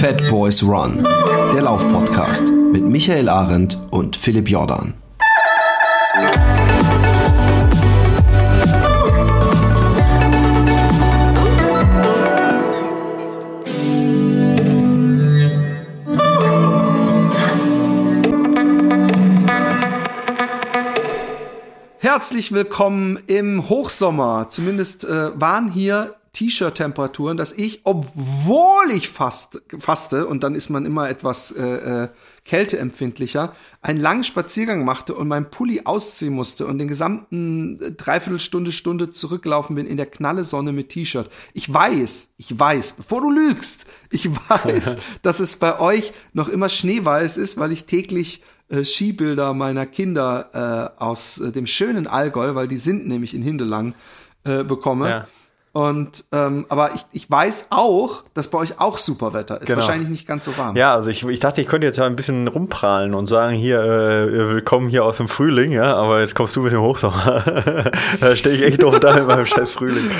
[0.00, 1.06] Fat Boys Run,
[1.52, 4.94] der Laufpodcast mit Michael Arendt und Philipp Jordan.
[21.98, 24.46] Herzlich willkommen im Hochsommer.
[24.48, 30.86] Zumindest äh, waren hier T-Shirt-Temperaturen, dass ich, obwohl ich fast, faste, und dann ist man
[30.86, 32.08] immer etwas äh, äh,
[32.46, 39.10] kälteempfindlicher, einen langen Spaziergang machte und meinen Pulli ausziehen musste und den gesamten Dreiviertelstunde, Stunde
[39.10, 41.30] zurücklaufen bin in der knalle Sonne mit T-Shirt.
[41.52, 46.70] Ich weiß, ich weiß, bevor du lügst, ich weiß, dass es bei euch noch immer
[46.70, 52.54] schneeweiß ist, weil ich täglich äh, Skibilder meiner Kinder äh, aus äh, dem schönen Allgäu,
[52.54, 53.92] weil die sind nämlich in Hindelang,
[54.44, 55.10] äh, bekomme.
[55.10, 55.26] Ja.
[55.72, 59.68] Und ähm, aber ich, ich weiß auch, dass bei euch auch super Wetter ist.
[59.68, 59.78] Genau.
[59.78, 60.74] Wahrscheinlich nicht ganz so warm.
[60.76, 63.80] Ja, also ich, ich dachte, ich könnte jetzt ja ein bisschen rumprahlen und sagen, hier,
[63.80, 67.44] äh, willkommen hier aus dem Frühling, ja, aber jetzt kommst du mit dem Hochsommer.
[68.20, 70.10] da stehe ich echt doof da in meinem scheiß Frühling.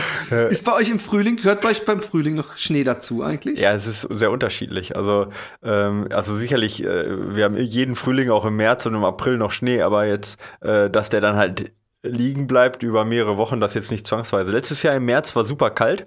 [0.51, 3.59] Ist bei euch im Frühling, gehört bei euch beim Frühling noch Schnee dazu eigentlich?
[3.59, 4.95] Ja, es ist sehr unterschiedlich.
[4.97, 5.27] Also,
[5.65, 9.51] ähm, also sicherlich, äh, wir haben jeden Frühling auch im März und im April noch
[9.51, 13.91] Schnee, aber jetzt, äh, dass der dann halt liegen bleibt über mehrere Wochen, das jetzt
[13.91, 14.53] nicht zwangsweise.
[14.53, 16.07] Letztes Jahr im März war super kalt,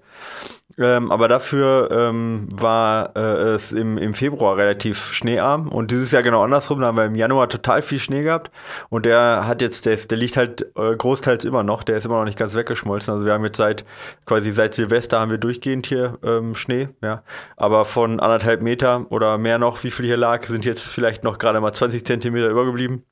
[0.79, 6.23] ähm, aber dafür ähm, war äh, es im, im Februar relativ schneearm und dieses Jahr
[6.23, 8.49] genau andersrum, da haben wir im Januar total viel Schnee gehabt
[8.89, 12.05] und der hat jetzt, der, ist, der liegt halt äh, großteils immer noch, der ist
[12.05, 13.85] immer noch nicht ganz weggeschmolzen, also wir haben jetzt seit,
[14.25, 17.21] quasi seit Silvester haben wir durchgehend hier ähm, Schnee, ja,
[17.55, 21.37] aber von anderthalb Meter oder mehr noch, wie viel hier lag, sind jetzt vielleicht noch
[21.37, 23.05] gerade mal 20 Zentimeter übergeblieben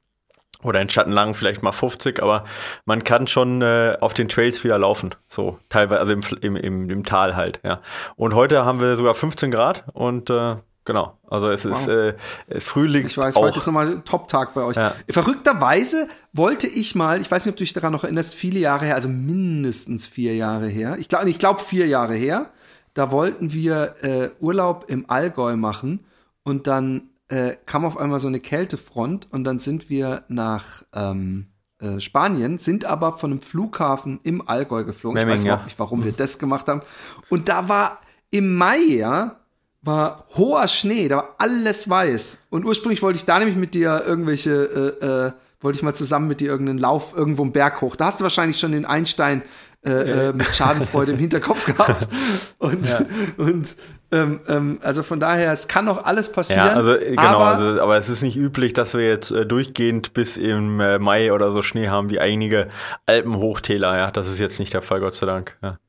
[0.64, 2.46] oder in Schattenlangen vielleicht mal 50, aber
[2.86, 6.90] man kann schon äh, auf den Trails wieder laufen, so teilweise, also im, im, im,
[6.90, 7.82] im Tal halt, ja.
[8.16, 11.78] Und heute haben wir sogar 15 Grad und äh, genau, also es wow.
[11.78, 12.14] ist, äh,
[12.48, 13.06] es Frühling.
[13.06, 13.44] Ich weiß, auch.
[13.44, 14.76] heute ist nochmal Top-Tag bei euch.
[14.76, 14.94] Ja.
[15.10, 18.86] Verrückterweise wollte ich mal, ich weiß nicht, ob du dich daran noch erinnerst, viele Jahre
[18.86, 22.48] her, also mindestens vier Jahre her, ich glaube, ich glaube vier Jahre her,
[22.94, 26.06] da wollten wir äh, Urlaub im Allgäu machen
[26.44, 31.48] und dann äh, kam auf einmal so eine Kältefront und dann sind wir nach ähm,
[31.80, 35.16] äh, Spanien, sind aber von einem Flughafen im Allgäu geflogen.
[35.16, 36.82] Memming, ich weiß überhaupt nicht, warum wir das gemacht haben.
[37.30, 39.38] Und da war im Mai, ja,
[39.82, 42.40] war hoher Schnee, da war alles weiß.
[42.50, 45.32] Und ursprünglich wollte ich da nämlich mit dir irgendwelche, äh, äh,
[45.62, 47.96] wollte ich mal zusammen mit dir irgendeinen Lauf irgendwo im Berg hoch.
[47.96, 49.42] Da hast du wahrscheinlich schon den Einstein
[49.84, 52.08] äh, äh, mit Schadenfreude im Hinterkopf gehabt.
[52.60, 53.02] Und, ja.
[53.38, 53.76] und
[54.12, 56.68] ähm, ähm, also von daher, es kann noch alles passieren.
[56.68, 60.14] Ja, also genau, aber, also, aber es ist nicht üblich, dass wir jetzt äh, durchgehend
[60.14, 62.70] bis im äh, Mai oder so Schnee haben, wie einige
[63.08, 63.98] Alpenhochtäler.
[63.98, 65.58] Ja, das ist jetzt nicht der Fall, Gott sei Dank.
[65.64, 65.80] Ja.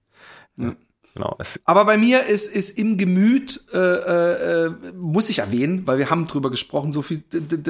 [0.57, 0.73] ja.
[1.15, 1.37] Genau.
[1.67, 6.27] Aber bei mir ist, ist im Gemüt, äh, äh, muss ich erwähnen, weil wir haben
[6.27, 7.23] drüber gesprochen, so viel,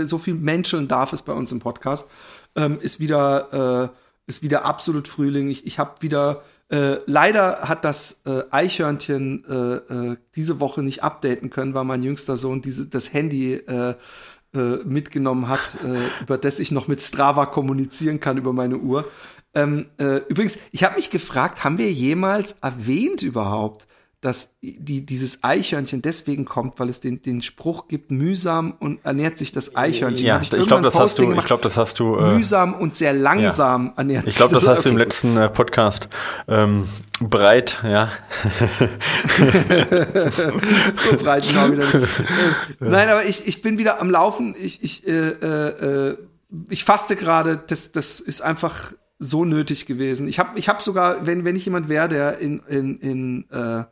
[0.04, 2.09] so viel Menschen darf es bei uns im Podcast,
[2.54, 3.97] ähm, ist wieder äh,
[4.27, 5.49] ist wieder absolut Frühling.
[5.49, 9.55] Ich, ich habe wieder äh, leider hat das äh, Eichhörnchen äh,
[10.12, 13.94] äh, diese Woche nicht updaten können, weil mein jüngster Sohn diese, das Handy äh,
[14.55, 19.06] äh, mitgenommen hat, äh, über das ich noch mit Strava kommunizieren kann über meine Uhr.
[19.55, 23.87] Ähm, äh, übrigens, ich habe mich gefragt, haben wir jemals erwähnt überhaupt,
[24.22, 29.37] dass die, dieses Eichhörnchen deswegen kommt, weil es den, den Spruch gibt, mühsam und ernährt
[29.37, 30.25] sich das Eichhörnchen.
[30.25, 32.16] Ja, ich, ich glaube, das hast du, gemacht, ich glaube, das hast du.
[32.16, 33.93] Äh, mühsam und sehr langsam ja.
[33.97, 34.91] ernährt ich glaube, das, das hast okay.
[34.91, 36.09] du im letzten äh, Podcast
[36.47, 36.87] ähm,
[37.21, 38.12] breit, ja.
[40.94, 41.84] so breit genau wieder.
[41.84, 42.09] Nicht.
[42.78, 44.54] Nein, aber ich, ich bin wieder am Laufen.
[44.56, 46.16] Ich, ich, äh, äh,
[46.69, 47.60] ich faste gerade.
[47.66, 50.28] Das, das ist einfach so nötig gewesen.
[50.28, 53.83] Ich habe ich hab sogar, wenn, wenn ich jemand wäre, der in, in, in äh,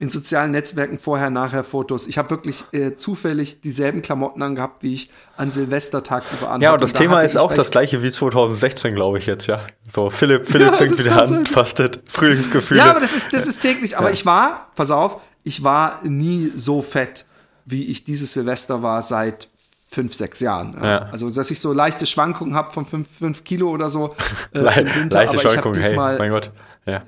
[0.00, 2.06] in sozialen Netzwerken vorher, nachher Fotos.
[2.06, 6.60] Ich habe wirklich äh, zufällig dieselben Klamotten angehabt, wie ich an Silvester tagsüber an.
[6.60, 9.66] Ja, und das und Thema ist auch das gleiche wie 2016, glaube ich jetzt, ja.
[9.92, 12.78] So, Philipp, Philipp ja, fängt wieder an, fastet, Frühlingsgefühle.
[12.78, 13.98] Ja, aber das ist, das ist täglich.
[13.98, 14.14] Aber ja.
[14.14, 17.24] ich war, pass auf, ich war nie so fett,
[17.64, 19.48] wie ich dieses Silvester war seit
[19.90, 20.76] fünf, sechs Jahren.
[20.80, 21.08] Ja.
[21.10, 24.14] Also, dass ich so leichte Schwankungen habe von fünf, fünf Kilo oder so
[24.54, 25.24] äh, Le im Winter.
[25.24, 26.52] Leichte Schwankungen, hey, mein Gott.
[26.88, 27.02] Ja.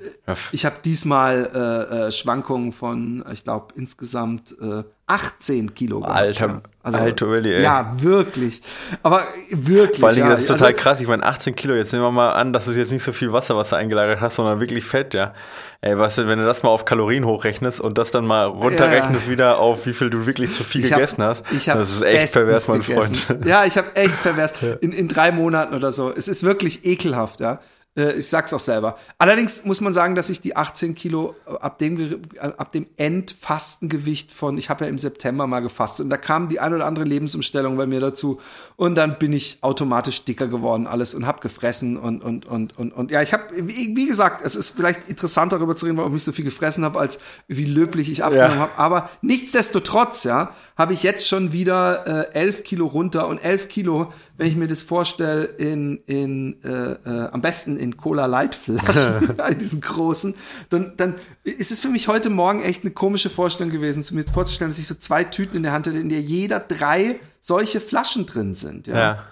[0.51, 6.03] Ich habe diesmal äh, äh, Schwankungen von, ich glaube, insgesamt äh, 18 Kilo.
[6.03, 6.61] Alter, ja.
[6.83, 7.63] also, alter Willi, ey.
[7.63, 8.61] Ja, wirklich.
[9.03, 9.99] Aber wirklich.
[9.99, 10.33] Vor allen Dingen, ja.
[10.33, 11.01] das ist total also, krass.
[11.01, 13.33] Ich meine, 18 Kilo, jetzt nehmen wir mal an, dass du jetzt nicht so viel
[13.33, 15.33] Wasser, was du eingelagert hast, sondern wirklich Fett, ja.
[15.81, 19.25] Ey, weißt du, wenn du das mal auf Kalorien hochrechnest und das dann mal runterrechnest
[19.25, 19.31] ja.
[19.31, 22.33] wieder auf, wie viel du wirklich zu viel ich gegessen hab, hast, das ist echt
[22.33, 23.15] pervers, mein gegessen.
[23.15, 23.45] Freund.
[23.45, 24.53] Ja, ich habe echt pervers.
[24.79, 26.13] In, in drei Monaten oder so.
[26.15, 27.59] Es ist wirklich ekelhaft, ja.
[27.97, 28.97] Äh, ich sag's auch selber.
[29.17, 34.57] Allerdings muss man sagen, dass ich die 18 Kilo ab dem, ab dem Endfastengewicht von,
[34.57, 37.75] ich habe ja im September mal gefastet und da kam die ein oder andere Lebensumstellung
[37.75, 38.39] bei mir dazu
[38.77, 42.93] und dann bin ich automatisch dicker geworden alles und habe gefressen und und und und
[42.93, 46.15] und ja, ich habe wie, wie, gesagt, es ist vielleicht interessanter darüber zu reden, warum
[46.15, 48.61] ich so viel gefressen habe, als wie löblich ich abgenommen ja.
[48.61, 48.77] habe.
[48.77, 54.13] Aber nichtsdestotrotz, ja, habe ich jetzt schon wieder äh, 11 Kilo runter und 11 Kilo
[54.41, 59.37] wenn ich mir das vorstelle, in, in äh, äh, am besten in Cola Light Flaschen,
[59.51, 60.33] in diesen großen,
[60.71, 64.23] dann, dann ist es für mich heute Morgen echt eine komische Vorstellung gewesen, zu mir
[64.23, 67.79] vorzustellen, dass ich so zwei Tüten in der Hand hätte, in der jeder drei solche
[67.79, 68.87] Flaschen drin sind.
[68.87, 68.95] Ja.
[68.95, 69.23] ja.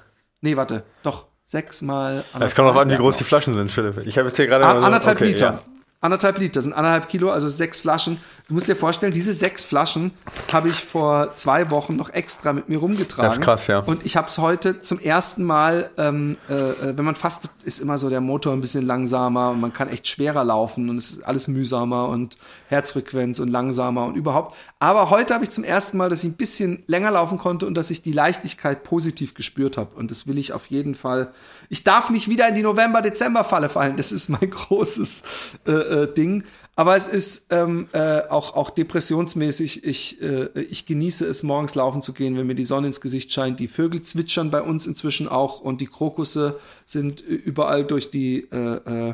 [0.42, 2.24] Nee, warte, doch sechsmal.
[2.40, 4.06] Es kommt auch an, wie groß die Flaschen sind, Philipp.
[4.06, 4.64] Ich habe jetzt hier gerade.
[4.64, 5.54] Anderthalb okay, Liter.
[5.54, 5.62] Ja.
[6.02, 8.22] Anderthalb Liter, sind anderthalb Kilo, also sechs Flaschen.
[8.50, 10.10] Du musst dir vorstellen, diese sechs Flaschen
[10.52, 13.30] habe ich vor zwei Wochen noch extra mit mir rumgetragen.
[13.30, 13.80] Das ist krass, ja.
[13.82, 17.78] Und ich habe es heute zum ersten Mal, ähm, äh, äh, wenn man fastet, ist
[17.78, 21.12] immer so der Motor ein bisschen langsamer und man kann echt schwerer laufen und es
[21.12, 24.56] ist alles mühsamer und Herzfrequenz und langsamer und überhaupt.
[24.80, 27.76] Aber heute habe ich zum ersten Mal, dass ich ein bisschen länger laufen konnte und
[27.76, 29.96] dass ich die Leichtigkeit positiv gespürt habe.
[29.96, 31.34] Und das will ich auf jeden Fall.
[31.70, 33.96] Ich darf nicht wieder in die November-Dezember-Falle fallen.
[33.96, 35.22] Das ist mein großes
[35.68, 36.46] äh, äh, Ding.
[36.80, 39.84] Aber es ist ähm, äh, auch, auch depressionsmäßig.
[39.84, 43.34] Ich, äh, ich genieße es, morgens laufen zu gehen, wenn mir die Sonne ins Gesicht
[43.34, 43.60] scheint.
[43.60, 49.10] Die Vögel zwitschern bei uns inzwischen auch und die Krokusse sind überall durch die äh,
[49.10, 49.14] äh,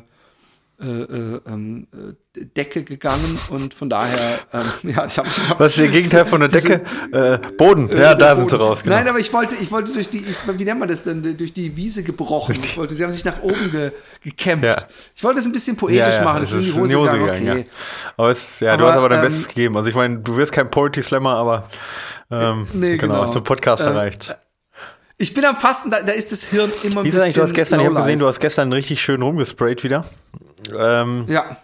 [0.82, 4.64] äh, äh, ähm, äh, Decke gegangen und von daher, ähm,
[4.96, 5.30] ja, ich habe.
[5.50, 6.82] Hab, Was ist der Gegenteil von der Decke?
[7.14, 8.40] Äh, Boden, ja, da Boden.
[8.42, 8.84] sind sie raus.
[8.84, 8.96] Genau.
[8.96, 11.54] Nein, aber ich wollte, ich wollte durch die, ich, wie nennt man das denn, durch
[11.54, 12.58] die Wiese gebrochen.
[12.62, 13.92] Ich wollte, sie haben sich nach oben ge,
[14.22, 14.66] gekämpft.
[14.66, 14.76] Ja.
[15.16, 16.90] Ich wollte es ein bisschen poetisch ja, ja, machen, es ist in die Hose, in
[16.90, 17.40] die Hose gegangen.
[17.40, 17.70] gegangen okay.
[18.18, 19.78] Aber, es, ja, aber, du hast aber dein ähm, Bestes gegeben.
[19.78, 21.70] Also ich meine, du wirst kein Poetry Slammer, aber
[22.30, 24.36] ähm, nee, genau, genau, zum Podcast ähm, erreicht.
[25.18, 27.34] Ich bin am Fasten, da, da ist das Hirn immer ein Wie bisschen.
[27.34, 30.04] Du hast gestern, ich habe gesehen, du hast gestern richtig schön rumgesprayt wieder.
[30.78, 31.58] Ähm, ja.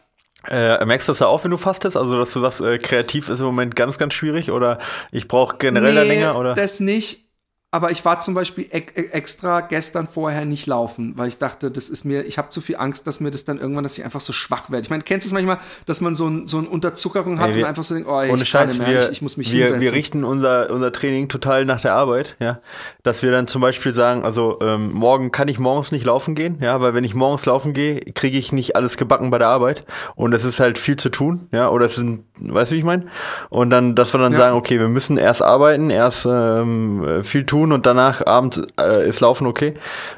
[0.47, 1.95] Äh, merkst du das ja auch, wenn du fastest?
[1.95, 4.79] Also, dass du sagst, äh, kreativ ist im Moment ganz, ganz schwierig oder
[5.11, 6.39] ich brauche generell nee, da länger?
[6.39, 6.55] Oder?
[6.55, 7.30] Das nicht
[7.73, 8.83] aber ich war zum Beispiel e
[9.13, 12.75] extra gestern vorher nicht laufen, weil ich dachte, das ist mir, ich habe zu viel
[12.75, 14.83] Angst, dass mir das dann irgendwann, dass ich einfach so schwach werde.
[14.83, 17.55] Ich meine, kennst du es manchmal, dass man so, ein, so eine Unterzuckerung hat hey,
[17.55, 19.53] wir, und einfach so denkt, oh, ey, ich Scheiß, mehr, wir, ich, ich, muss mich
[19.53, 19.79] wir, hinsetzen.
[19.79, 22.59] Wir richten unser, unser Training total nach der Arbeit, ja.
[23.03, 26.57] Dass wir dann zum Beispiel sagen, also ähm, morgen kann ich morgens nicht laufen gehen,
[26.59, 29.85] ja, weil wenn ich morgens laufen gehe, kriege ich nicht alles gebacken bei der Arbeit
[30.15, 32.85] und es ist halt viel zu tun, ja, oder es sind, weißt du, wie ich
[32.85, 33.05] meine?
[33.49, 34.39] Und dann, dass wir dann ja.
[34.39, 39.07] sagen, okay, wir müssen erst arbeiten, erst ähm, viel tun tun und danach abends äh,
[39.07, 39.73] ist Laufen okay.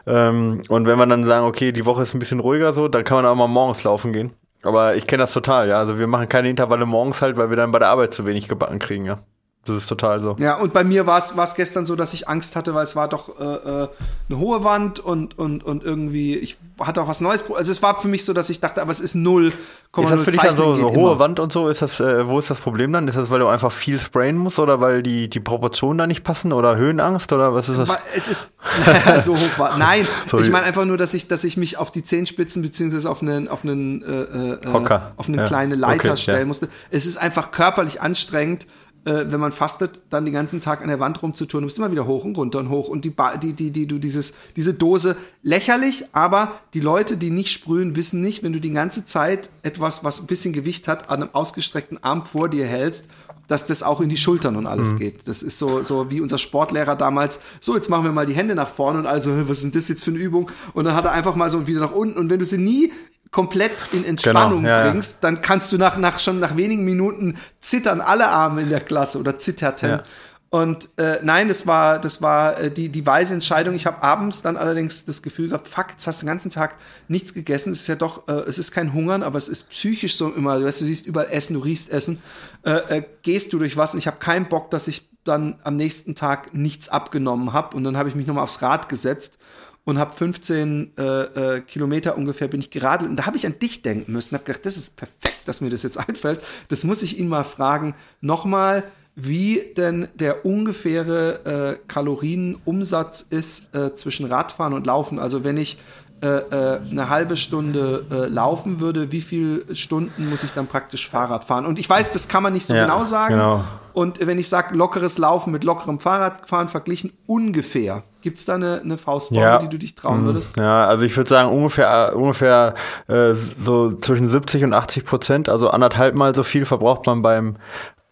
[0.07, 3.03] Ähm, und wenn wir dann sagen, okay, die Woche ist ein bisschen ruhiger so, dann
[3.03, 4.33] kann man auch mal morgens laufen gehen.
[4.63, 5.77] Aber ich kenne das total, ja.
[5.77, 8.47] Also wir machen keine Intervalle morgens halt, weil wir dann bei der Arbeit zu wenig
[8.47, 9.17] gebacken kriegen, ja.
[9.65, 10.36] Das ist total so.
[10.39, 13.07] Ja, und bei mir war es gestern so, dass ich Angst hatte, weil es war
[13.07, 13.88] doch äh, äh,
[14.27, 17.45] eine hohe Wand und, und, und irgendwie, ich hatte auch was Neues.
[17.50, 19.54] Also es war für mich so, dass ich dachte, aber es ist null.
[19.95, 21.69] Ist das für dich dann so, so hohe Wand und so?
[21.69, 23.07] Ist das, äh, wo ist das Problem dann?
[23.07, 26.25] Ist das, weil du einfach viel sprayen musst oder weil die, die Proportionen da nicht
[26.25, 27.89] passen oder Höhenangst oder was ist das?
[28.13, 28.57] Es ist
[29.21, 29.77] so hoch war.
[29.77, 30.44] Nein, Sorry.
[30.44, 33.48] ich meine einfach nur, dass ich, dass ich mich auf die Zehenspitzen beziehungsweise auf einen,
[33.48, 35.13] auf einen, äh, äh, Hocker.
[35.15, 35.45] auf eine ja.
[35.45, 36.45] kleine Leiter okay, stellen ja.
[36.45, 36.68] musste.
[36.92, 38.68] Es ist einfach körperlich anstrengend
[39.05, 41.61] äh, wenn man fastet, dann den ganzen Tag an der Wand rumzutun.
[41.61, 42.88] Du musst immer wieder hoch und runter und hoch.
[42.88, 47.51] Und die, die, die, die, du dieses, diese Dose lächerlich, aber die Leute, die nicht
[47.51, 51.23] sprühen, wissen nicht, wenn du die ganze Zeit etwas, was ein bisschen Gewicht hat, an
[51.23, 53.07] einem ausgestreckten Arm vor dir hältst,
[53.47, 55.00] dass das auch in die Schultern und alles mhm.
[55.00, 55.27] geht.
[55.27, 57.39] Das ist so, so wie unser Sportlehrer damals.
[57.60, 59.89] So, jetzt machen wir mal die Hände nach vorne und also, was ist denn das
[59.89, 60.50] jetzt für eine Übung?
[60.74, 62.17] Und dann hat er einfach mal so wieder nach unten.
[62.17, 62.91] Und wenn du sie nie
[63.33, 65.19] komplett in Entspannung genau, ja, bringst, ja.
[65.21, 69.19] dann kannst du nach, nach schon nach wenigen Minuten zittern alle Arme in der Klasse
[69.19, 69.89] oder zitterten.
[69.89, 70.03] Ja.
[70.51, 73.73] Und äh, nein, das war, das war äh, die, die weise Entscheidung.
[73.73, 76.75] Ich habe abends dann allerdings das Gefühl gehabt, fuck, jetzt hast du den ganzen Tag
[77.07, 77.71] nichts gegessen.
[77.71, 80.59] Es ist ja doch, äh, es ist kein Hungern, aber es ist psychisch so immer,
[80.59, 82.21] du weißt, du siehst überall Essen, du riechst Essen,
[82.61, 85.75] äh, äh, gehst du durch was und ich habe keinen Bock, dass ich dann am
[85.75, 87.75] nächsten Tag nichts abgenommen habe.
[87.75, 89.39] Und dann habe ich mich nochmal aufs Rad gesetzt
[89.85, 93.59] und habe 15 äh, äh, Kilometer ungefähr bin ich geradelt und da habe ich an
[93.59, 96.41] dich denken müssen, habe gedacht, das ist perfekt, dass mir das jetzt einfällt.
[96.69, 97.95] Das muss ich ihn mal fragen.
[98.21, 98.83] Nochmal,
[99.15, 105.19] wie denn der ungefähre äh, Kalorienumsatz ist äh, zwischen Radfahren und Laufen.
[105.19, 105.77] Also wenn ich
[106.22, 111.65] eine halbe Stunde äh, laufen würde, wie viele Stunden muss ich dann praktisch Fahrrad fahren?
[111.65, 113.34] Und ich weiß, das kann man nicht so ja, genau sagen.
[113.34, 113.63] Genau.
[113.93, 118.03] Und wenn ich sage, lockeres Laufen mit lockerem Fahrradfahren verglichen, ungefähr.
[118.22, 119.58] Gibt es da eine, eine Faustformel, ja.
[119.60, 120.58] die du dich trauen mm, würdest?
[120.58, 122.74] Ja, also ich würde sagen ungefähr, ungefähr
[123.08, 127.58] äh, so zwischen 70 und 80 Prozent, also anderthalb Mal so viel verbraucht man beim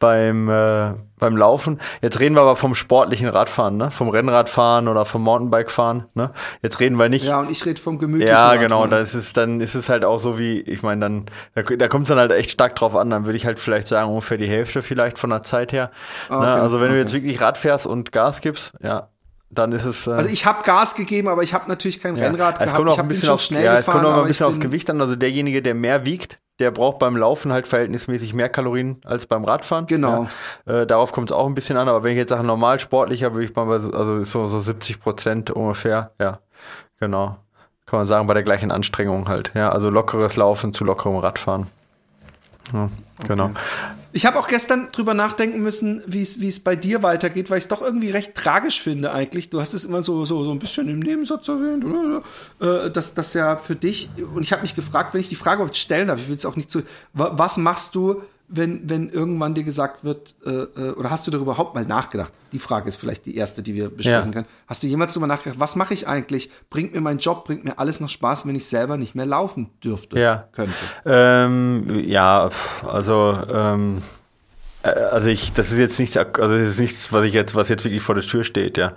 [0.01, 1.79] beim, äh, beim Laufen.
[2.01, 3.91] Jetzt reden wir aber vom sportlichen Radfahren, ne?
[3.91, 6.31] Vom Rennradfahren oder vom Mountainbikefahren, ne?
[6.61, 7.25] Jetzt reden wir nicht.
[7.25, 8.87] Ja, und ich rede vom gemütlichen Ja, genau.
[8.87, 11.87] Da ist es, dann ist es halt auch so wie, ich meine, dann, da, da
[11.87, 13.11] kommt es dann halt echt stark drauf an.
[13.11, 15.91] Dann würde ich halt vielleicht sagen, ungefähr die Hälfte vielleicht von der Zeit her.
[16.29, 16.37] Ne?
[16.37, 16.53] Okay, ne?
[16.53, 16.95] Also wenn okay.
[16.95, 19.07] du jetzt wirklich Rad fährst und Gas gibst, ja,
[19.51, 20.07] dann ist es.
[20.07, 22.25] Äh also ich habe Gas gegeben, aber ich habe natürlich kein ja.
[22.25, 24.89] Rennrad es Kommt auch ein bisschen auf, ja, es kommt auch ein bisschen aufs Gewicht
[24.89, 25.01] an.
[25.01, 29.43] Also derjenige, der mehr wiegt, der braucht beim Laufen halt verhältnismäßig mehr Kalorien als beim
[29.43, 29.87] Radfahren.
[29.87, 30.27] Genau.
[30.65, 30.81] Ja.
[30.81, 33.33] Äh, darauf kommt es auch ein bisschen an, aber wenn ich jetzt sage, normal sportlicher,
[33.33, 36.39] würde ich mal bei so, also so, so 70 Prozent ungefähr, ja,
[36.99, 37.37] genau.
[37.87, 39.51] Kann man sagen, bei der gleichen Anstrengung halt.
[39.53, 41.67] Ja, also lockeres Laufen zu lockerem Radfahren.
[42.71, 42.89] Ja,
[43.27, 43.51] genau.
[44.13, 47.67] Ich habe auch gestern drüber nachdenken müssen, wie es bei dir weitergeht, weil ich es
[47.69, 49.49] doch irgendwie recht tragisch finde eigentlich.
[49.49, 51.85] Du hast es immer so, so, so ein bisschen im Nebensatz erwähnt?
[52.59, 55.57] Äh, dass das ja für dich, und ich habe mich gefragt, wenn ich die Frage
[55.61, 58.21] überhaupt stellen darf, ich will es auch nicht zu, was machst du,
[58.53, 62.33] wenn, wenn irgendwann dir gesagt wird, äh, äh, oder hast du darüber überhaupt mal nachgedacht?
[62.51, 64.33] Die Frage ist vielleicht die erste, die wir besprechen ja.
[64.33, 64.47] können.
[64.67, 66.51] Hast du jemals darüber nachgedacht, was mache ich eigentlich?
[66.69, 69.69] Bringt mir mein Job, bringt mir alles noch Spaß, wenn ich selber nicht mehr laufen
[69.83, 70.47] dürfte, ja.
[70.51, 70.73] könnte?
[71.05, 72.49] Ähm, ja,
[72.85, 74.01] also, ähm,
[74.83, 77.69] äh, also ich, das ist jetzt nichts, also das ist nichts, was ich jetzt, was
[77.69, 78.93] jetzt wirklich vor der Tür steht, ja.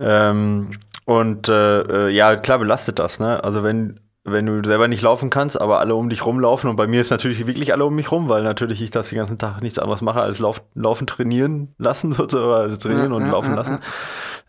[0.00, 0.72] Ähm,
[1.04, 3.42] und äh, äh ja, klar belastet das, ne?
[3.44, 4.00] Also wenn
[4.32, 6.68] wenn du selber nicht laufen kannst, aber alle um dich rumlaufen.
[6.70, 9.18] Und bei mir ist natürlich wirklich alle um mich rum, weil natürlich ich das den
[9.18, 13.26] ganzen Tag nichts anderes mache, als lauf, laufen, trainieren lassen, sozusagen, also trainieren ja, und
[13.26, 13.78] ja, laufen ja, lassen.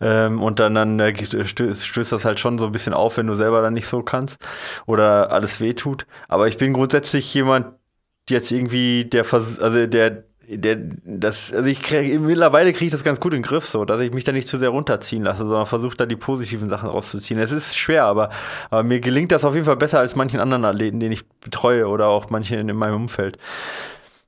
[0.00, 3.26] Ähm, und dann, dann äh, stößt, stößt das halt schon so ein bisschen auf, wenn
[3.26, 4.38] du selber dann nicht so kannst
[4.86, 6.06] oder alles wehtut.
[6.28, 7.74] Aber ich bin grundsätzlich jemand,
[8.28, 10.24] jetzt irgendwie der, also der,
[10.56, 13.84] der, das, also ich krieg, mittlerweile kriege ich das ganz gut in den Griff, so,
[13.84, 16.88] dass ich mich da nicht zu sehr runterziehen lasse, sondern versuche da die positiven Sachen
[16.88, 17.38] rauszuziehen.
[17.38, 18.30] Es ist schwer, aber,
[18.70, 21.86] aber mir gelingt das auf jeden Fall besser als manchen anderen Athleten, den ich betreue
[21.86, 23.38] oder auch manche in meinem Umfeld.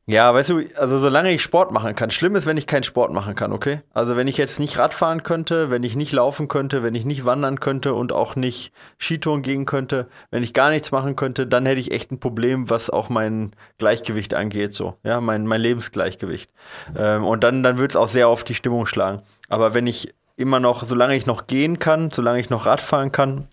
[0.06, 2.10] Ja, weißt du, also solange ich Sport machen kann.
[2.10, 3.82] Schlimm ist, wenn ich keinen Sport machen kann, okay?
[3.94, 7.24] Also wenn ich jetzt nicht Radfahren könnte, wenn ich nicht laufen könnte, wenn ich nicht
[7.24, 11.66] wandern könnte und auch nicht Skitouren gehen könnte, wenn ich gar nichts machen könnte, dann
[11.66, 14.96] hätte ich echt ein Problem, was auch mein Gleichgewicht angeht, so.
[15.04, 16.50] Ja, mein, mein Lebensgleichgewicht.
[16.98, 19.22] Ähm, und dann, dann würde es auch sehr auf die Stimmung schlagen.
[19.48, 23.46] Aber wenn ich immer noch, solange ich noch gehen kann, solange ich noch Radfahren kann,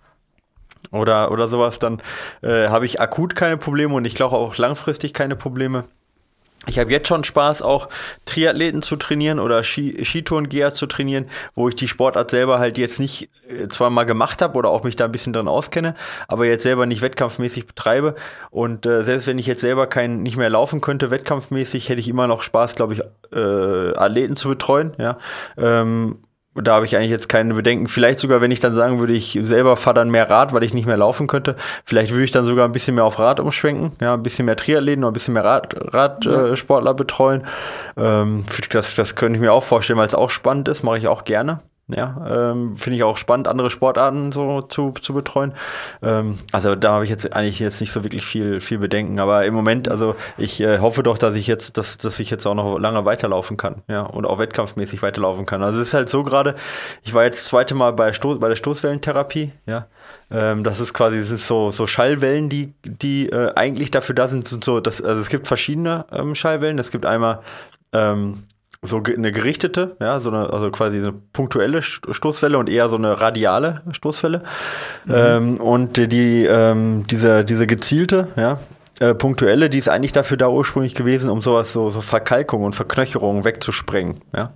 [0.91, 2.01] oder, oder sowas, dann
[2.41, 5.84] äh, habe ich akut keine Probleme und ich glaube auch langfristig keine Probleme.
[6.68, 7.88] Ich habe jetzt schon Spaß, auch
[8.25, 13.00] Triathleten zu trainieren oder Ski Skitourengeher zu trainieren, wo ich die Sportart selber halt jetzt
[13.00, 15.96] nicht äh, zwar mal gemacht habe oder auch mich da ein bisschen dran auskenne,
[16.28, 18.16] aber jetzt selber nicht wettkampfmäßig betreibe.
[18.51, 22.10] Und äh, selbst wenn ich jetzt selber kein, nicht mehr laufen könnte, wettkampfmäßig, hätte ich
[22.10, 23.01] immer noch Spaß, glaube ich,
[23.32, 24.94] äh, Athleten zu betreuen.
[24.98, 25.18] Ja.
[25.58, 26.20] Ähm,
[26.62, 27.88] da habe ich eigentlich jetzt keine Bedenken.
[27.88, 30.74] Vielleicht sogar, wenn ich dann sagen würde, ich selber fahre dann mehr Rad, weil ich
[30.74, 31.56] nicht mehr laufen könnte.
[31.86, 33.92] Vielleicht würde ich dann sogar ein bisschen mehr auf Rad umschwenken.
[34.01, 36.92] Ja, ein bisschen mehr Triathleten oder ein bisschen mehr Radsportler Rad, ja.
[36.92, 37.44] äh, betreuen.
[37.98, 40.84] Ähm, das, das könnte ich mir auch vorstellen, weil es auch spannend ist.
[40.84, 41.60] Mache ich auch gerne.
[41.93, 45.53] Ja, ähm, finde ich auch spannend, andere Sportarten so zu, zu betreuen.
[46.03, 49.19] Ähm, also da habe ich jetzt eigentlich jetzt nicht so wirklich viel, viel Bedenken.
[49.19, 52.46] Aber im Moment, also ich äh, hoffe doch, dass ich jetzt, dass, dass ich jetzt
[52.46, 55.63] auch noch lange weiterlaufen kann, ja, und auch wettkampfmäßig weiterlaufen kann.
[55.63, 56.55] Also es ist halt so gerade,
[57.03, 59.88] ich war jetzt das zweite Mal bei, Sto bei der Stoßwellentherapie, ja.
[60.31, 64.27] Ähm, das ist quasi, es ist so, so Schallwellen, die, die äh, eigentlich dafür da
[64.27, 66.77] sind, sind so, dass, also es gibt verschiedene ähm, Schallwellen.
[66.77, 67.39] Es gibt einmal
[67.93, 68.43] ähm,
[68.82, 73.20] so eine gerichtete, ja, so eine, also quasi eine punktuelle Stoßwelle und eher so eine
[73.20, 74.42] radiale Stoßwelle.
[75.06, 75.14] Mhm.
[75.14, 78.60] Ähm, und die, ähm, diese, diese gezielte, ja,
[79.00, 82.76] äh, punktuelle, die ist eigentlich dafür da ursprünglich gewesen, um sowas, so, so Verkalkung und
[82.76, 84.22] Verknöcherung wegzusprengen.
[84.36, 84.52] Ja?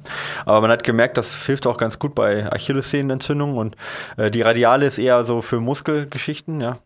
[0.46, 3.76] Aber man hat gemerkt, das hilft auch ganz gut bei Achillessehnenentzündungen und
[4.18, 6.78] äh, die Radiale ist eher so für Muskelgeschichten, ja.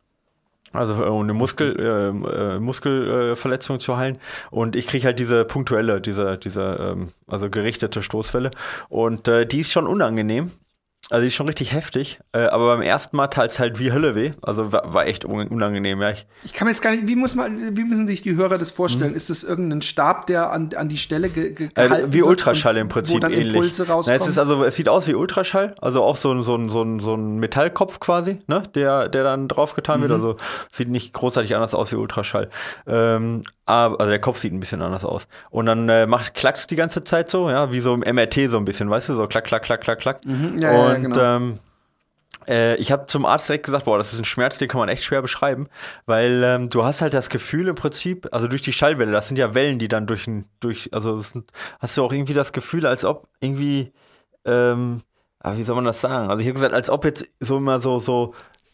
[0.78, 4.20] Also äh, um eine Muskel, äh, äh, Muskelverletzung zu heilen.
[4.52, 8.52] Und ich kriege halt diese punktuelle, diese, diese ähm, also gerichtete Stoßwelle.
[8.90, 10.52] Und äh, die ist schon unangenehm.
[11.10, 13.94] Also die ist schon richtig heftig, äh, aber beim ersten Mal tat es halt wie
[13.94, 14.32] Hölle weh.
[14.42, 16.10] Also war, war echt unangenehm, ja.
[16.10, 18.58] Ich, ich, kann mir jetzt gar nicht, wie muss man, wie müssen sich die Hörer
[18.58, 19.12] das vorstellen?
[19.12, 19.18] Mhm.
[19.18, 22.24] Ist das irgendein Stab, der an, an die Stelle ge, ge äh, gehalten äh, Wie
[22.24, 23.54] Ultraschall im Prinzip wo dann ähnlich.
[23.54, 24.20] Impulse rauskommen?
[24.20, 26.84] Na, es ist also, es sieht aus wie Ultraschall, also auch so ein, so so
[26.84, 30.04] ein, so ein Metallkopf quasi, ne, der, der dann draufgetan mhm.
[30.04, 30.12] wird.
[30.12, 30.36] Also
[30.74, 32.50] sieht nicht großartig anders aus wie Ultraschall.
[32.86, 35.28] Ähm, aber, also der Kopf sieht ein bisschen anders aus.
[35.50, 38.58] Und dann äh, macht klackst die ganze Zeit so, ja, wie so im MRT so
[38.58, 40.26] ein bisschen, weißt du, so klack, klack, klack, klack, klack.
[40.26, 41.20] Mhm, ja, und ja, genau.
[41.20, 41.60] ähm,
[42.48, 44.90] äh, ich habe zum Arzt direkt gesagt, boah, das ist ein Schmerz, den kann man
[44.90, 45.68] echt schwer beschreiben,
[46.06, 49.38] weil ähm, du hast halt das Gefühl im Prinzip, also durch die Schallwelle, das sind
[49.38, 50.26] ja Wellen, die dann durch,
[50.60, 53.92] durch also sind, hast du auch irgendwie das Gefühl, als ob irgendwie,
[54.46, 55.02] ähm,
[55.44, 56.30] wie soll man das sagen?
[56.30, 58.34] Also ich habe gesagt, als ob jetzt so immer so, so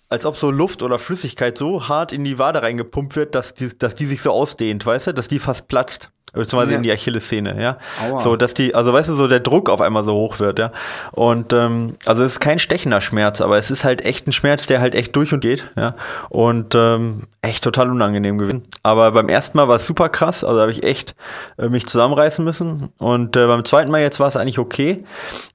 [0.09, 3.75] als ob so Luft oder Flüssigkeit so hart in die Wade reingepumpt wird, dass die,
[3.75, 6.11] dass die sich so ausdehnt, weißt du, dass die fast platzt.
[6.33, 6.77] Beziehungsweise ja.
[6.77, 7.77] in die Achillessehne, ja.
[8.07, 8.21] Aua.
[8.21, 10.71] So, dass die, also weißt du, so der Druck auf einmal so hoch wird, ja.
[11.11, 14.65] Und ähm, also es ist kein stechender Schmerz, aber es ist halt echt ein Schmerz,
[14.67, 15.93] der halt echt durch und geht, ja.
[16.29, 18.63] Und ähm, echt total unangenehm gewesen.
[18.83, 21.15] Aber beim ersten Mal war es super krass, also habe ich echt
[21.57, 22.89] äh, mich zusammenreißen müssen.
[22.97, 25.03] Und äh, beim zweiten Mal jetzt war es eigentlich okay.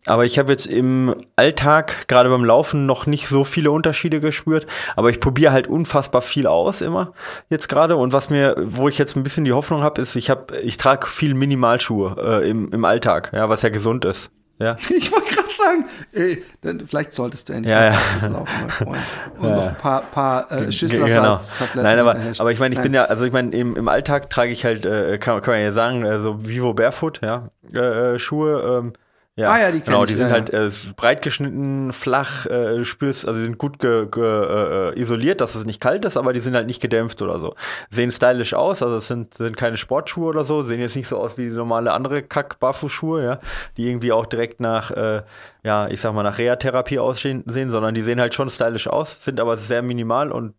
[0.06, 4.66] Aber ich habe jetzt im Alltag, gerade beim Laufen, noch nicht so viele Unterschiede gespürt.
[4.96, 7.12] Aber ich probiere halt unfassbar viel aus immer
[7.50, 7.96] jetzt gerade.
[7.96, 10.76] Und was mir, wo ich jetzt ein bisschen die Hoffnung habe, ist, ich habe, ich
[10.76, 14.30] trage viel Minimalschuhe äh, im, im Alltag, ja, was ja gesund ist.
[14.58, 14.76] Ja.
[14.90, 18.26] Ich wollte gerade sagen, ey, dann, vielleicht solltest du endlich ja, ja.
[18.26, 18.98] laufen, mein Freund.
[19.38, 21.80] Und ja, noch ein paar, paar äh, Schüsselersatztabletten.
[21.80, 21.88] Genau.
[21.88, 22.82] Nein, aber, aber ich meine, ich Nein.
[22.82, 25.62] bin ja, also ich meine, im, im Alltag trage ich halt, äh, kann, kann man
[25.62, 27.78] ja sagen, äh, so Vivo Barefoot, ja, äh,
[28.14, 28.92] äh Schuhe, ähm,
[29.38, 30.32] ja, ah, ja, die genau, die ich, sind ja.
[30.32, 35.40] halt äh, breit geschnitten, flach, äh, spürst, also die sind gut ge, ge, äh, isoliert,
[35.40, 37.54] dass es nicht kalt ist, aber die sind halt nicht gedämpft oder so.
[37.88, 41.18] Sehen stylisch aus, also es sind, sind keine Sportschuhe oder so, sehen jetzt nicht so
[41.18, 43.38] aus wie normale andere Kack-Barfußschuhe, ja,
[43.76, 45.22] die irgendwie auch direkt nach, äh,
[45.62, 49.38] ja, ich sag mal, nach Reha-Therapie aussehen, sondern die sehen halt schon stylisch aus, sind
[49.38, 50.54] aber sehr minimal und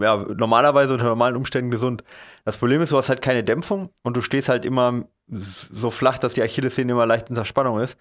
[0.00, 2.02] ja, normalerweise unter normalen Umständen gesund.
[2.44, 6.18] Das Problem ist, du hast halt keine Dämpfung und du stehst halt immer so flach,
[6.18, 7.98] dass die Achillessehne immer leicht unter Spannung ist.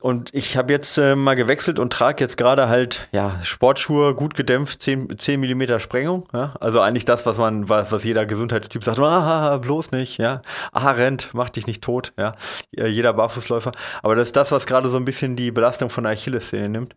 [0.00, 4.34] Und ich habe jetzt äh, mal gewechselt und trage jetzt gerade halt ja Sportschuhe gut
[4.34, 6.26] gedämpft, 10, 10 mm Sprengung.
[6.32, 6.54] Ja?
[6.58, 10.40] Also eigentlich das, was man, was, was jeder Gesundheitstyp sagt, ah, bloß nicht, ja.
[10.72, 12.32] Ah, rennt, mach dich nicht tot, ja.
[12.70, 13.72] Jeder Barfußläufer.
[14.02, 16.96] Aber das ist das, was gerade so ein bisschen die Belastung von der Achillessehne nimmt.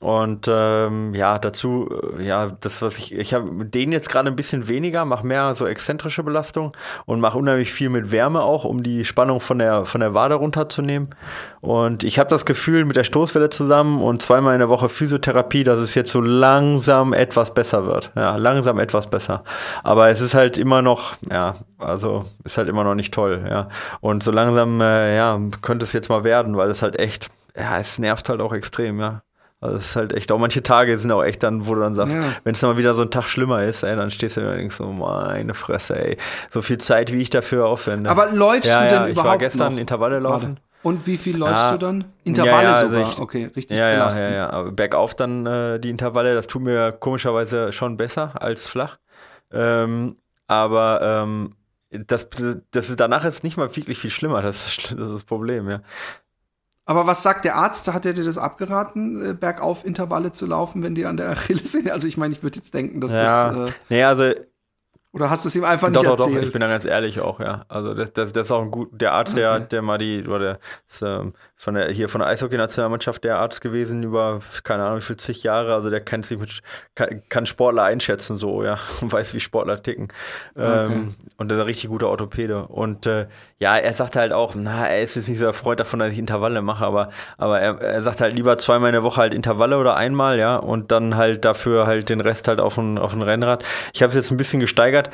[0.00, 1.88] Und ähm, ja, dazu,
[2.18, 5.56] äh, ja, das, was ich, ich habe den jetzt gerade ein bisschen weniger, mache mehr
[5.56, 6.72] so exzentrische Belastung
[7.04, 10.36] und mache unheimlich viel mit Wärme auch, um die Spannung von der, von der Wade
[10.36, 11.10] runterzunehmen.
[11.60, 15.64] Und ich habe das Gefühl, mit der Stoßwelle zusammen und zweimal in der Woche Physiotherapie,
[15.64, 18.12] dass es jetzt so langsam etwas besser wird.
[18.14, 19.42] Ja, langsam etwas besser.
[19.82, 23.68] Aber es ist halt immer noch, ja, also ist halt immer noch nicht toll, ja.
[24.00, 27.80] Und so langsam, äh, ja, könnte es jetzt mal werden, weil es halt echt, ja,
[27.80, 29.22] es nervt halt auch extrem, ja.
[29.60, 31.94] Also es ist halt echt, auch manche Tage sind auch echt dann, wo du dann
[31.94, 32.22] sagst, ja.
[32.44, 34.76] wenn es mal wieder so ein Tag schlimmer ist, ey, dann stehst du und denkst
[34.76, 36.16] so, meine Fresse, ey,
[36.50, 38.08] so viel Zeit, wie ich dafür aufwende.
[38.08, 39.80] Aber läufst ja, du denn ja, überhaupt Ich war gestern noch?
[39.80, 40.60] Intervalle laufen.
[40.84, 41.72] Und wie viel läufst ja.
[41.72, 42.04] du dann?
[42.22, 45.44] Intervalle ja, ja, sogar, also ich, okay, richtig ja, ja, ja, ja, aber bergauf dann
[45.44, 48.98] äh, die Intervalle, das tut mir komischerweise schon besser als flach.
[49.52, 51.56] Ähm, aber ähm,
[51.90, 52.28] das,
[52.70, 55.68] das ist danach ist nicht mal wirklich viel schlimmer, das ist das, ist das Problem,
[55.68, 55.80] ja.
[56.88, 57.92] Aber was sagt der Arzt?
[57.92, 61.92] Hat er dir das abgeraten, äh, bergauf Intervalle zu laufen, wenn die an der Achillessehne?
[61.98, 63.52] Also ich meine, ich würde jetzt denken, dass ja.
[63.52, 63.70] das.
[63.70, 64.32] Äh, nee, also
[65.12, 66.38] oder hast du es ihm einfach doch, nicht doch, erzählt?
[66.38, 67.66] Doch, ich bin da ganz ehrlich auch, ja.
[67.68, 69.40] Also das, das, das ist auch ein gut, der Arzt, okay.
[69.40, 73.38] der, der mal die, oder der ist, ähm, von der, hier von der Eishockey-Nationalmannschaft der
[73.38, 76.60] Arzt gewesen über, keine Ahnung, wie viel zig Jahre, also der kennt sich mit,
[76.94, 80.06] kann, kann Sportler einschätzen so, ja, und weiß, wie Sportler ticken.
[80.54, 80.86] Okay.
[80.86, 82.68] Ähm, und der ist ein richtig guter Orthopäde.
[82.68, 83.26] Und äh,
[83.58, 86.18] ja, er sagt halt auch, na, er ist jetzt nicht so erfreut davon, dass ich
[86.20, 89.78] Intervalle mache, aber, aber er, er sagt halt lieber zweimal in der Woche halt Intervalle
[89.78, 93.22] oder einmal, ja, und dann halt dafür halt den Rest halt auf ein, auf ein
[93.22, 93.64] Rennrad.
[93.92, 95.10] Ich habe es jetzt ein bisschen gesteigert,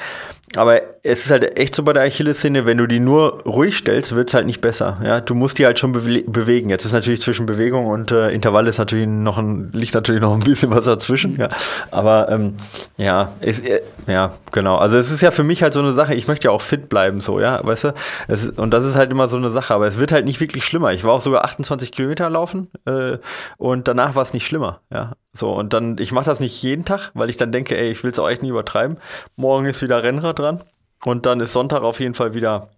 [0.57, 4.15] aber es ist halt echt so bei der Achillessehne, wenn du die nur ruhig stellst,
[4.15, 5.01] wird es halt nicht besser.
[5.03, 6.69] Ja, du musst die halt schon be bewegen.
[6.69, 10.35] Jetzt ist natürlich zwischen Bewegung und äh, Intervall ist natürlich noch ein, liegt natürlich noch
[10.35, 11.39] ein bisschen was dazwischen.
[11.39, 11.49] Ja,
[11.91, 12.55] aber ähm,
[12.99, 14.77] ja, ist, äh, ja, genau.
[14.77, 16.15] Also es ist ja für mich halt so eine Sache.
[16.15, 17.95] Ich möchte ja auch fit bleiben, so ja, weißt du.
[18.29, 19.73] Es, und das ist halt immer so eine Sache.
[19.73, 20.93] Aber es wird halt nicht wirklich schlimmer.
[20.93, 23.17] Ich war auch sogar 28 Kilometer laufen äh,
[23.57, 24.81] und danach war es nicht schlimmer.
[24.93, 27.91] Ja, so, und dann, ich mache das nicht jeden Tag, weil ich dann denke, ey,
[27.91, 28.99] ich will es auch echt nicht übertreiben.
[29.37, 30.61] Morgen ist wieder Rennrad dran.
[31.05, 32.71] Und dann ist Sonntag auf jeden Fall wieder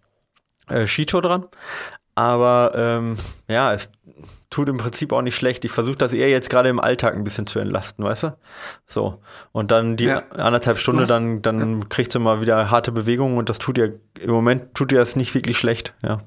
[0.68, 1.46] äh, Skitour dran.
[2.16, 3.90] Aber ähm, ja, es
[4.48, 5.64] tut im Prinzip auch nicht schlecht.
[5.66, 8.36] Ich versuche das eher jetzt gerade im Alltag ein bisschen zu entlasten, weißt du?
[8.86, 9.20] So.
[9.52, 10.22] Und dann die ja.
[10.30, 11.86] anderthalb Stunden, dann, dann ja.
[11.88, 15.14] kriegst du mal wieder harte Bewegungen und das tut dir, im Moment tut dir das
[15.14, 16.22] nicht wirklich schlecht, ja.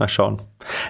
[0.00, 0.40] Mal schauen.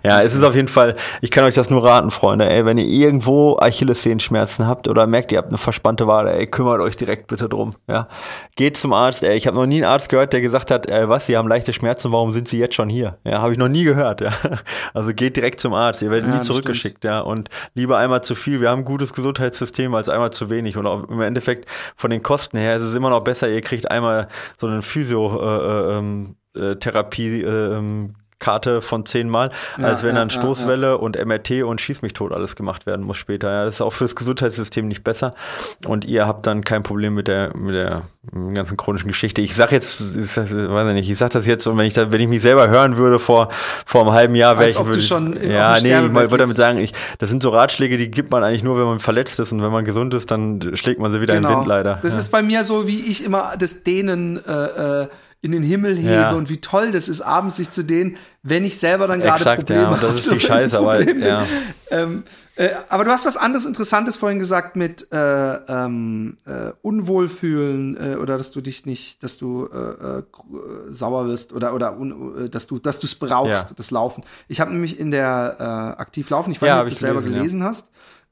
[0.04, 2.78] Ja, es ist auf jeden Fall, ich kann euch das nur raten, Freunde, ey, wenn
[2.78, 7.26] ihr irgendwo Achillessehenschmerzen habt oder merkt, ihr habt eine verspannte Wade, ey, kümmert euch direkt
[7.26, 8.06] bitte drum, ja.
[8.54, 11.08] Geht zum Arzt, ey, ich habe noch nie einen Arzt gehört, der gesagt hat, ey,
[11.08, 13.18] was, Sie haben leichte Schmerzen, warum sind Sie jetzt schon hier?
[13.24, 14.32] Ja, habe ich noch nie gehört, ja.
[14.94, 17.12] Also geht direkt zum Arzt, ihr werdet ja, nie zurückgeschickt, stimmt.
[17.12, 20.76] ja, und lieber einmal zu viel, wir haben ein gutes Gesundheitssystem als einmal zu wenig
[20.76, 23.90] und auch im Endeffekt von den Kosten her ist es immer noch besser, ihr kriegt
[23.90, 29.84] einmal so einen Physio, äh, äh, ähm, äh Therapie, äh, ähm, Karte von zehnmal, ja,
[29.84, 33.04] als wenn ja, dann Stoßwelle ja, und MRT und Schieß mich tot alles gemacht werden
[33.04, 33.50] muss später.
[33.50, 35.34] Ja, das ist auch fürs Gesundheitssystem nicht besser.
[35.86, 38.02] Und ihr habt dann kein Problem mit der, mit der
[38.54, 39.42] ganzen chronischen Geschichte.
[39.42, 42.10] Ich sag jetzt, ich weiß ich nicht, ich sag das jetzt und wenn ich da,
[42.10, 43.50] wenn ich mich selber hören würde vor,
[43.84, 46.92] vor einem halben Jahr, wäre ich, würde, schon ja, nee, ich wollte damit sagen, ich,
[47.18, 49.72] das sind so Ratschläge, die gibt man eigentlich nur, wenn man verletzt ist und wenn
[49.72, 51.48] man gesund ist, dann schlägt man sie wieder genau.
[51.48, 51.98] in den Wind leider.
[52.02, 55.08] Das ist bei mir so, wie ich immer das Dehnen, äh, äh
[55.42, 56.32] in den Himmel hebe ja.
[56.32, 59.82] und wie toll das ist, abends sich zu dehnen, wenn ich selber dann gerade Probleme
[59.82, 61.46] ja, und das ist die Scheiße, aber ja.
[61.90, 62.24] Ähm,
[62.56, 68.16] äh, aber du hast was anderes Interessantes vorhin gesagt mit äh, ähm, äh, Unwohlfühlen äh,
[68.16, 70.22] oder dass du dich nicht, dass du äh, äh,
[70.90, 73.74] sauer wirst oder oder un, dass du dass du es brauchst, ja.
[73.74, 74.24] das Laufen.
[74.46, 77.22] Ich habe nämlich in der äh, aktiv laufen, ich weiß nicht, ob du es selber
[77.22, 77.86] gelesen hast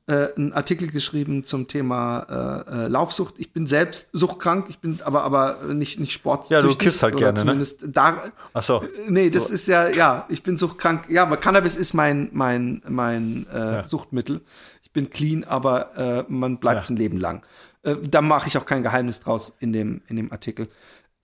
[0.08, 3.34] äh, einen Artikel geschrieben zum Thema äh, äh, Laufsucht.
[3.36, 6.64] Ich bin selbst suchtkrank, ich bin aber aber nicht nicht sportsüchtig.
[6.64, 7.38] Ja, du kiffst halt gerne, ne?
[7.38, 7.88] zumindest ne?
[7.90, 8.22] da.
[8.54, 8.82] Ach so.
[9.06, 9.54] Nee, das so.
[9.54, 11.10] ist ja ja, ich bin suchtkrank.
[11.10, 13.86] Ja, aber Cannabis ist mein mein mein äh, ja.
[13.86, 14.40] Suchtmittel.
[14.82, 16.94] Ich bin clean, aber äh, man bleibt ja.
[16.94, 17.42] ein Leben lang.
[17.82, 20.68] Äh, da mache ich auch kein Geheimnis draus in dem in dem Artikel.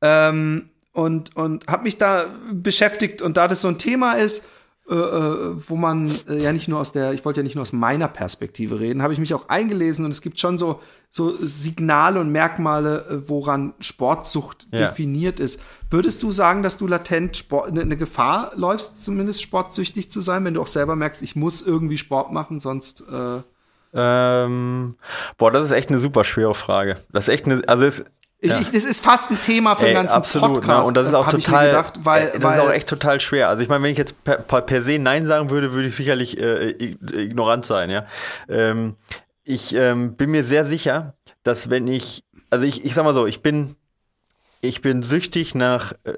[0.03, 4.47] Ähm, und und habe mich da beschäftigt und da das so ein Thema ist,
[4.89, 7.63] äh, äh, wo man äh, ja nicht nur aus der, ich wollte ja nicht nur
[7.63, 11.35] aus meiner Perspektive reden, habe ich mich auch eingelesen und es gibt schon so, so
[11.41, 14.81] Signale und Merkmale, äh, woran Sportsucht ja.
[14.81, 15.63] definiert ist.
[15.89, 20.45] Würdest du sagen, dass du latent Sport, eine ne Gefahr läufst, zumindest sportsüchtig zu sein,
[20.45, 23.41] wenn du auch selber merkst, ich muss irgendwie Sport machen, sonst äh
[23.97, 24.97] ähm,
[25.39, 26.97] boah, das ist echt eine super schwere Frage.
[27.13, 28.05] Das ist echt eine, also es,
[28.51, 28.61] ja.
[28.61, 30.81] ich, das ist fast ein Thema für den ganzen absolut, Podcast.
[30.83, 30.87] Ne?
[30.89, 33.49] Und das ist auch total, gedacht, weil, das weil, ist auch echt total schwer.
[33.49, 36.39] Also ich meine, wenn ich jetzt per, per se Nein sagen würde, würde ich sicherlich
[36.39, 37.91] äh, ignorant sein.
[37.91, 38.07] Ja,
[38.49, 38.97] ähm,
[39.45, 43.27] ich ähm, bin mir sehr sicher, dass wenn ich, also ich, ich sag mal so,
[43.27, 43.77] ich bin
[44.65, 46.13] ich bin süchtig nach, äh,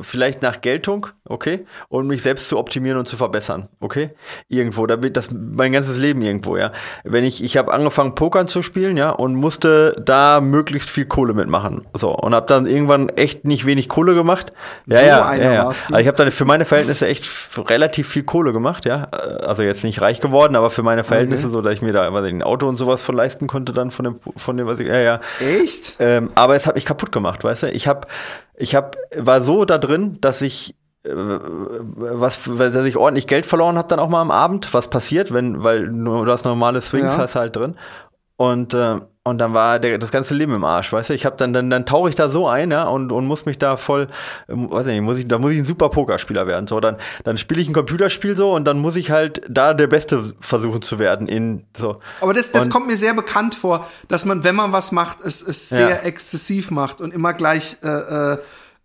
[0.00, 4.10] vielleicht nach Geltung, okay, und mich selbst zu optimieren und zu verbessern, okay,
[4.48, 6.70] irgendwo, da das mein ganzes Leben irgendwo, ja.
[7.02, 11.34] Wenn ich, ich habe angefangen Pokern zu spielen, ja, und musste da möglichst viel Kohle
[11.34, 14.52] mitmachen, so und habe dann irgendwann echt nicht wenig Kohle gemacht,
[14.86, 15.66] ja, so ja, ja, ja.
[15.66, 19.82] Also ich habe dann für meine Verhältnisse echt relativ viel Kohle gemacht, ja, also jetzt
[19.82, 21.54] nicht reich geworden, aber für meine Verhältnisse okay.
[21.54, 23.90] so, dass ich mir da, was ich, ein Auto und sowas von leisten konnte dann
[23.90, 25.20] von dem, von dem, was ich, ja, ja.
[25.40, 25.96] Echt?
[25.98, 27.70] Ähm, aber es hat mich kaputt gemacht, weißt du du?
[27.70, 28.06] Ich habe,
[28.56, 30.74] ich habe, war so da drin, dass ich
[31.04, 35.32] äh, was, dass ich ordentlich Geld verloren habe dann auch mal am Abend, was passiert,
[35.32, 37.18] wenn, weil du das normale Swings ja.
[37.18, 37.76] hast halt drin.
[38.36, 41.14] Und, äh, und dann war der, das ganze Leben im Arsch, weißt du?
[41.14, 43.58] Ich habe dann, dann, dann tauche ich da so ein, ja, und, und muss mich
[43.58, 44.08] da voll,
[44.48, 46.66] äh, weiß nicht, muss ich, da muss ich ein super Pokerspieler werden.
[46.66, 49.86] So, dann, dann spiele ich ein Computerspiel so und dann muss ich halt da der
[49.86, 52.00] Beste versuchen zu werden in so.
[52.20, 55.20] Aber das, das und, kommt mir sehr bekannt vor, dass man, wenn man was macht,
[55.24, 55.96] es, es sehr ja.
[55.96, 57.88] exzessiv macht und immer gleich äh,
[58.32, 58.38] äh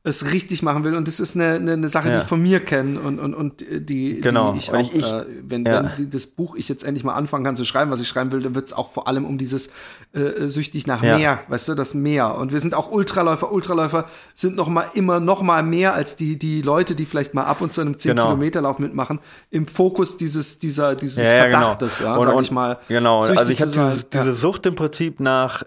[0.03, 0.95] es richtig machen will.
[0.95, 2.15] Und das ist eine, eine, eine Sache, ja.
[2.15, 4.53] die ich von mir kenne und, und, und die, genau.
[4.53, 5.91] die ich auch, ich, äh, wenn, ja.
[5.97, 8.41] wenn das Buch ich jetzt endlich mal anfangen kann zu schreiben, was ich schreiben will,
[8.41, 9.69] dann wird es auch vor allem um dieses
[10.13, 11.17] äh, süchtig nach ja.
[11.17, 12.35] mehr, weißt du, das Meer.
[12.35, 13.51] Und wir sind auch Ultraläufer.
[13.51, 17.43] Ultraläufer sind noch mal immer noch mal mehr als die, die Leute, die vielleicht mal
[17.43, 18.37] ab und zu einem 10 genau.
[18.37, 21.29] Mitmachen, im Fokus dieses, dieser, dieses genau.
[21.29, 22.09] Verdachtes, genau.
[22.11, 22.77] ja, und, sag ich mal.
[22.87, 25.65] Genau, also ich habe diese, diese Sucht im Prinzip nach äh,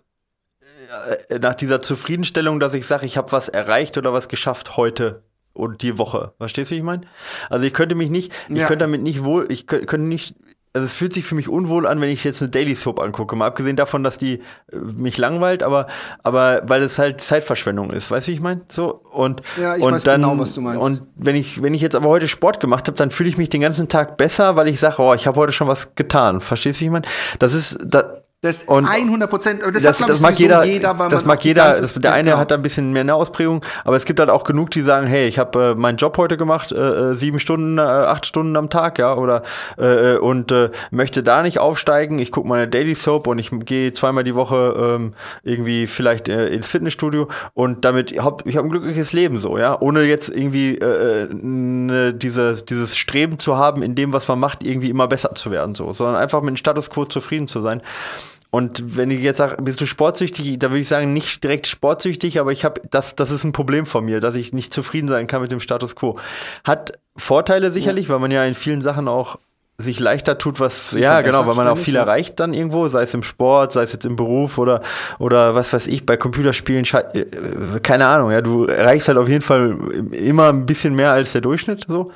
[1.40, 5.82] nach dieser Zufriedenstellung, dass ich sage, ich habe was erreicht oder was geschafft heute und
[5.82, 6.32] die Woche.
[6.38, 7.02] Verstehst du, wie ich meine?
[7.50, 8.66] Also ich könnte mich nicht, ich ja.
[8.66, 10.34] könnte damit nicht wohl, ich könnte nicht,
[10.74, 13.36] also es fühlt sich für mich unwohl an, wenn ich jetzt eine Daily Soap angucke.
[13.36, 14.40] Mal abgesehen davon, dass die
[14.72, 15.86] äh, mich langweilt, aber,
[16.22, 18.62] aber weil es halt Zeitverschwendung ist, weißt du, wie ich meine?
[18.70, 20.82] So und ja, ich und weiß dann genau, was du meinst.
[20.82, 23.50] und wenn ich wenn ich jetzt aber heute Sport gemacht habe, dann fühle ich mich
[23.50, 26.40] den ganzen Tag besser, weil ich sage, oh, ich habe heute schon was getan.
[26.40, 27.06] Verstehst du, wie ich meine?
[27.38, 29.62] Das ist das, das und 100 Prozent.
[29.72, 30.64] Das, das, das mag jeder.
[30.64, 31.68] jeder das mag jeder.
[31.68, 32.38] Das, der eine genau.
[32.38, 35.06] hat da ein bisschen mehr eine Ausprägung, aber es gibt halt auch genug, die sagen,
[35.06, 38.56] hey, ich habe äh, meinen Job heute gemacht, äh, äh, sieben Stunden, äh, acht Stunden
[38.56, 39.44] am Tag, ja, oder
[39.78, 42.18] äh, äh und äh, möchte da nicht aufsteigen.
[42.18, 46.48] Ich gucke meine Daily Soap und ich gehe zweimal die Woche ähm, irgendwie vielleicht äh,
[46.48, 50.78] ins Fitnessstudio und damit hab, ich habe ein glückliches Leben so, ja, ohne jetzt irgendwie
[50.78, 55.32] äh, ne, diese, dieses Streben zu haben, in dem, was man macht, irgendwie immer besser
[55.36, 57.82] zu werden, so, sondern einfach mit dem Status quo zufrieden zu sein.
[58.54, 62.38] Und wenn ich jetzt sage, bist du sportsüchtig, da würde ich sagen, nicht direkt sportsüchtig,
[62.38, 65.26] aber ich habe, das, das ist ein Problem von mir, dass ich nicht zufrieden sein
[65.26, 66.18] kann mit dem Status quo.
[66.62, 68.12] Hat Vorteile sicherlich, ja.
[68.12, 69.38] weil man ja in vielen Sachen auch
[69.78, 72.02] sich leichter tut, was, ja, genau, weil man auch viel ja.
[72.02, 74.82] erreicht dann irgendwo, sei es im Sport, sei es jetzt im Beruf oder,
[75.18, 77.24] oder was weiß ich, bei Computerspielen, äh,
[77.82, 79.78] keine Ahnung, ja, du erreichst halt auf jeden Fall
[80.12, 82.10] immer ein bisschen mehr als der Durchschnitt, so.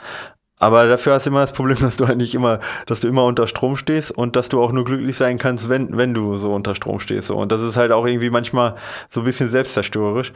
[0.59, 3.25] Aber dafür hast du immer das Problem, dass du halt nicht immer, dass du immer
[3.25, 6.55] unter Strom stehst und dass du auch nur glücklich sein kannst, wenn, wenn du so
[6.55, 7.31] unter Strom stehst.
[7.31, 8.77] Und das ist halt auch irgendwie manchmal
[9.09, 10.33] so ein bisschen selbstzerstörerisch.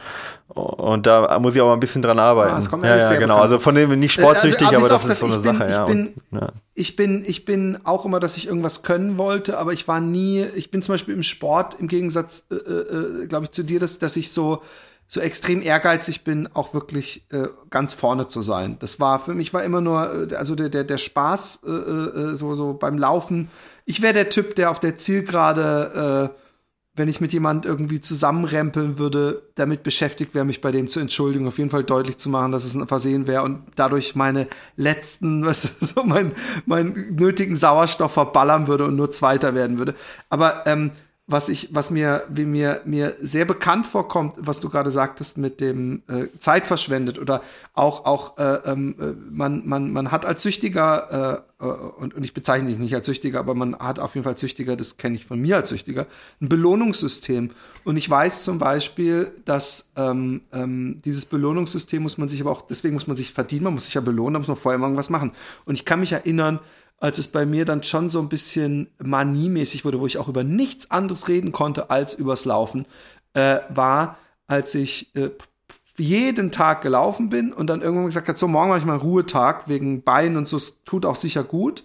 [0.49, 2.51] Und da muss ich auch mal ein bisschen dran arbeiten.
[2.51, 3.19] Ah, das kommt ja, ja, genau.
[3.19, 3.41] Bekannt.
[3.41, 5.85] Also von dem nicht sportsüchtig, also, aber, aber das ist so eine bin, Sache, ja.
[5.85, 6.49] Bin, und, ja.
[6.73, 10.45] Ich bin, ich bin auch immer, dass ich irgendwas können wollte, aber ich war nie,
[10.55, 13.97] ich bin zum Beispiel im Sport im Gegensatz, äh, äh, glaube ich, zu dir, dass,
[13.97, 14.61] dass ich so,
[15.13, 18.77] so extrem ehrgeizig bin, auch wirklich äh, ganz vorne zu sein.
[18.79, 22.35] Das war für mich war immer nur, äh, also der, der, der Spaß äh, äh,
[22.35, 23.49] so, so beim Laufen.
[23.83, 26.39] Ich wäre der Typ, der auf der Zielgerade, äh,
[26.95, 31.45] wenn ich mit jemand irgendwie zusammenrempeln würde, damit beschäftigt wäre, mich bei dem zu entschuldigen,
[31.45, 34.47] auf jeden Fall deutlich zu machen, dass es ein Versehen wäre und dadurch meine
[34.77, 36.31] letzten, was so mein,
[36.65, 39.93] meinen nötigen Sauerstoff verballern würde und nur Zweiter werden würde.
[40.29, 40.91] Aber ähm,
[41.31, 45.61] was ich, was mir, wie mir, mir sehr bekannt vorkommt, was du gerade sagtest mit
[45.61, 47.41] dem äh, Zeit verschwendet oder
[47.73, 52.25] auch, auch äh, ähm, äh, man, man, man hat als Süchtiger, äh, äh, und, und
[52.25, 54.97] ich bezeichne dich nicht als Süchtiger, aber man hat auf jeden Fall als Süchtiger, das
[54.97, 56.07] kenne ich von mir als Süchtiger,
[56.41, 57.51] ein Belohnungssystem.
[57.83, 62.61] Und ich weiß zum Beispiel, dass ähm, ähm, dieses Belohnungssystem muss man sich aber auch,
[62.61, 65.09] deswegen muss man sich verdienen, man muss sich ja belohnen, da muss man vorher irgendwas
[65.09, 65.31] machen.
[65.65, 66.59] Und ich kann mich erinnern,
[67.01, 70.43] als es bei mir dann schon so ein bisschen maniemäßig wurde, wo ich auch über
[70.43, 72.85] nichts anderes reden konnte als übers Laufen,
[73.33, 75.31] äh, war, als ich äh,
[75.97, 79.67] jeden Tag gelaufen bin und dann irgendwann gesagt hat, so morgen mache ich mal Ruhetag
[79.67, 81.83] wegen Beinen und so, es tut auch sicher gut.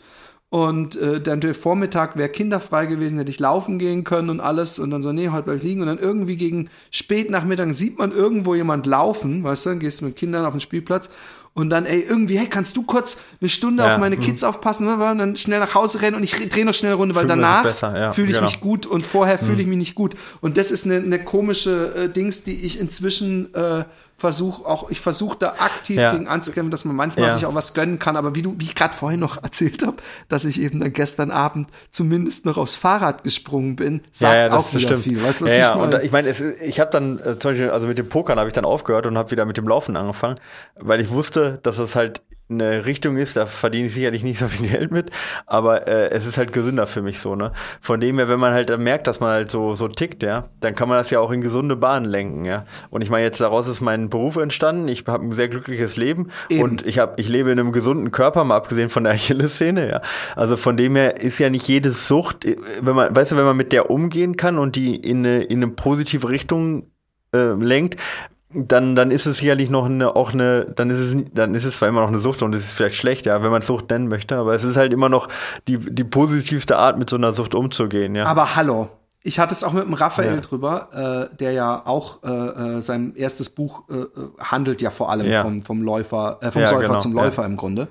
[0.48, 4.78] Und äh, dann der Vormittag wäre kinderfrei gewesen, hätte ich laufen gehen können und alles.
[4.78, 5.80] Und dann so, nee, heute bleib ich liegen.
[5.80, 10.00] Und dann irgendwie gegen spät Nachmittag sieht man irgendwo jemand laufen, weißt du, dann gehst
[10.00, 11.10] du mit Kindern auf den Spielplatz
[11.56, 14.48] und dann, ey, irgendwie, hey, kannst du kurz eine Stunde ja, auf meine Kids mh.
[14.48, 17.14] aufpassen ne, und dann schnell nach Hause rennen und ich drehe noch schnell eine Runde,
[17.14, 18.46] weil danach ja, fühle ich genau.
[18.46, 20.16] mich gut und vorher fühle ich mich nicht gut.
[20.42, 23.84] Und das ist eine, eine komische äh, Dings, die ich inzwischen äh,
[24.18, 26.12] versuche auch, ich versuche da aktiv ja.
[26.12, 27.34] gegen anzukämpfen, dass man manchmal ja.
[27.34, 28.16] sich auch was gönnen kann.
[28.16, 29.96] Aber wie du, wie ich gerade vorhin noch erzählt habe,
[30.28, 34.68] dass ich eben dann gestern Abend zumindest noch aufs Fahrrad gesprungen bin, sagt ja, auch
[34.70, 35.02] wieder stimmt.
[35.02, 35.22] viel.
[35.22, 35.96] Weißt was ja, ich meine?
[35.96, 38.54] Und ich meine, ich habe dann äh, zum Beispiel, also mit dem Pokern habe ich
[38.54, 40.36] dann aufgehört und habe wieder mit dem Laufen angefangen,
[40.76, 44.46] weil ich wusste, dass es halt eine Richtung ist, da verdiene ich sicherlich nicht so
[44.46, 45.10] viel Geld mit,
[45.46, 47.52] aber äh, es ist halt gesünder für mich so, ne?
[47.80, 50.74] Von dem her, wenn man halt merkt, dass man halt so, so tickt, ja, dann
[50.76, 52.64] kann man das ja auch in gesunde Bahnen lenken, ja.
[52.90, 56.30] Und ich meine, jetzt daraus ist mein Beruf entstanden, ich habe ein sehr glückliches Leben
[56.48, 56.62] Eben.
[56.62, 60.00] und ich habe, ich lebe in einem gesunden Körper, mal abgesehen von der Achillessehne, ja.
[60.36, 63.44] Also von dem her ist ja nicht jede Sucht, äh, wenn man, weißt du, wenn
[63.44, 66.90] man mit der umgehen kann und die in eine, in eine positive Richtung
[67.34, 67.96] äh, lenkt,
[68.50, 71.78] dann, dann ist es sicherlich noch eine, auch eine, dann ist es, dann ist es
[71.78, 74.08] zwar immer noch eine Sucht und es ist vielleicht schlecht, ja, wenn man Sucht nennen
[74.08, 75.28] möchte, aber es ist halt immer noch
[75.66, 78.24] die, die positivste Art, mit so einer Sucht umzugehen, ja.
[78.24, 78.88] Aber hallo.
[79.22, 80.40] Ich hatte es auch mit dem Raphael ja.
[80.40, 84.06] drüber, äh, der ja auch äh, äh sein erstes Buch äh, äh,
[84.38, 85.42] handelt ja vor allem ja.
[85.42, 86.98] vom, vom Läufer, äh, vom ja, Säufer genau.
[87.00, 87.88] zum Läufer im Grunde.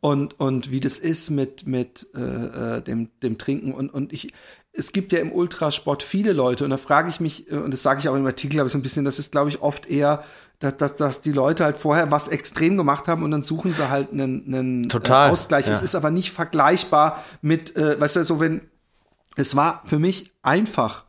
[0.00, 3.74] Und, und wie das ist mit, mit dem, dem Trinken.
[3.74, 4.32] Und, und ich,
[4.72, 7.82] es gibt ja im Ultrasport viele Leute und da frage ich mich, äh, und das
[7.82, 9.86] sage ich auch im Artikel, glaube ich, so ein bisschen, das ist, glaube ich, oft
[9.86, 10.22] eher,
[10.58, 13.88] dass, dass, dass die Leute halt vorher was extrem gemacht haben und dann suchen sie
[13.88, 15.66] halt einen, einen Total, äh, Ausgleich.
[15.66, 15.72] Ja.
[15.72, 18.62] Es ist aber nicht vergleichbar mit, äh, weißt du, so wenn,
[19.36, 21.04] es war für mich einfach,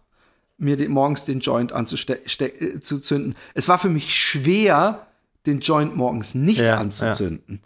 [0.58, 3.32] mir den, morgens den Joint anzuzünden.
[3.32, 5.08] Äh, es war für mich schwer,
[5.46, 7.62] den Joint morgens nicht ja, anzuzünden.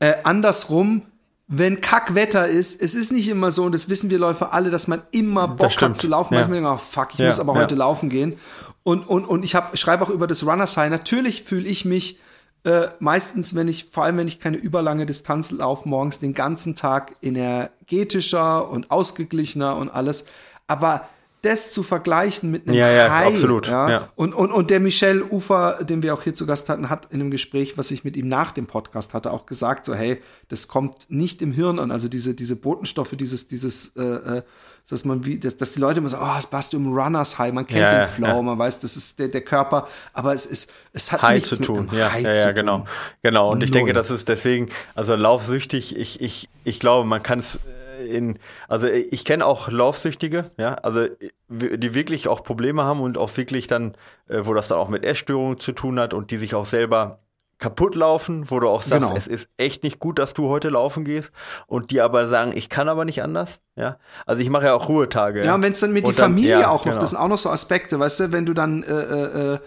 [0.00, 0.08] Ja.
[0.08, 1.02] Äh, andersrum,
[1.50, 4.86] wenn Kackwetter ist, es ist nicht immer so, und das wissen wir Läufer alle, dass
[4.86, 6.34] man immer Bock hat zu laufen.
[6.34, 6.40] Ja.
[6.40, 7.60] Manchmal denke ich, oh, fuck, ich ja, muss aber ja.
[7.60, 8.36] heute laufen gehen.
[8.82, 10.90] Und, und, und ich schreibe auch über das Runners High.
[10.90, 12.18] Natürlich fühle ich mich
[12.64, 16.74] äh, meistens, wenn ich, vor allem wenn ich keine überlange Distanz laufe, morgens den ganzen
[16.74, 20.26] Tag energetischer und ausgeglichener und alles.
[20.66, 21.08] Aber
[21.42, 23.68] das zu vergleichen mit einem ja, ja, High, absolut.
[23.68, 23.90] Ja?
[23.90, 24.08] ja?
[24.16, 27.20] Und, und, und der Michel Ufer, den wir auch hier zu Gast hatten, hat in
[27.20, 30.68] einem Gespräch, was ich mit ihm nach dem Podcast hatte, auch gesagt, so, hey, das
[30.68, 34.42] kommt nicht im Hirn an, also diese, diese Botenstoffe, dieses, dieses, äh, äh
[34.90, 37.52] dass man wie, dass, dass die Leute immer sagen, oh, es passt im Runners High,
[37.52, 38.42] man kennt ja, den Flow, ja.
[38.42, 41.62] man weiß, das ist der, der Körper, aber es ist, es hat High nichts zu
[41.62, 41.90] tun.
[41.92, 42.86] ja, High ja, ja, genau,
[43.22, 43.50] genau.
[43.50, 43.64] Und Null.
[43.64, 47.58] ich denke, das ist deswegen, also laufsüchtig, ich, ich, ich glaube, man kann es
[48.06, 51.06] in, also ich kenne auch Laufsüchtige, ja, also
[51.48, 53.96] die wirklich auch Probleme haben und auch wirklich dann,
[54.28, 57.20] äh, wo das dann auch mit Essstörungen zu tun hat und die sich auch selber
[57.58, 59.16] kaputt laufen, wo du auch sagst, genau.
[59.16, 61.32] es ist echt nicht gut, dass du heute laufen gehst
[61.66, 63.98] und die aber sagen, ich kann aber nicht anders, ja.
[64.26, 65.40] Also ich mache ja auch Ruhetage.
[65.40, 65.54] Ja, ja.
[65.56, 67.00] und wenn es dann mit und die Familie ja, auch noch, genau.
[67.00, 69.58] das sind auch noch so Aspekte, weißt du, wenn du dann äh, äh,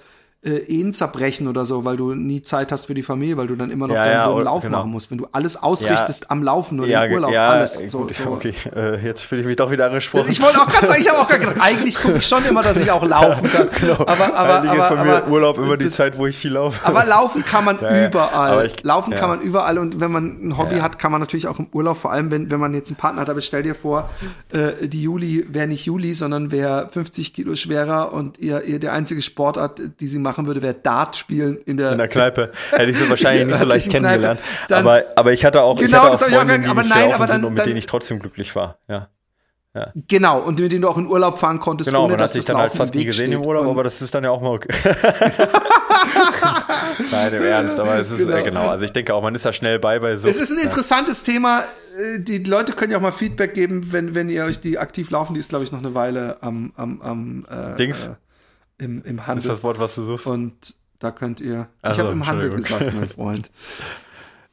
[0.44, 3.56] äh Ehen zerbrechen oder so, weil du nie Zeit hast für die Familie, weil du
[3.56, 4.80] dann immer noch ja, deinen ja, Lauf genau.
[4.80, 5.12] machen musst.
[5.12, 7.76] Wenn du alles ausrichtest ja, am Laufen oder ja, im Urlaub, alles.
[7.88, 8.32] So, gut, so.
[8.32, 10.32] Okay, äh, jetzt fühle ich mich doch wieder angesprochen.
[10.32, 12.64] Ich wollte auch gerade sagen, ich habe auch gerade gedacht, eigentlich gucke ich schon immer,
[12.64, 13.70] dass ich auch laufen kann.
[13.80, 14.00] genau.
[14.00, 16.88] Aber, aber, aber, von mir Urlaub immer die Zeit, wo ich viel laufe.
[16.88, 17.78] Aber laufen kann man
[18.08, 18.66] überall.
[18.66, 21.60] Ich, laufen kann man überall und wenn man ein Hobby hat, kann man natürlich auch
[21.60, 24.10] im Urlaub, vor allem wenn, wenn man jetzt einen Partner hat, aber stell dir vor,
[24.52, 28.94] äh, die Juli wäre nicht Juli, sondern wäre 50 Kilo schwerer und ihr, ihr der
[28.94, 32.52] einzige Sportart, die sie machen würde, wäre Dart spielen in der, in der Kneipe.
[32.72, 34.40] Hätte ich sie wahrscheinlich nicht so leicht kennengelernt.
[34.70, 37.28] Dann, aber, aber ich hatte auch, genau, ich hatte auch Freunde, die aber nein, aber
[37.28, 38.78] dann, mit denen ich trotzdem glücklich war.
[38.88, 39.10] Ja.
[39.74, 39.88] Ja.
[40.08, 42.36] Genau, und mit dem du auch in Urlaub fahren konntest, genau, ohne man dass hat
[42.36, 44.56] sich dann halt fast nie gesehen im Urlaub, aber das ist dann ja auch mal
[44.56, 44.68] okay.
[47.12, 48.36] Nein, im Ernst, aber es ist genau.
[48.36, 48.68] Äh, genau.
[48.68, 50.28] Also ich denke auch, man ist da schnell bei bei so.
[50.28, 51.34] Es ist ein interessantes ja.
[51.34, 51.60] Thema.
[51.62, 55.10] Äh, die Leute können ja auch mal Feedback geben, wenn, wenn ihr euch die aktiv
[55.10, 55.36] laufen.
[55.36, 58.08] Die ist, glaube ich, noch eine Weile am, am, am äh, Dings.
[58.08, 58.16] Äh,
[58.82, 59.44] im, im Handel.
[59.44, 60.28] Ist das Wort, was du suchst?
[60.28, 61.68] Und da könnt ihr.
[61.82, 63.52] Also, ich habe im Handel gesagt, mein Freund.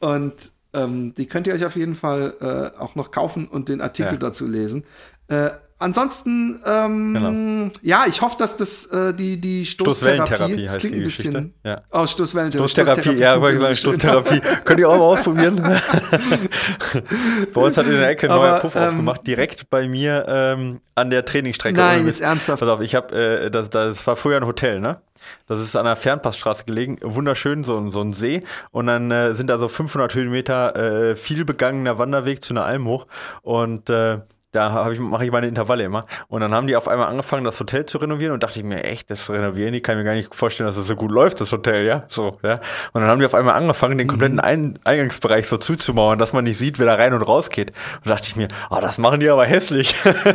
[0.00, 3.80] Und ähm, die könnt ihr euch auf jeden Fall äh, auch noch kaufen und den
[3.80, 4.18] Artikel ja.
[4.18, 4.84] dazu lesen.
[5.28, 7.72] Äh, ansonsten, ähm, genau.
[7.82, 11.54] ja, ich hoffe, dass das äh, die, die Stoßtherapie, das klingt ein bisschen.
[11.64, 11.82] Ja.
[11.90, 12.70] Oh, Stoßwellentherapie.
[12.70, 14.40] Stoßtherapie, ja, wollte ich sagen, Stoßtherapie.
[14.64, 15.56] Könnt ihr auch mal ausprobieren?
[17.54, 20.80] bei uns hat in der Ecke ein neuer Puff ähm, aufgemacht, direkt bei mir ähm,
[20.94, 21.78] an der Trainingsstrecke.
[21.78, 22.60] Nein, jetzt ernsthaft.
[22.60, 25.00] Pass auf, ich habe, äh, das, das war früher ein Hotel, ne?
[25.46, 28.42] Das ist an der Fernpassstraße gelegen, wunderschön, so, so ein See.
[28.70, 32.86] Und dann äh, sind da so 500 Höhenmeter äh, viel begangener Wanderweg zu einer Alm
[32.86, 33.06] hoch.
[33.42, 34.18] Und äh,
[34.52, 36.06] da ich, mache ich meine Intervalle immer.
[36.28, 38.82] Und dann haben die auf einmal angefangen, das Hotel zu renovieren und dachte ich mir,
[38.82, 41.52] echt, das renovieren, die kann mir gar nicht vorstellen, dass das so gut läuft, das
[41.52, 42.04] Hotel, ja.
[42.08, 42.54] So, ja.
[42.94, 44.44] Und dann haben die auf einmal angefangen, den kompletten mhm.
[44.48, 47.72] Ein Eingangsbereich so zuzumauern, dass man nicht sieht, wer da rein und raus geht.
[48.02, 49.94] Und dachte ich mir, oh, das machen die aber hässlich.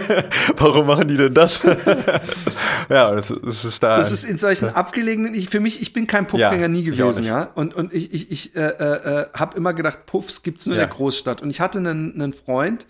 [0.57, 1.63] Warum machen die denn das?
[2.89, 3.97] ja, das, das, ist da.
[3.97, 7.23] Das ist in solchen abgelegenen, ich, für mich, ich bin kein Puffgänger ja, nie gewesen,
[7.23, 7.49] ja.
[7.55, 10.83] Und, und ich, ich, ich äh, äh, äh habe immer gedacht, Puffs gibt's nur ja.
[10.83, 11.41] in der Großstadt.
[11.41, 12.85] Und ich hatte einen, einen Freund,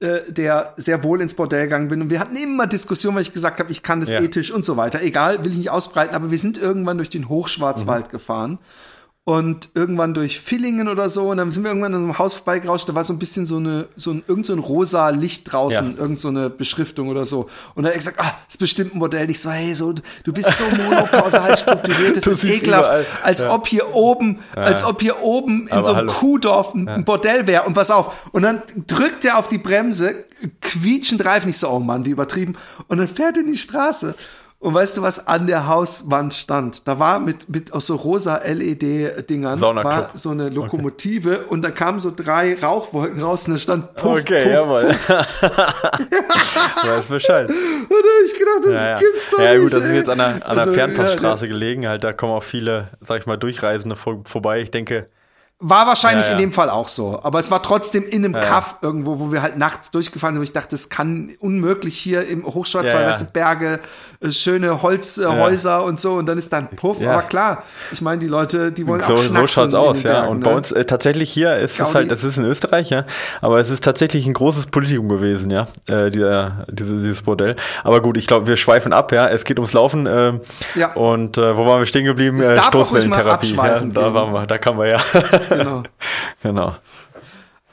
[0.00, 2.02] äh, der sehr wohl ins Bordell gegangen bin.
[2.02, 4.20] Und wir hatten immer Diskussionen, weil ich gesagt habe, ich kann das ja.
[4.20, 5.02] ethisch und so weiter.
[5.02, 8.10] Egal, will ich nicht ausbreiten, aber wir sind irgendwann durch den Hochschwarzwald mhm.
[8.10, 8.58] gefahren
[9.26, 12.90] und irgendwann durch Villingen oder so und dann sind wir irgendwann an einem Haus vorbeigerauscht,
[12.90, 15.94] da war so ein bisschen so eine so ein irgend so ein rosa Licht draußen,
[15.96, 16.02] ja.
[16.02, 18.98] irgend so eine Beschriftung oder so und dann hat er gesagt, ah, ist bestimmt ein
[18.98, 19.30] Modell.
[19.30, 23.06] Ich so, hey, so du bist so monokausal strukturiert, das, das ist ekelhaft, überall.
[23.22, 23.54] als ja.
[23.54, 24.62] ob hier oben, ja.
[24.62, 26.12] als ob hier oben in Aber so einem hallo.
[26.12, 30.26] Kuhdorf ein, ein Bordell wäre und pass auf und dann drückt er auf die Bremse,
[30.60, 32.56] quietschend Reifen, ich so, oh Mann, wie übertrieben
[32.88, 34.14] und dann fährt er in die Straße
[34.64, 36.88] und weißt du, was an der Hauswand stand?
[36.88, 41.46] Da war mit, mit aus so rosa LED-Dingern war so eine Lokomotive okay.
[41.50, 44.84] und da kamen so drei Rauchwolken raus und da stand Puff, Okay, Puff, jawohl.
[46.82, 47.50] weiß Bescheid.
[47.84, 48.96] Und da hab ich gedacht, das ja, ja.
[48.96, 49.54] gibt's doch ja, nicht.
[49.54, 51.86] Ja gut, das ist jetzt an der, an der also, Fernpassstraße ja, gelegen.
[51.86, 54.60] Halt, da kommen auch viele, sag ich mal, Durchreisende vor, vorbei.
[54.60, 55.08] Ich denke,
[55.60, 56.38] war wahrscheinlich ja, ja.
[56.38, 57.20] in dem Fall auch so.
[57.22, 60.40] Aber es war trotzdem in einem ja, Kaff irgendwo, wo wir halt nachts durchgefahren sind.
[60.40, 63.80] Und ich dachte, das kann unmöglich hier im Hochschwarzwald, ja, Berge,
[64.20, 66.14] äh, schöne Holzhäuser und so.
[66.14, 67.00] Und dann ist da ein Puff.
[67.00, 67.62] Aber klar,
[67.92, 70.12] ich meine, die Leute, die wollen so, auch So schaut's aus, ja.
[70.12, 70.44] Bergen, und ne?
[70.44, 71.88] bei uns äh, tatsächlich hier ist Gaudi.
[71.88, 73.04] es halt, das ist in Österreich, ja.
[73.40, 75.68] Aber es ist tatsächlich ein großes Politikum gewesen, ja.
[75.86, 77.54] Äh, dieser, diese, dieses Bordell.
[77.84, 79.28] Aber gut, ich glaube, wir schweifen ab, ja.
[79.28, 80.06] Es geht ums Laufen.
[80.06, 80.32] Äh,
[80.74, 80.92] ja.
[80.94, 82.40] Und äh, wo waren wir stehen geblieben?
[82.40, 83.54] Äh, Stoßwellentherapie.
[83.54, 85.00] Ja, da waren wir, da kamen wir ja.
[85.48, 85.82] Genau.
[86.42, 86.74] genau.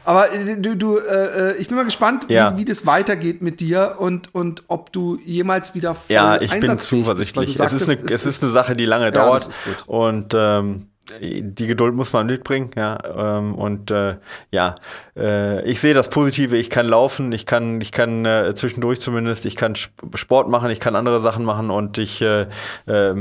[0.04, 2.54] Aber äh, du, du äh, äh, ich bin mal gespannt, ja.
[2.54, 6.52] wie, wie das weitergeht mit dir und, und ob du jemals wieder voll Ja, ich
[6.60, 7.58] bin zuversichtlich.
[7.58, 9.60] Bist, es, ist eine, es ist eine Sache, die lange ja, dauert.
[9.86, 10.88] Und ähm,
[11.20, 12.98] die Geduld muss man mitbringen, ja.
[13.38, 14.18] Ähm, und äh,
[14.52, 14.76] ja,
[15.18, 19.46] äh, ich sehe das Positive, ich kann laufen, ich kann, ich kann äh, zwischendurch zumindest,
[19.46, 22.48] ich kann Sport machen, ich kann andere Sachen machen und ich äh, äh,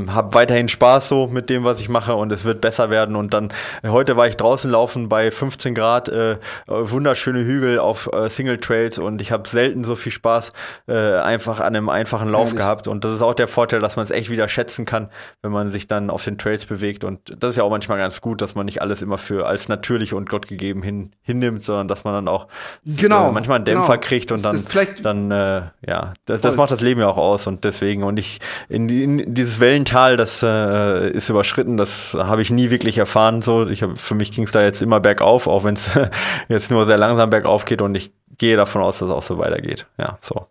[0.08, 3.16] habe weiterhin Spaß so mit dem, was ich mache und es wird besser werden.
[3.16, 3.52] Und dann,
[3.86, 8.98] heute war ich draußen laufen bei 15 Grad, äh, wunderschöne Hügel auf äh, Single Trails
[8.98, 10.52] und ich habe selten so viel Spaß
[10.86, 12.58] äh, einfach an einem einfachen Lauf Ehrlich?
[12.58, 12.88] gehabt.
[12.88, 15.08] Und das ist auch der Vorteil, dass man es echt wieder schätzen kann,
[15.42, 17.04] wenn man sich dann auf den Trails bewegt.
[17.04, 19.68] Und das ist ja auch manchmal ganz gut, dass man nicht alles immer für als
[19.68, 22.46] natürlich und Gott gegeben hin, hinnimmt, sondern dass man dann auch
[22.84, 24.06] genau, äh, manchmal einen Dämpfer genau.
[24.06, 27.16] kriegt und das, dann, das dann äh, ja, das, das, macht das Leben ja auch
[27.16, 32.42] aus und deswegen und ich in, in dieses Wellental, das äh, ist überschritten, das habe
[32.42, 33.40] ich nie wirklich erfahren.
[33.40, 35.98] So, ich hab, für mich ging es da jetzt immer bergauf, auch wenn es
[36.48, 39.38] jetzt nur sehr langsam bergauf geht und ich gehe davon aus, dass es auch so
[39.38, 39.86] weitergeht.
[39.96, 40.46] Ja, so.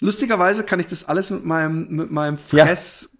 [0.00, 2.36] Lustigerweise kann ich das alles mit meinem, mit meinem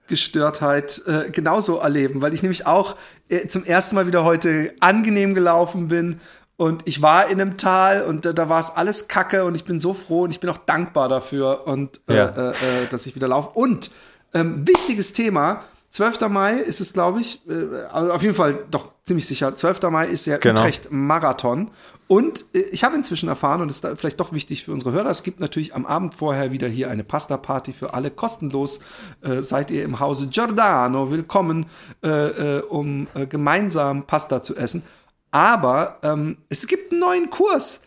[0.06, 2.96] Fressgestörtheit äh, genauso erleben, weil ich nämlich auch
[3.28, 6.20] äh, zum ersten Mal wieder heute angenehm gelaufen bin
[6.56, 9.64] und ich war in einem Tal und äh, da war es alles Kacke und ich
[9.64, 12.26] bin so froh und ich bin auch dankbar dafür und äh, ja.
[12.26, 13.50] äh, äh, dass ich wieder laufe.
[13.58, 13.90] Und
[14.34, 15.64] ähm, wichtiges Thema,
[15.94, 16.28] 12.
[16.28, 19.54] Mai ist es, glaube ich, äh, also auf jeden Fall doch ziemlich sicher.
[19.54, 19.80] 12.
[19.90, 20.60] Mai ist der genau.
[20.60, 21.70] Utrecht Marathon.
[22.08, 25.10] Und äh, ich habe inzwischen erfahren, und das ist vielleicht doch wichtig für unsere Hörer,
[25.10, 28.80] es gibt natürlich am Abend vorher wieder hier eine Pasta-Party für alle kostenlos.
[29.22, 31.66] Äh, seid ihr im Hause Giordano willkommen,
[32.02, 34.82] äh, äh, um äh, gemeinsam Pasta zu essen.
[35.30, 37.82] Aber ähm, es gibt einen neuen Kurs.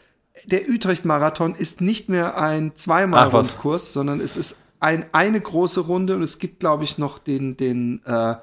[0.46, 6.22] Der Utrecht-Marathon ist nicht mehr ein zweimal-Kurs, sondern es ist ein, eine große Runde und
[6.22, 8.36] es gibt, glaube ich, noch den, den äh,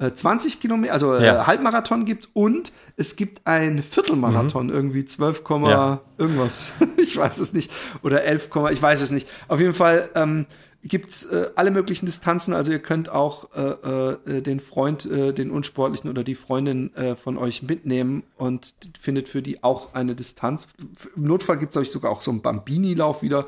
[0.00, 1.46] 20 Kilometer, also äh, ja.
[1.46, 4.72] Halbmarathon gibt und es gibt ein Viertelmarathon, mhm.
[4.72, 6.00] irgendwie 12, ja.
[6.18, 6.74] irgendwas.
[6.96, 7.72] ich weiß es nicht.
[8.02, 9.28] Oder 11, ich weiß es nicht.
[9.48, 10.46] Auf jeden Fall ähm,
[10.84, 12.54] gibt's äh, alle möglichen Distanzen.
[12.54, 17.16] Also ihr könnt auch äh, äh, den Freund, äh, den Unsportlichen oder die Freundin äh,
[17.16, 20.68] von euch mitnehmen und findet für die auch eine Distanz.
[21.16, 23.46] Im Notfall gibt's euch sogar auch so einen Bambini-Lauf wieder.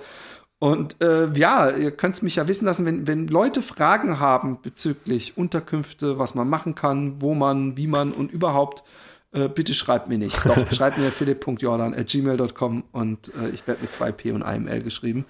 [0.61, 5.39] Und äh, ja, ihr könnt mich ja wissen lassen, wenn, wenn Leute Fragen haben bezüglich
[5.39, 8.85] Unterkünfte, was man machen kann, wo man, wie man und überhaupt,
[9.33, 10.45] äh, bitte schreibt mir nicht.
[10.45, 15.25] Doch, schreibt mir philipp.jordan.gmail.com und äh, ich werde mit zwei P und einem L geschrieben.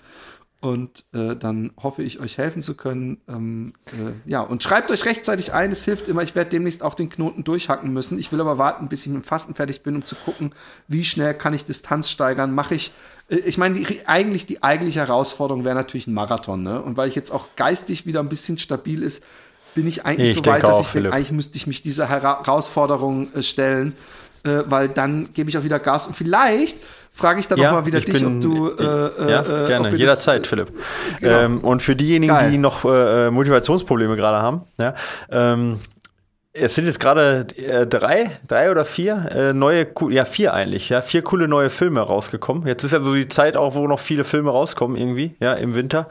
[0.60, 3.18] Und äh, dann hoffe ich, euch helfen zu können.
[3.28, 6.22] Ähm, äh, ja, und schreibt euch rechtzeitig ein, es hilft immer.
[6.22, 8.18] Ich werde demnächst auch den Knoten durchhacken müssen.
[8.18, 10.54] Ich will aber warten, bis ich mit dem Fasten fertig bin, um zu gucken,
[10.86, 12.54] wie schnell kann ich Distanz steigern.
[12.54, 12.92] Mache ich,
[13.30, 16.82] ich meine, die, eigentlich die eigentliche Herausforderung wäre natürlich ein Marathon, ne?
[16.82, 19.22] Und weil ich jetzt auch geistig wieder ein bisschen stabil ist,
[19.74, 22.08] bin ich eigentlich ich so weit, dass auch, ich denke, eigentlich müsste ich mich dieser
[22.08, 23.94] Herausforderung äh, stellen,
[24.42, 26.78] äh, weil dann gebe ich auch wieder Gas und vielleicht
[27.12, 28.70] frage ich dann ja, auch mal wieder dich, bin, ob du.
[28.70, 30.72] Äh, ja, äh, gerne, jederzeit, Philipp.
[31.20, 31.38] Genau.
[31.38, 32.50] Ähm, und für diejenigen, Geil.
[32.50, 34.94] die noch äh, Motivationsprobleme gerade haben, ja,
[35.30, 35.78] ähm,
[36.52, 41.00] es sind jetzt gerade äh, drei, drei oder vier äh, neue, ja vier eigentlich, ja
[41.00, 42.66] vier coole neue Filme rausgekommen.
[42.66, 45.76] Jetzt ist ja so die Zeit auch, wo noch viele Filme rauskommen irgendwie, ja im
[45.76, 46.08] Winter.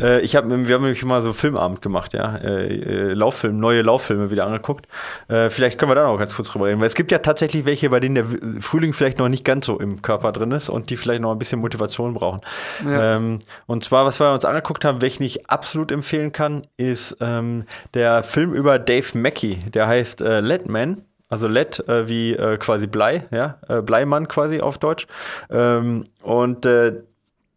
[0.00, 3.82] Äh, ich habe, wir haben nämlich mal so Filmabend gemacht, ja, äh, äh, Lauffilm, neue
[3.82, 4.88] Lauffilme wieder angeguckt.
[5.28, 7.64] Äh, vielleicht können wir da noch ganz kurz drüber reden, weil es gibt ja tatsächlich
[7.64, 10.90] welche, bei denen der Frühling vielleicht noch nicht ganz so im Körper drin ist und
[10.90, 12.40] die vielleicht noch ein bisschen Motivation brauchen.
[12.84, 13.16] Ja.
[13.16, 17.66] Ähm, und zwar, was wir uns angeguckt haben, welchen ich absolut empfehlen kann, ist ähm,
[17.94, 21.02] der Film über Dave Mackey der heißt äh, Leadman.
[21.28, 25.08] Also Led äh, wie äh, quasi Blei, ja, äh, Bleimann quasi auf Deutsch.
[25.50, 26.92] Ähm, und äh,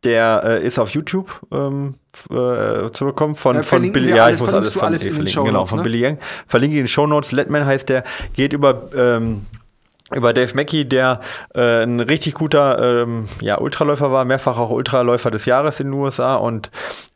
[0.03, 1.95] der äh, ist auf YouTube ähm,
[2.31, 4.15] äh, zu bekommen von, von Billy.
[4.15, 5.83] Ja, ich muss alles von alles in den Show Genau, von ne?
[5.83, 6.17] Billy Yang.
[6.47, 7.31] Verlinke in den Show Notes.
[7.31, 8.03] Letman heißt der,
[8.33, 9.45] geht über ähm,
[10.15, 11.19] über Dave Mackey, der
[11.53, 15.93] äh, ein richtig guter ähm, ja, Ultraläufer war, mehrfach auch Ultraläufer des Jahres in den
[15.93, 16.71] USA und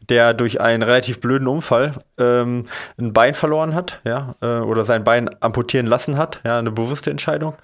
[0.10, 2.66] der durch einen relativ blöden Unfall ähm,
[2.98, 7.10] ein Bein verloren hat, ja, äh, oder sein Bein amputieren lassen hat, ja, eine bewusste
[7.10, 7.56] Entscheidung.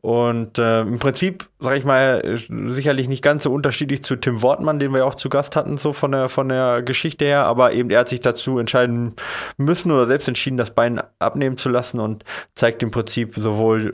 [0.00, 4.78] Und äh, im Prinzip, sage ich mal, sicherlich nicht ganz so unterschiedlich zu Tim Wortmann,
[4.78, 7.90] den wir auch zu Gast hatten, so von der von der Geschichte her, aber eben
[7.90, 9.14] er hat sich dazu entscheiden
[9.56, 12.24] müssen oder selbst entschieden, das Bein abnehmen zu lassen und
[12.54, 13.92] zeigt im Prinzip sowohl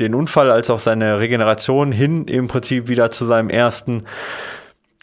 [0.00, 4.04] den Unfall als auch seine Regeneration hin im Prinzip wieder zu seinem ersten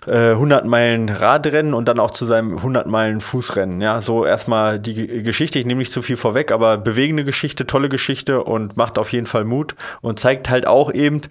[0.07, 3.81] 100 äh, Meilen Radrennen und dann auch zu seinem 100 Meilen Fußrennen.
[3.81, 5.59] Ja, so erstmal die Geschichte.
[5.59, 9.27] Ich nehme nicht zu viel vorweg, aber bewegende Geschichte, tolle Geschichte und macht auf jeden
[9.27, 11.21] Fall Mut und zeigt halt auch eben,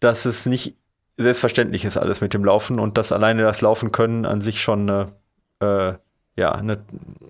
[0.00, 0.74] dass es nicht
[1.16, 4.90] selbstverständlich ist alles mit dem Laufen und dass alleine das Laufen können an sich schon
[4.90, 5.12] eine,
[5.60, 5.94] äh,
[6.38, 6.78] ja, eine,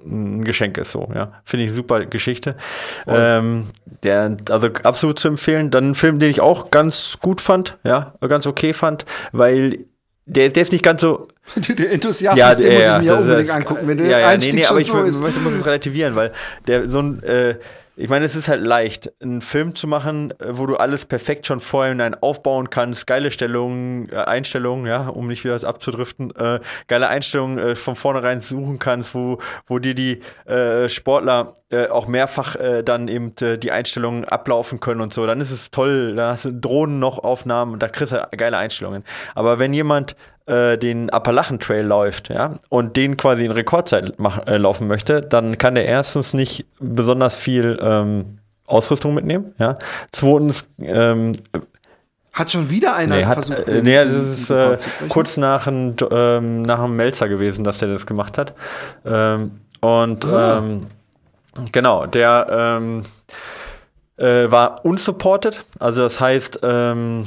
[0.05, 1.33] ein Geschenk ist so, ja.
[1.45, 2.57] Finde ich super Geschichte.
[3.07, 3.67] Ähm,
[4.03, 5.71] der, also absolut zu empfehlen.
[5.71, 9.85] Dann ein Film, den ich auch ganz gut fand, ja, ganz okay fand, weil
[10.27, 11.29] der, der ist nicht ganz so.
[11.69, 14.67] Der Enthusiasmus, ja, den muss ich mir unbedingt angucken, wenn du ja, ja, nee, nee,
[14.67, 16.33] aber ich so möchte, muss es relativieren, weil
[16.67, 17.55] der so ein äh,
[17.99, 21.47] ich meine, es ist halt leicht, einen Film zu machen, äh, wo du alles perfekt
[21.47, 26.61] schon vorher aufbauen kannst, geile Stellungen, äh, Einstellungen, ja, um nicht wieder das abzudriften, äh,
[26.89, 32.07] geile Einstellungen äh, von vornherein suchen kannst, wo, wo dir die äh, Sportler äh, auch
[32.07, 35.27] mehrfach dann eben die Einstellungen ablaufen können und so.
[35.27, 39.05] Dann ist es toll, dann hast du Drohnen noch Aufnahmen, da kriegst du geile Einstellungen.
[39.35, 40.17] Aber wenn jemand
[40.47, 45.21] äh, den Appalachen Trail läuft, ja, und den quasi in Rekordzeit mach, äh, laufen möchte,
[45.21, 49.79] dann kann der erstens nicht besonders viel ähm, Ausrüstung mitnehmen, ja.
[50.13, 51.33] Zweitens ähm,
[52.33, 53.67] hat schon wieder einer nee, hat, versucht.
[53.67, 54.77] Äh, nee, das ist äh,
[55.09, 58.55] kurz nach, ein, ähm, nach einem Melzer gewesen, dass der das gemacht hat.
[59.05, 60.59] Ähm, und ah.
[60.59, 60.87] ähm,
[61.73, 63.03] genau, der ähm,
[64.19, 65.65] äh, war unsupported.
[65.79, 67.25] Also das heißt, ähm,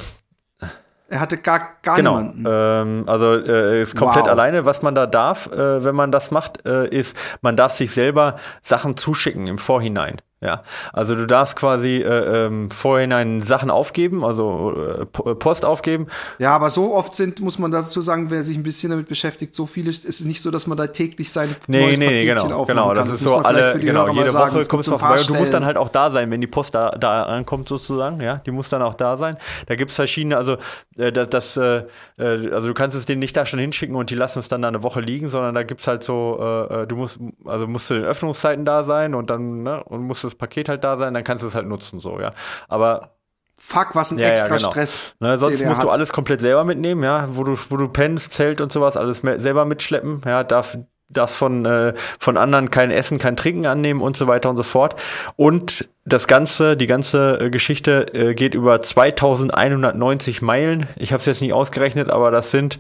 [1.10, 2.18] er hatte gar, gar genau.
[2.20, 2.46] niemanden.
[2.48, 4.32] Ähm, also äh, ist komplett wow.
[4.32, 4.66] alleine.
[4.66, 8.36] Was man da darf, äh, wenn man das macht, äh, ist, man darf sich selber
[8.62, 10.18] Sachen zuschicken im Vorhinein.
[10.42, 10.64] Ja,
[10.94, 16.08] also du darfst quasi äh, ähm, vorhinein Sachen aufgeben, also äh, äh, Post aufgeben.
[16.38, 19.54] Ja, aber so oft sind, muss man dazu sagen, wer sich ein bisschen damit beschäftigt,
[19.54, 22.26] so viele, ist es nicht so, dass man da täglich sein nee, neues nee, nee,
[22.26, 25.22] genau, genau, das, das ist so alle, genau, jede sagen, Woche kommst du mal vorbei
[25.28, 28.38] du musst dann halt auch da sein, wenn die Post da, da ankommt sozusagen, ja,
[28.38, 29.38] die muss dann auch da sein.
[29.68, 30.56] Da gibt es verschiedene, also
[30.98, 31.84] äh, das, das äh,
[32.18, 32.24] äh,
[32.54, 34.68] also du kannst es denen nicht da schon hinschicken und die lassen es dann da
[34.68, 37.96] eine Woche liegen, sondern da gibt es halt so, äh, du musst, also musst zu
[37.96, 41.24] den Öffnungszeiten da sein und dann, ne, und musst das Paket halt da sein, dann
[41.24, 42.32] kannst du es halt nutzen, so, ja.
[42.68, 43.16] Aber
[43.62, 44.72] Fuck, was ein ja, extra ja, genau.
[44.72, 45.02] Stress.
[45.20, 45.84] Ne, sonst musst hat.
[45.84, 49.18] du alles komplett selber mitnehmen, ja, wo du, wo du pennst, Zelt und sowas, alles
[49.18, 50.78] selber mitschleppen, ja, darf
[51.10, 54.64] das von, äh, von anderen kein Essen, kein Trinken annehmen und so weiter und so
[54.64, 54.96] fort.
[55.36, 60.88] Und das Ganze, die ganze äh, Geschichte äh, geht über 2190 Meilen.
[60.98, 62.80] Ich habe es jetzt nicht ausgerechnet, aber das sind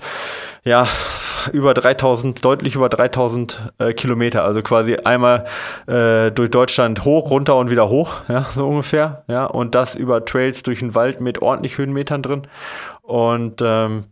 [0.63, 0.87] ja
[1.53, 4.43] über 3000, deutlich über 3000 äh, Kilometer.
[4.43, 5.45] Also quasi einmal
[5.87, 9.23] äh, durch Deutschland hoch, runter und wieder hoch, ja, so ungefähr.
[9.27, 12.47] Ja, und das über Trails durch den Wald mit ordentlich Höhenmetern drin.
[13.01, 14.05] Und ähm,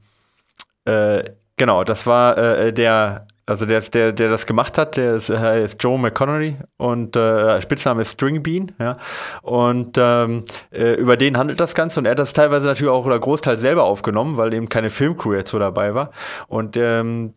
[0.86, 1.24] äh,
[1.58, 5.64] genau, das war äh, der also der, der, der das gemacht hat, der ist, äh,
[5.64, 8.98] ist Joe McConnery und äh, Spitzname ist String Bean, ja.
[9.42, 13.06] Und ähm, äh, über den handelt das Ganze und er hat das teilweise natürlich auch
[13.06, 16.12] oder Großteil selber aufgenommen, weil eben keine Filmcrew jetzt so dabei war.
[16.48, 17.36] Und ähm,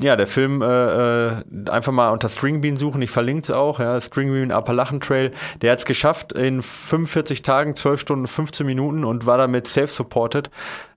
[0.00, 4.00] ja, der Film äh, äh, einfach mal unter Stringbean suchen, ich verlinke es auch, ja,
[4.00, 9.26] Stringbean Appalachen Trail, der hat es geschafft in 45 Tagen, 12 Stunden, 15 Minuten und
[9.26, 10.50] war damit self-supported,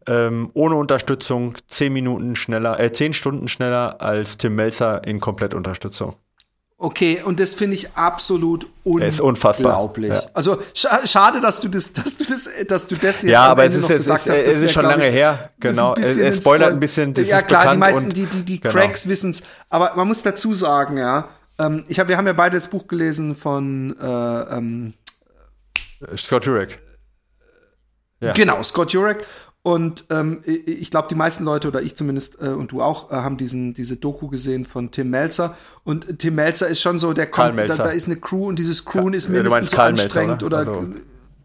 [0.07, 6.15] ähm, ohne Unterstützung 10 Minuten schneller, äh, 10 Stunden schneller als Tim Melzer in Komplettunterstützung.
[6.81, 9.21] Okay, und das finde ich absolut unglaublich.
[9.21, 9.91] Unfassbar.
[9.97, 10.23] Ja.
[10.33, 13.31] Also scha schade, dass du das, dass du das, dass du das jetzt.
[13.31, 15.51] Ja, aber es ist, jetzt, es, hast, es ist schon lange ich, her.
[15.59, 15.93] Genau.
[15.95, 17.13] Es spoilert ein bisschen.
[17.13, 18.73] Das ja klar, die meisten, die die die genau.
[18.73, 19.43] Cracks wissen's.
[19.69, 21.27] Aber man muss dazu sagen, ja.
[21.59, 24.93] Ähm, ich hab, wir haben ja beide das Buch gelesen von äh, ähm,
[26.15, 26.79] Scott Jurek.
[28.21, 28.31] Ja.
[28.31, 29.25] Genau, Scott Jurek.
[29.61, 33.15] Und ähm, ich glaube, die meisten Leute oder ich zumindest äh, und du auch äh,
[33.15, 35.57] haben diesen diese Doku gesehen von Tim Melzer.
[35.83, 38.85] Und Tim Melzer ist schon so, der kommt, da, da, ist eine Crew und dieses
[38.85, 40.93] Crew ist mindestens so anstrengend Melzer, oder, oder also,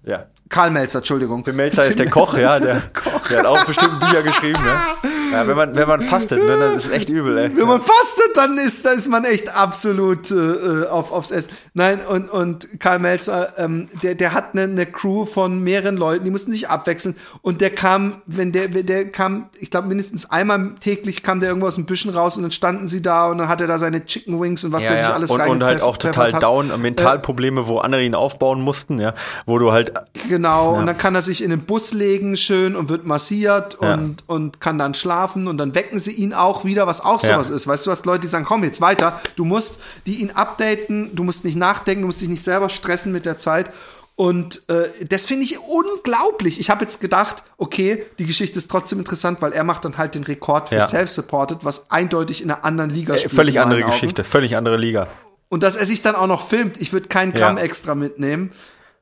[0.04, 0.26] ja.
[0.48, 1.42] Karl Melzer, Entschuldigung.
[1.42, 2.58] Tim Melzer ist der Koch, ja.
[2.58, 3.28] Der, der, Koch.
[3.28, 5.08] der, hat auch bestimmt Bücher geschrieben, ja.
[5.32, 5.48] ja.
[5.48, 7.56] wenn man, wenn man fastet, ne, dann ist es echt übel, ey.
[7.56, 11.52] Wenn man fastet, dann ist, da ist man echt absolut äh, auf, aufs Essen.
[11.72, 16.24] Nein, und, und Karl Melzer, ähm, der, der hat eine, eine Crew von mehreren Leuten,
[16.24, 17.16] die mussten sich abwechseln.
[17.40, 21.68] Und der kam, wenn der, der kam, ich glaube, mindestens einmal täglich kam der irgendwo
[21.68, 24.04] aus den Büschen raus und dann standen sie da und dann hatte er da seine
[24.04, 26.42] Chicken Wings und was ja, der sich alles und, und halt auch total hat.
[26.42, 29.14] down, Mentalprobleme, wo andere ihn aufbauen mussten, ja,
[29.46, 29.92] wo du halt
[30.34, 30.80] Genau, ja.
[30.80, 34.24] und dann kann er sich in den Bus legen, schön, und wird massiert und, ja.
[34.26, 37.54] und kann dann schlafen und dann wecken sie ihn auch wieder, was auch sowas ja.
[37.54, 37.68] ist.
[37.68, 39.20] Weißt du, hast Leute, die sagen, komm jetzt weiter.
[39.36, 43.12] Du musst die ihn updaten, du musst nicht nachdenken, du musst dich nicht selber stressen
[43.12, 43.70] mit der Zeit.
[44.16, 46.58] Und äh, das finde ich unglaublich.
[46.58, 50.16] Ich habe jetzt gedacht, okay, die Geschichte ist trotzdem interessant, weil er macht dann halt
[50.16, 50.86] den Rekord für ja.
[50.88, 53.34] Self-Supported, was eindeutig in einer anderen Liga äh, spielt.
[53.34, 55.06] Völlig andere Geschichte, völlig andere Liga.
[55.48, 57.62] Und dass er sich dann auch noch filmt, ich würde keinen Gramm ja.
[57.62, 58.50] extra mitnehmen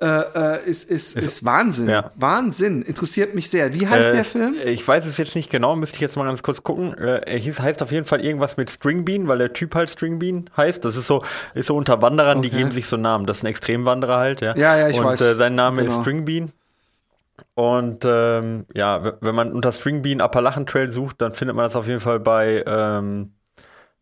[0.02, 1.88] äh, äh, ist, ist, ist, Wahnsinn.
[1.88, 2.10] Ja.
[2.16, 2.82] Wahnsinn.
[2.82, 3.72] Interessiert mich sehr.
[3.72, 4.56] Wie heißt äh, der Film?
[4.64, 6.92] Ich weiß es jetzt nicht genau, müsste ich jetzt mal ganz kurz gucken.
[6.98, 10.50] Äh, er hieß, heißt auf jeden Fall irgendwas mit Stringbean, weil der Typ halt Stringbean
[10.56, 10.84] heißt.
[10.84, 11.22] Das ist so,
[11.54, 12.50] ist so unter Wanderern, okay.
[12.50, 13.26] die geben sich so Namen.
[13.26, 14.56] Das ist ein Extremwanderer halt, ja.
[14.56, 15.20] Ja, ja, ich Und, weiß.
[15.20, 15.94] Äh, sein Name genau.
[15.94, 16.50] ist Stringbean.
[17.54, 21.86] Und ähm, ja, wenn man unter Stringbean Appalachen Trail sucht, dann findet man das auf
[21.86, 23.34] jeden Fall bei, ähm,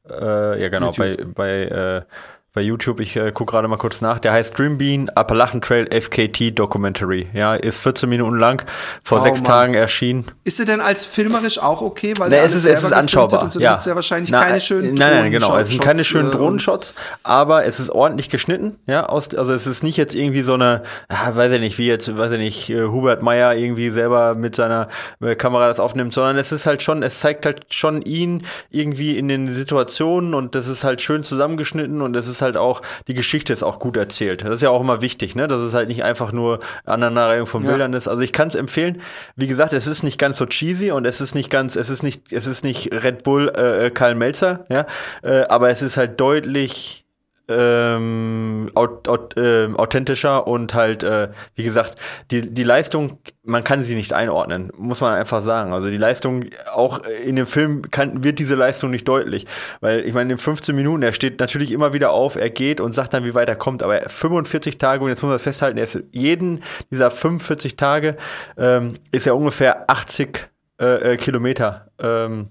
[0.08, 1.34] äh, ja genau, YouTube.
[1.34, 2.06] bei, bei
[2.52, 6.58] bei YouTube, ich äh, gucke gerade mal kurz nach, der heißt Dreambean Appalachen Trail FKT
[6.58, 7.28] Documentary.
[7.32, 8.66] Ja, ist 14 Minuten lang,
[9.04, 9.44] vor oh, sechs Mann.
[9.44, 10.24] Tagen erschienen.
[10.42, 12.14] Ist er denn als filmerisch auch okay?
[12.18, 13.42] Weil nee, es ist, es ist anschaubar.
[13.42, 13.78] Und so ja.
[13.78, 15.56] ja wahrscheinlich Na, keine äh, schönen Nein, nein, genau.
[15.56, 16.92] Es sind keine schönen äh, Drohnenshots,
[17.22, 18.78] aber es ist ordentlich geschnitten.
[18.88, 21.86] Ja, aus, also es ist nicht jetzt irgendwie so eine, ah, weiß ich nicht, wie
[21.86, 24.88] jetzt, weiß ich nicht, äh, Hubert Meyer irgendwie selber mit seiner
[25.20, 29.16] äh, Kamera das aufnimmt, sondern es ist halt schon, es zeigt halt schon ihn irgendwie
[29.16, 33.14] in den Situationen und das ist halt schön zusammengeschnitten und es ist halt auch, die
[33.14, 34.44] Geschichte ist auch gut erzählt.
[34.44, 35.46] Das ist ja auch immer wichtig, ne?
[35.46, 37.70] Dass es halt nicht einfach nur Aneinanderreihung von ja.
[37.70, 38.08] Bildern ist.
[38.08, 39.00] Also ich kann es empfehlen.
[39.36, 42.02] Wie gesagt, es ist nicht ganz so cheesy und es ist nicht ganz, es ist
[42.02, 44.86] nicht, es ist nicht Red Bull äh, äh Karl Melzer, ja,
[45.22, 47.04] äh, aber es ist halt deutlich
[47.50, 51.96] ähm, aut, aut, äh, authentischer und halt, äh, wie gesagt,
[52.30, 55.72] die, die Leistung, man kann sie nicht einordnen, muss man einfach sagen.
[55.72, 59.46] Also die Leistung, auch in dem Film kann, wird diese Leistung nicht deutlich.
[59.80, 62.94] Weil ich meine, in 15 Minuten, er steht natürlich immer wieder auf, er geht und
[62.94, 63.82] sagt dann, wie weit er kommt.
[63.82, 68.16] Aber 45 Tage, und jetzt muss man festhalten, er ist jeden dieser 45 Tage
[68.56, 71.88] ähm, ist er ungefähr 80 äh, äh, Kilometer.
[72.00, 72.48] Ähm,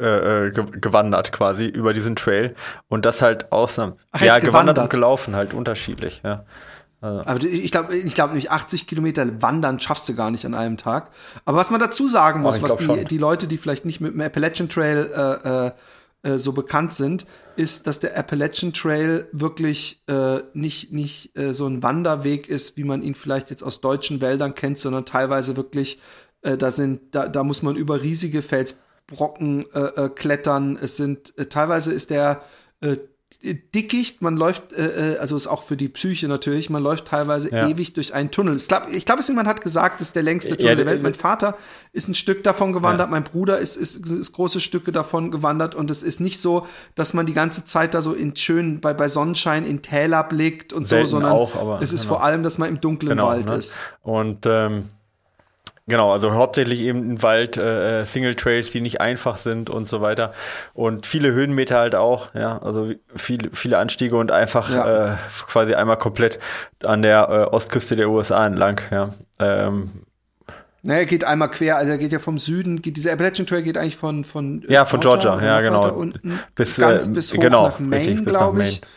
[0.00, 2.54] äh, äh gewandert quasi über diesen Trail
[2.88, 3.94] und das halt Ausnahmen.
[4.14, 6.44] Ja, gewandert, gewandert und gelaufen halt unterschiedlich, ja.
[7.04, 7.20] Also.
[7.26, 10.78] Aber ich glaube, ich glaube nämlich 80 Kilometer wandern schaffst du gar nicht an einem
[10.78, 11.10] Tag.
[11.44, 14.22] Aber was man dazu sagen muss, was die, die Leute, die vielleicht nicht mit dem
[14.22, 15.70] Appalachian Trail äh, äh,
[16.24, 17.26] äh, so bekannt sind,
[17.56, 22.84] ist, dass der Appalachian Trail wirklich äh, nicht, nicht äh, so ein Wanderweg ist, wie
[22.84, 26.00] man ihn vielleicht jetzt aus deutschen Wäldern kennt, sondern teilweise wirklich,
[26.40, 30.78] äh, da sind, da, da muss man über riesige Fels Brocken äh, äh, klettern.
[30.80, 32.42] Es sind äh, teilweise ist der
[32.80, 32.96] äh,
[33.42, 34.78] Dickicht, man läuft,
[35.18, 37.68] also ist auch für die Psyche natürlich, man läuft teilweise ja.
[37.68, 38.54] ewig durch einen Tunnel.
[38.54, 41.02] Ich glaube, ich glaub, jemand hat gesagt, das ist der längste Tunnel ja, der Welt.
[41.02, 41.56] Mein Vater
[41.90, 43.10] ist ein Stück davon gewandert, ja.
[43.10, 47.12] mein Bruder ist, ist, ist große Stücke davon gewandert und es ist nicht so, dass
[47.12, 50.86] man die ganze Zeit da so in schön, bei, bei Sonnenschein in Täler blickt und
[50.86, 52.14] Selten so, sondern auch, es ist genau.
[52.14, 53.56] vor allem, dass man im dunklen genau, Wald ne?
[53.56, 53.80] ist.
[54.02, 54.84] Und ähm
[55.86, 59.86] Genau, also hauptsächlich eben im Wald, äh, äh, Single Trails, die nicht einfach sind und
[59.86, 60.32] so weiter.
[60.72, 65.12] Und viele Höhenmeter halt auch, ja, also viele, viele Anstiege und einfach ja.
[65.12, 65.16] äh,
[65.46, 66.38] quasi einmal komplett
[66.82, 69.10] an der äh, Ostküste der USA entlang, ja.
[69.38, 69.90] Ähm,
[70.86, 73.62] naja, er geht einmal quer, also er geht ja vom Süden, geht, dieser Appalachian Trail
[73.62, 75.90] geht eigentlich von, von äh, Ja, von Georgia, Georgia ja, genau.
[75.92, 78.80] Unten, bis, ganz äh, bis hoch genau, nach Maine, glaube ich.
[78.80, 78.92] Maine.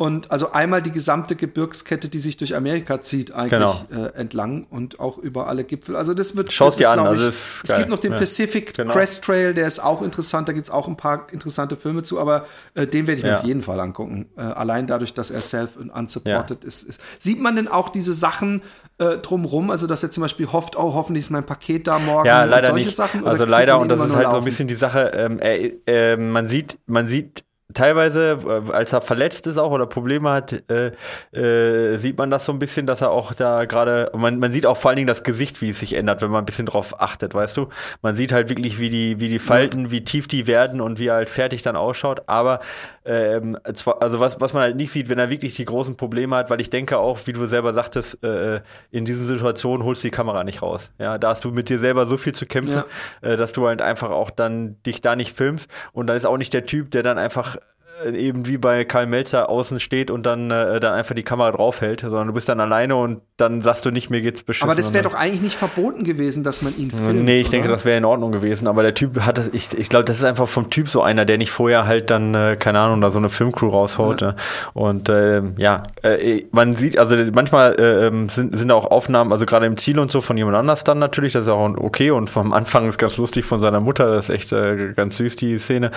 [0.00, 4.06] Und also einmal die gesamte Gebirgskette, die sich durch Amerika zieht, eigentlich genau.
[4.06, 5.94] äh, entlang und auch über alle Gipfel.
[5.94, 6.50] Also das wird.
[6.50, 8.18] Schaut dir an, also es gibt noch den ja.
[8.18, 8.94] Pacific genau.
[8.94, 10.48] Crest Trail, der ist auch interessant.
[10.48, 13.32] Da gibt es auch ein paar interessante Filme zu, aber äh, den werde ich mir
[13.32, 13.38] ja.
[13.40, 14.30] auf jeden Fall angucken.
[14.38, 16.68] Äh, allein dadurch, dass er self und unsupported ja.
[16.68, 17.02] ist, ist.
[17.18, 18.62] Sieht man denn auch diese Sachen
[18.96, 19.70] äh, drumrum?
[19.70, 22.26] Also dass er zum Beispiel hofft, oh, hoffentlich ist mein Paket da morgen.
[22.26, 22.90] Ja, leider nicht.
[22.96, 24.32] Sachen, also leider und das ist halt laufen?
[24.32, 25.12] so ein bisschen die Sache.
[25.14, 27.44] Ähm, er, äh, man sieht, man sieht
[27.74, 30.92] teilweise, äh, als er verletzt ist auch oder Probleme hat, äh,
[31.32, 34.66] äh, sieht man das so ein bisschen, dass er auch da gerade, man, man sieht
[34.66, 37.00] auch vor allen Dingen das Gesicht, wie es sich ändert, wenn man ein bisschen drauf
[37.00, 37.68] achtet, weißt du?
[38.02, 41.08] Man sieht halt wirklich, wie die, wie die Falten, wie tief die werden und wie
[41.08, 42.60] er halt fertig dann ausschaut, aber
[43.04, 46.36] ähm, zwar, also was, was man halt nicht sieht, wenn er wirklich die großen Probleme
[46.36, 48.60] hat, weil ich denke auch, wie du selber sagtest, äh,
[48.90, 50.92] in diesen Situationen holst du die Kamera nicht raus.
[50.98, 52.84] Ja, da hast du mit dir selber so viel zu kämpfen,
[53.22, 53.28] ja.
[53.28, 56.36] äh, dass du halt einfach auch dann dich da nicht filmst und dann ist auch
[56.36, 57.59] nicht der Typ, der dann einfach äh,
[58.04, 62.00] eben wie bei Karl Melzer außen steht und dann, äh, dann einfach die Kamera draufhält,
[62.00, 64.68] sondern du bist dann alleine und dann sagst du nicht, mir geht's beschissen.
[64.68, 67.24] Aber das wäre doch eigentlich nicht verboten gewesen, dass man ihn filmt.
[67.24, 67.52] Nee, ich oder?
[67.52, 68.68] denke, das wäre in Ordnung gewesen.
[68.68, 71.24] Aber der Typ hat das, ich, ich glaube, das ist einfach vom Typ so einer,
[71.24, 74.20] der nicht vorher halt dann, äh, keine Ahnung, da so eine Filmcrew raushaut.
[74.20, 74.34] Ja.
[74.74, 79.46] Und äh, ja, äh, man sieht, also manchmal äh, ähm, sind, sind auch Aufnahmen, also
[79.46, 82.10] gerade im Ziel und so von jemand anders dann natürlich, das ist auch okay.
[82.10, 85.36] Und vom Anfang ist ganz lustig von seiner Mutter, das ist echt äh, ganz süß,
[85.36, 85.90] die Szene.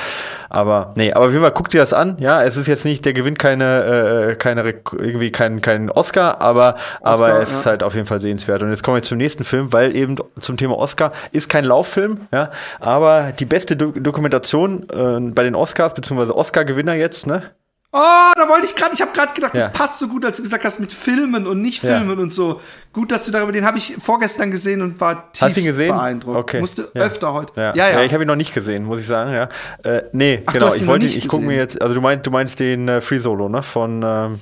[0.50, 3.14] Aber nee, aber wie jeden guckt dir das an, ja, es ist jetzt nicht, der
[3.14, 7.60] gewinnt keine, äh, keine irgendwie keinen kein Oscar, aber, Oscar, aber es ja.
[7.60, 8.64] ist halt auf jeden Fall sehenswert.
[8.64, 12.28] Und jetzt kommen wir zum nächsten Film, weil eben zum Thema Oscar ist kein Lauffilm,
[12.32, 17.44] ja, aber die beste Do Dokumentation äh, bei den Oscars, beziehungsweise Oscar-Gewinner jetzt, ne?
[17.96, 19.62] Oh, da wollte ich gerade, ich habe gerade gedacht, ja.
[19.62, 22.24] das passt so gut, als du gesagt hast, mit Filmen und nicht Filmen ja.
[22.24, 22.60] und so.
[22.92, 25.68] Gut, dass du darüber, den habe ich vorgestern gesehen und war tief Hast du ihn
[25.68, 25.96] gesehen?
[25.96, 26.38] beeindruckt.
[26.38, 26.60] Okay.
[26.60, 27.04] Musste ja.
[27.04, 27.54] öfter heute.
[27.56, 27.90] Ja, ja.
[27.92, 28.04] ja.
[28.04, 29.48] ich habe ihn noch nicht gesehen, muss ich sagen, ja.
[29.84, 32.60] Äh, nee, Ach, genau, ich wollte, ich gucke mir jetzt, also du meinst, du meinst
[32.60, 34.40] den äh, Free Solo, ne, von, ähm,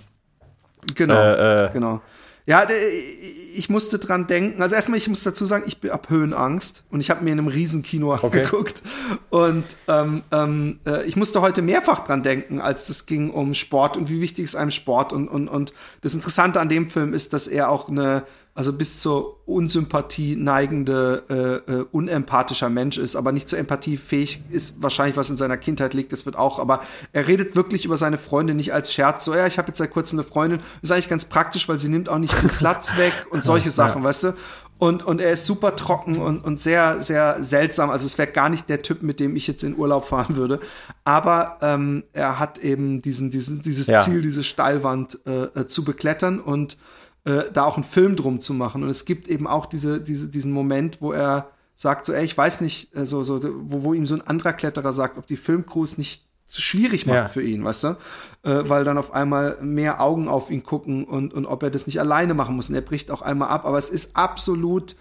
[0.95, 2.01] Genau, äh, äh genau.
[2.45, 2.65] Ja,
[3.55, 4.61] ich musste dran denken.
[4.61, 7.47] Also erstmal, ich muss dazu sagen, ich habe Höhenangst und ich habe mir in einem
[7.47, 8.25] Riesenkino okay.
[8.25, 8.81] angeguckt.
[9.29, 13.97] Und ähm, ähm, äh, ich musste heute mehrfach dran denken, als es ging um Sport
[13.97, 15.13] und wie wichtig ist einem Sport.
[15.13, 18.23] Und, und, und das Interessante an dem Film ist, dass er auch eine
[18.53, 21.23] also bis zur Unsympathie neigende,
[21.67, 25.57] äh, äh, unempathischer Mensch ist, aber nicht zur Empathie fähig ist, wahrscheinlich was in seiner
[25.57, 26.81] Kindheit liegt, das wird auch, aber
[27.13, 29.91] er redet wirklich über seine Freundin nicht als Scherz, so ja, ich habe jetzt seit
[29.91, 32.97] kurzem eine Freundin, das ist eigentlich ganz praktisch, weil sie nimmt auch nicht viel Platz
[32.97, 34.09] weg und solche Sachen, ja.
[34.09, 34.33] weißt du?
[34.81, 37.91] Und, und er ist super trocken und, und sehr, sehr seltsam.
[37.91, 40.59] Also es wäre gar nicht der Typ, mit dem ich jetzt in Urlaub fahren würde.
[41.03, 43.99] Aber ähm, er hat eben diesen, diesen, dieses ja.
[43.99, 46.77] Ziel, diese Steilwand äh, äh zu beklettern und
[47.23, 48.83] äh, da auch einen Film drum zu machen.
[48.83, 52.37] Und es gibt eben auch diese, diese, diesen Moment, wo er sagt so, ey, ich
[52.37, 55.37] weiß nicht, äh, so, so, wo, wo ihm so ein anderer Kletterer sagt, ob die
[55.37, 57.27] Filmcrews nicht zu schwierig macht ja.
[57.27, 57.87] für ihn, weißt du?
[58.43, 61.87] Äh, weil dann auf einmal mehr Augen auf ihn gucken und, und ob er das
[61.87, 62.69] nicht alleine machen muss.
[62.69, 64.95] Und er bricht auch einmal ab, aber es ist absolut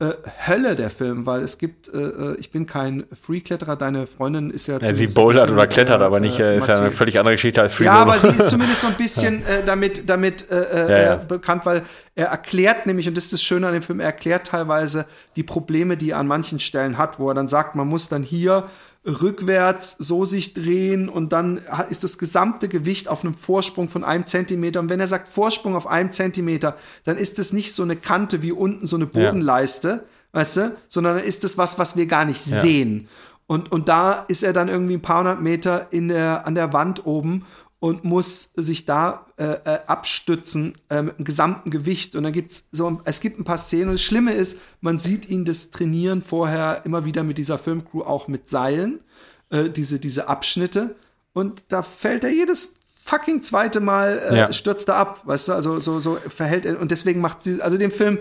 [0.00, 0.14] äh,
[0.48, 4.66] Hölle der Film, weil es gibt, äh, äh ich bin kein Free-Kletterer, deine Freundin ist
[4.66, 4.78] ja.
[4.78, 7.60] ja sie bouldert oder klettert, äh, aber nicht, äh, ist ja eine völlig andere Geschichte
[7.60, 11.16] als Free Ja, aber sie ist zumindest so ein bisschen äh, damit, damit äh, ja.
[11.16, 11.82] bekannt, weil
[12.14, 15.42] er erklärt nämlich, und das ist das Schöne an dem Film, er erklärt teilweise die
[15.42, 18.70] Probleme, die er an manchen Stellen hat, wo er dann sagt, man muss dann hier
[19.06, 24.26] rückwärts so sich drehen und dann ist das gesamte Gewicht auf einem Vorsprung von einem
[24.26, 24.80] Zentimeter.
[24.80, 28.42] Und wenn er sagt Vorsprung auf einem Zentimeter, dann ist das nicht so eine Kante
[28.42, 30.00] wie unten so eine Bodenleiste, ja.
[30.32, 32.58] weißt du, sondern dann ist das was, was wir gar nicht ja.
[32.58, 33.08] sehen.
[33.46, 36.72] Und, und da ist er dann irgendwie ein paar hundert Meter in der, an der
[36.72, 37.46] Wand oben
[37.80, 42.14] und muss sich da äh, äh, abstützen äh, mit dem gesamten Gewicht.
[42.14, 43.88] Und dann gibt's so, es gibt ein paar Szenen.
[43.88, 48.02] Und das Schlimme ist, man sieht ihn das Trainieren vorher immer wieder mit dieser Filmcrew
[48.02, 49.00] auch mit Seilen,
[49.48, 50.94] äh, diese, diese Abschnitte.
[51.32, 54.52] Und da fällt er jedes fucking zweite Mal äh, ja.
[54.52, 57.78] stürzt er ab, weißt du, also so, so verhält er und deswegen macht sie, also
[57.78, 58.18] den Film,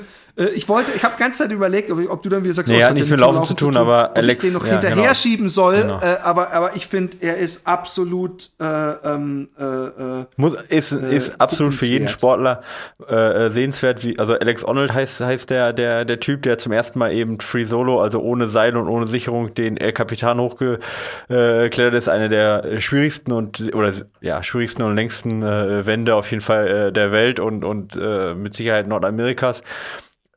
[0.56, 2.84] ich wollte, ich habe ganze Zeit überlegt, ob, ob, du dann wieder sagst, nee, oh,
[2.84, 5.14] hat nichts mit Laufen, zu tun, tun aber Alex, ich den noch ja, hinterher genau.
[5.14, 6.00] schieben soll, genau.
[6.00, 11.16] äh, aber, aber ich finde, er ist absolut, äh, ähm, äh, äh Muss, ist, äh,
[11.16, 12.62] ist absolut für jeden Sportler
[13.08, 17.00] äh, sehenswert, wie, also Alex Arnold heißt, heißt der, der, der Typ, der zum ersten
[17.00, 22.10] Mal eben Free Solo, also ohne Seil und ohne Sicherung den El Capitan hochgeklettert ist,
[22.10, 26.92] eine der schwierigsten und, oder, ja, schwierigsten und längsten äh, Wände auf jeden Fall äh,
[26.92, 29.62] der Welt und, und äh, mit Sicherheit Nordamerikas.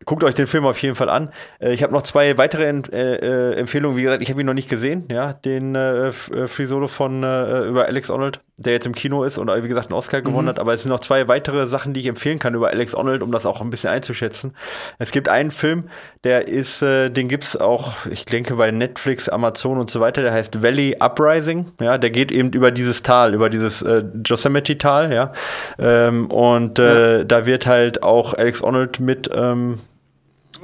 [0.05, 1.31] Guckt euch den Film auf jeden Fall an.
[1.61, 3.97] Äh, ich habe noch zwei weitere äh, äh, Empfehlungen.
[3.97, 7.23] Wie gesagt, ich habe ihn noch nicht gesehen, ja, den äh, äh Free Solo von
[7.23, 10.25] äh, über Alex Arnold, der jetzt im Kino ist und wie gesagt einen Oscar mhm.
[10.25, 10.59] gewonnen hat.
[10.59, 13.33] Aber es sind noch zwei weitere Sachen, die ich empfehlen kann über Alex Arnold, um
[13.33, 14.55] das auch ein bisschen einzuschätzen.
[14.99, 15.85] Es gibt einen Film,
[16.25, 20.23] der ist, äh, den gibt's auch, ich denke bei Netflix, Amazon und so weiter.
[20.23, 21.67] Der heißt Valley Uprising.
[21.81, 23.85] Ja, der geht eben über dieses Tal, über dieses
[24.25, 25.13] Yosemite-Tal.
[25.13, 25.33] Ja,
[25.79, 27.25] ähm, und ja.
[27.25, 29.79] da wird halt auch Alex Arnold mit ähm,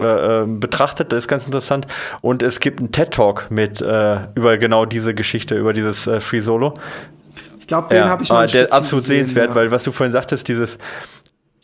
[0.01, 1.13] äh, ähm, betrachtet.
[1.13, 1.87] Das ist ganz interessant.
[2.21, 6.41] Und es gibt einen TED-Talk mit äh, über genau diese Geschichte, über dieses äh, Free
[6.41, 6.75] Solo.
[7.59, 9.55] Ich glaube, den ja, habe ich mal ein Der absolut gesehen, sehenswert, ja.
[9.55, 10.79] weil was du vorhin sagtest, dieses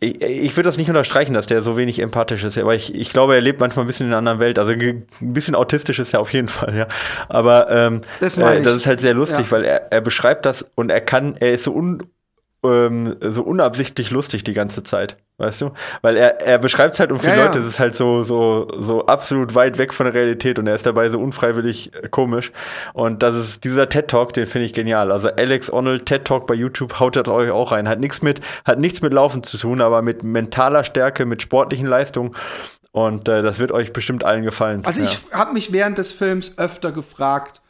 [0.05, 3.13] ich, ich würde das nicht unterstreichen, dass der so wenig empathisch ist, aber ich, ich
[3.13, 4.59] glaube, er lebt manchmal ein bisschen in einer anderen Welt.
[4.59, 6.87] Also ein bisschen autistisch ist er auf jeden Fall, ja.
[7.29, 9.51] Aber ähm, das, äh, das ist halt sehr lustig, ja.
[9.51, 12.03] weil er, er beschreibt das und er kann, er ist so un,
[12.65, 15.17] ähm, so unabsichtlich lustig die ganze Zeit.
[15.37, 15.73] Weißt du?
[16.01, 18.69] Weil er, er beschreibt es halt um viele ja, Leute, es ist halt so, so,
[18.79, 22.53] so absolut weit weg von der Realität und er ist dabei so unfreiwillig äh, komisch.
[22.93, 25.11] Und das ist dieser TED Talk, den finde ich genial.
[25.11, 27.89] Also Alex Arnold TED Talk bei YouTube, haut das euch auch rein.
[27.89, 31.89] Hat nichts mit, hat nichts mit Laufen zu tun, aber mit mentaler Stärke, mit sportlichen
[31.89, 32.31] Leistungen.
[32.93, 34.85] Und äh, das wird euch bestimmt allen gefallen.
[34.85, 35.39] Also ich ja.
[35.39, 37.61] habe mich während des Films öfter gefragt,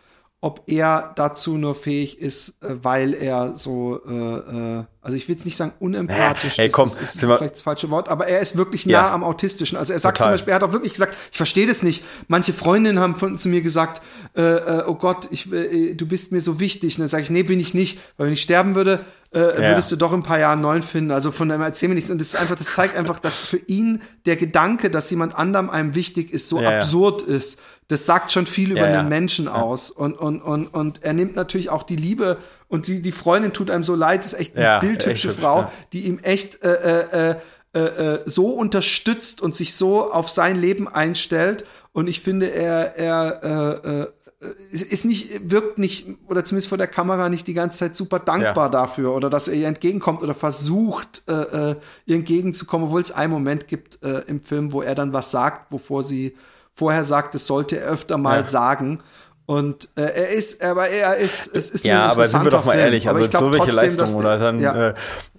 [0.45, 5.37] ob er dazu nur fähig ist, äh, weil er so, äh, äh, also ich will
[5.37, 8.41] jetzt nicht sagen unempathisch, Ey, komm, ist, das ist vielleicht das falsche Wort, aber er
[8.41, 9.15] ist wirklich nah ja.
[9.15, 9.79] am Autistischen.
[9.79, 10.33] Also er sagt Total.
[10.33, 12.05] zum Beispiel, er hat auch wirklich gesagt, ich verstehe das nicht.
[12.29, 14.03] Manche Freundinnen haben von, zu mir gesagt,
[14.37, 16.97] äh, äh, oh Gott, ich, äh, du bist mir so wichtig.
[16.97, 19.01] Und dann sage ich, nee, bin ich nicht, weil wenn ich sterben würde,
[19.33, 19.69] äh, ja.
[19.71, 21.11] würdest du doch in ein paar Jahren neun finden.
[21.11, 22.11] Also von dem erzähl mir nichts.
[22.11, 25.71] Und das ist einfach, das zeigt einfach, dass für ihn der Gedanke, dass jemand anderem
[25.71, 29.47] einem wichtig ist, so ja, absurd ist das sagt schon viel über ja, einen Menschen
[29.47, 29.55] ja.
[29.55, 29.91] aus.
[29.91, 33.71] Und, und, und, und er nimmt natürlich auch die Liebe und die, die Freundin tut
[33.71, 37.37] einem so leid, ist echt eine ja, bildhübsche echt Frau, die ihm echt äh, äh,
[37.75, 41.65] äh, äh, so unterstützt und sich so auf sein Leben einstellt.
[41.93, 44.07] Und ich finde, er, er äh, äh,
[44.71, 48.67] ist nicht, wirkt nicht, oder zumindest vor der Kamera nicht die ganze Zeit super dankbar
[48.67, 48.69] ja.
[48.71, 51.33] dafür oder dass er ihr entgegenkommt oder versucht, äh,
[51.71, 51.77] äh
[52.07, 55.73] ihr entgegenzukommen, obwohl es einen Moment gibt äh, im Film, wo er dann was sagt,
[55.73, 56.35] wovor sie
[56.75, 58.47] vorher sagt, es sollte er öfter mal ja.
[58.47, 58.99] sagen.
[59.47, 62.73] Und äh, er ist, aber er ist, es ist ja, aber sind wir doch mal
[62.73, 62.85] Film.
[62.85, 64.89] ehrlich, also so welche Leistungen oder dann, ja.
[64.89, 64.95] äh,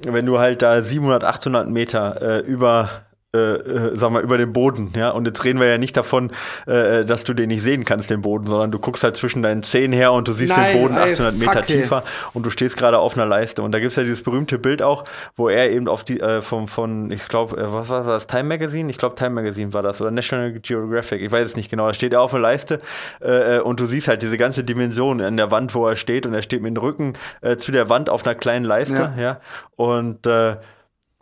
[0.06, 2.90] wenn du halt da 700, 800 Meter äh, über
[3.36, 5.10] äh, äh, sag mal, über den Boden, ja.
[5.10, 6.32] Und jetzt reden wir ja nicht davon,
[6.66, 9.64] äh, dass du den nicht sehen kannst, den Boden, sondern du guckst halt zwischen deinen
[9.64, 12.78] Zehen her und du siehst Nein, den Boden 800 ey, Meter tiefer und du stehst
[12.78, 13.62] gerade auf einer Leiste.
[13.62, 15.04] Und da gibt's ja dieses berühmte Bild auch,
[15.36, 18.44] wo er eben auf die, äh, vom, von, ich glaube, äh, was war das, Time
[18.44, 18.90] Magazine?
[18.90, 21.88] Ich glaube, Time Magazine war das oder National Geographic, ich weiß es nicht genau.
[21.88, 22.80] Da steht er auf einer Leiste
[23.22, 26.26] äh, äh, und du siehst halt diese ganze Dimension an der Wand, wo er steht
[26.26, 29.22] und er steht mit dem Rücken äh, zu der Wand auf einer kleinen Leiste, ja.
[29.22, 29.40] ja?
[29.76, 30.56] Und äh,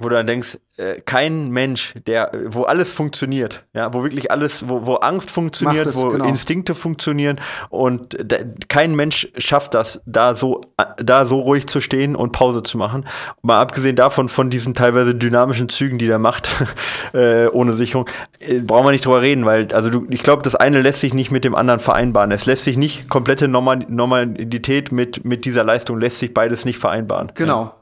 [0.04, 4.68] wo du dann denkst, äh, kein Mensch, der, wo alles funktioniert, ja, wo wirklich alles,
[4.68, 6.26] wo, wo Angst funktioniert, es, wo genau.
[6.26, 7.39] Instinkte funktionieren
[7.70, 8.18] und
[8.70, 10.62] kein Mensch schafft das, da so,
[10.97, 13.06] da so ruhig zu stehen und Pause zu machen.
[13.43, 16.49] Mal abgesehen davon, von diesen teilweise dynamischen Zügen, die der macht,
[17.14, 20.56] äh, ohne Sicherung, äh, brauchen wir nicht drüber reden, weil, also du, ich glaube, das
[20.56, 22.32] eine lässt sich nicht mit dem anderen vereinbaren.
[22.32, 26.80] Es lässt sich nicht komplette Normal Normalität mit, mit dieser Leistung, lässt sich beides nicht
[26.80, 27.32] vereinbaren.
[27.36, 27.64] Genau.
[27.64, 27.76] Ja.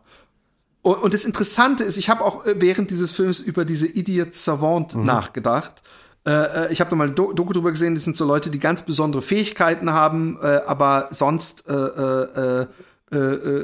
[0.82, 4.96] Und, das Interessante ist, ich habe auch äh, während dieses Films über diese Idiot Savant
[4.96, 5.06] mhm.
[5.06, 5.84] nachgedacht.
[6.26, 8.60] Äh, äh ich habe da mal ein Doku drüber gesehen, das sind so Leute, die
[8.60, 12.68] ganz besondere Fähigkeiten haben, äh, aber sonst äh, äh,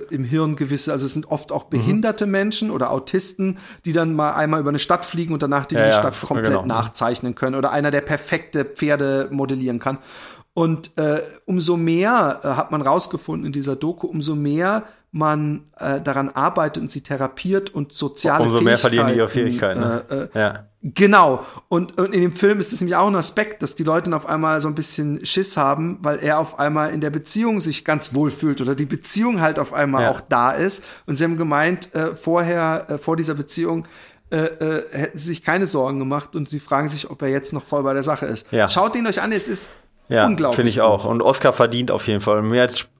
[0.09, 2.32] im Hirn gewisse, also es sind oft auch behinderte mhm.
[2.34, 5.91] Menschen oder Autisten, die dann mal einmal über eine Stadt fliegen und danach die, ja,
[5.91, 6.65] Stadt ja, komplett genau.
[6.65, 9.99] nachzeichnen können oder einer, der perfekte Pferde modellieren kann.
[10.53, 10.91] Und
[11.45, 16.91] umso mehr hat man rausgefunden in dieser Doku, umso mehr man äh, daran arbeitet und
[16.91, 19.80] sie therapiert und soziale Umso mehr verlieren die ihre Fähigkeiten.
[19.80, 20.03] Ne?
[20.10, 20.66] Äh, äh, ja.
[20.84, 21.43] Genau.
[21.70, 24.14] Und, und in dem Film ist es nämlich auch ein Aspekt, dass die Leute dann
[24.14, 27.84] auf einmal so ein bisschen Schiss haben, weil er auf einmal in der Beziehung sich
[27.84, 30.12] ganz wohl fühlt oder die Beziehung halt auf einmal ja.
[30.12, 30.84] auch da ist.
[31.05, 33.88] Und sie haben gemeint, äh, vorher, äh, vor dieser Beziehung,
[34.30, 37.53] äh, äh, hätten sie sich keine Sorgen gemacht und sie fragen sich, ob er jetzt
[37.53, 38.45] noch voll bei der Sache ist.
[38.51, 38.68] Ja.
[38.68, 39.72] Schaut ihn euch an, es ist
[40.10, 41.05] Ja, finde ich auch.
[41.05, 42.43] Und Oscar verdient auf jeden Fall.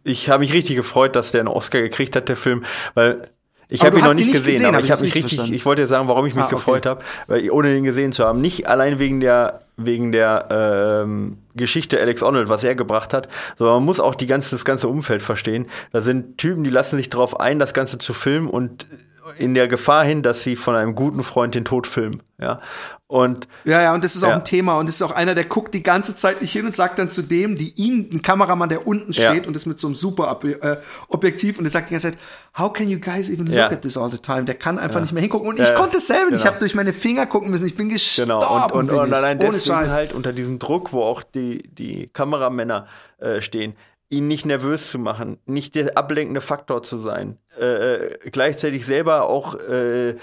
[0.04, 3.30] ich habe mich richtig gefreut, dass der einen Oscar gekriegt hat, der Film, weil
[3.70, 5.54] ich habe ihn noch nicht gesehen, gesehen, aber ich habe mich richtig, verstanden.
[5.54, 7.04] ich wollte sagen, warum ich mich ah, gefreut okay.
[7.28, 8.40] habe, ohne ihn gesehen zu haben.
[8.40, 13.28] Nicht allein wegen der, wegen der ähm, Geschichte Alex Honnold, was er gebracht hat,
[13.58, 15.68] sondern man muss auch die ganze, das ganze Umfeld verstehen.
[15.92, 18.86] Da sind Typen, die lassen sich darauf ein, das Ganze zu filmen und
[19.38, 22.24] in der Gefahr hin, dass sie von einem guten Freund den Tod filmen.
[22.40, 22.62] Ja.
[23.08, 24.36] Und ja, ja, und das ist auch ja.
[24.36, 26.76] ein Thema und das ist auch einer, der guckt die ganze Zeit nicht hin und
[26.76, 29.48] sagt dann zu dem, die ihn, ein Kameramann, der unten steht ja.
[29.48, 32.20] und ist mit so einem super äh, Objektiv und der sagt die ganze Zeit,
[32.58, 34.44] how can you guys even look at this all the time?
[34.44, 36.38] Der kann einfach nicht mehr hingucken und ich konnte es selber, genau.
[36.38, 38.40] ich habe durch meine Finger gucken müssen, ich bin gestorben.
[38.40, 38.66] Genau.
[38.74, 39.94] Und, und, und allein deswegen Scheiß.
[39.94, 42.88] halt unter diesem Druck, wo auch die die Kameramänner
[43.20, 43.76] äh, stehen,
[44.10, 47.38] ihn nicht nervös zu machen, nicht der ablenkende Faktor zu sein.
[47.60, 50.16] Äh, äh gleichzeitig selber auch äh,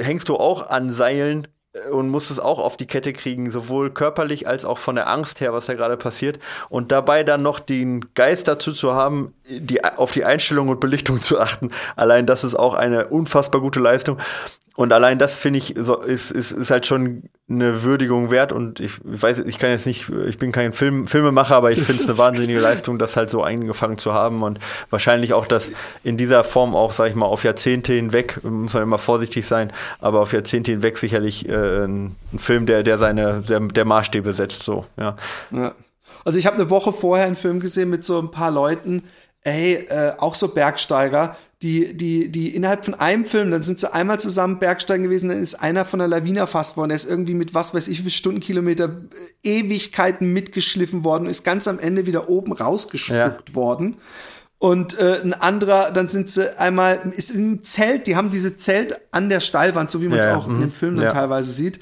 [0.00, 3.92] hängst du auch an Seilen äh, und musst es auch auf die Kette kriegen, sowohl
[3.92, 6.38] körperlich als auch von der Angst her, was da gerade passiert.
[6.68, 11.20] Und dabei dann noch den Geist dazu zu haben, die, auf die Einstellung und Belichtung
[11.20, 11.70] zu achten.
[11.96, 14.18] Allein das ist auch eine unfassbar gute Leistung.
[14.76, 18.50] Und allein das finde ich so, ist, ist, ist halt schon eine Würdigung wert.
[18.50, 22.00] Und ich weiß, ich kann jetzt nicht, ich bin kein Film, Filmemacher, aber ich finde
[22.00, 24.42] es eine wahnsinnige Leistung, das halt so eingefangen zu haben.
[24.42, 25.70] Und wahrscheinlich auch das
[26.02, 29.70] in dieser Form auch, sag ich mal, auf Jahrzehnte hinweg, muss man immer vorsichtig sein,
[30.00, 34.32] aber auf Jahrzehnte hinweg sicherlich äh, ein, ein, Film, der, der seine, der, der Maßstäbe
[34.32, 35.14] setzt, so, ja.
[35.50, 35.74] ja.
[36.24, 39.02] Also ich habe eine Woche vorher einen Film gesehen mit so ein paar Leuten,
[39.42, 43.92] ey, äh, auch so Bergsteiger, die, die, die innerhalb von einem Film, dann sind sie
[43.92, 47.34] einmal zusammen Bergsteigen gewesen, dann ist einer von der Lawine erfasst worden, der ist irgendwie
[47.34, 49.02] mit was weiß ich wie viele Stundenkilometer
[49.44, 53.54] äh, Ewigkeiten mitgeschliffen worden und ist ganz am Ende wieder oben rausgespuckt ja.
[53.54, 53.96] worden.
[54.58, 59.00] Und äh, ein anderer, dann sind sie einmal, ist im Zelt, die haben diese Zelt
[59.10, 60.60] an der Steilwand, so wie man es ja, auch in mhm.
[60.60, 61.10] den Filmen dann ja.
[61.10, 61.80] teilweise sieht.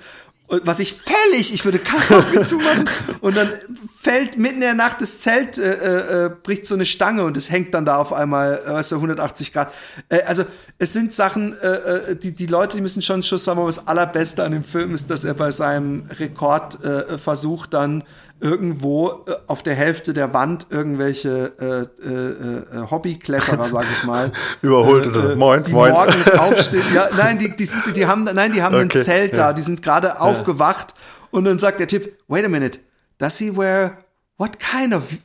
[0.49, 1.79] Und was ich völlig, ich würde
[2.09, 2.89] Auge zumachen
[3.21, 3.53] und dann
[4.01, 7.37] fällt mitten in der Nacht das Zelt, äh, äh, äh, bricht so eine Stange und
[7.37, 9.75] es hängt dann da auf einmal, äh, weißt du, 180 Grad.
[10.09, 10.45] Äh, also
[10.79, 13.87] es sind Sachen, äh, äh, die, die Leute, die müssen schon Schuss haben, aber das
[13.87, 18.05] Allerbeste an dem Film ist, dass er bei seinem Rekordversuch äh, dann
[18.41, 24.33] irgendwo äh, auf der Hälfte der Wand irgendwelche äh, äh, äh, Hobbykletterer, sag ich mal,
[24.63, 25.93] überholt äh, moin, die moin.
[25.93, 26.85] morgens aufstehen.
[26.95, 29.49] Ja, nein, die, die, sind, die haben, nein, die haben okay, ein Zelt ja.
[29.49, 30.19] da, die sind gerade ja.
[30.21, 30.95] aufgewacht
[31.31, 32.79] und dann sagt der Typ, wait a minute,
[33.19, 33.99] does he wear
[34.41, 35.19] What kind of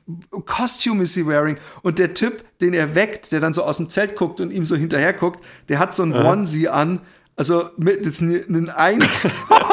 [0.45, 1.59] costume is he wearing?
[1.83, 4.65] Und der Typ, den er weckt, der dann so aus dem Zelt guckt und ihm
[4.65, 5.39] so hinterher guckt,
[5.69, 6.99] der hat so ein Onesie an,
[7.35, 9.01] also mit jetzt ein Einhorn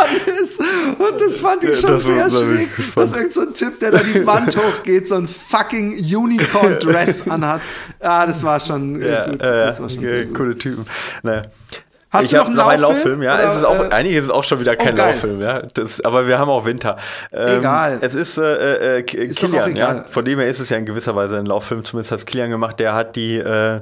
[0.58, 0.60] ist.
[0.98, 3.98] Und das fand ich schon das sehr schräg, dass irgend so ein Typ, der da
[3.98, 7.60] die Wand hochgeht, so ein fucking Unicorn-Dress anhat.
[8.00, 9.40] Ah, das war schon ja, gut.
[9.40, 10.86] Äh, das war schon okay, coole Typen.
[11.22, 11.42] Naja.
[12.10, 13.20] Hast ich du noch einen Lauffilm?
[13.20, 13.22] Lauffilm?
[13.22, 15.62] Ja, es ist auch, äh, einiges ist auch schon wieder kein oh, Lauffilm, ja.
[15.62, 16.96] Das, aber wir haben auch Winter.
[17.32, 17.98] Ähm, egal.
[18.00, 20.04] Es ist, äh, äh, Kilian, ja.
[20.10, 22.80] Von dem her ist es ja in gewisser Weise ein Lauffilm, zumindest hat Kilian gemacht.
[22.80, 23.80] Der hat die, äh,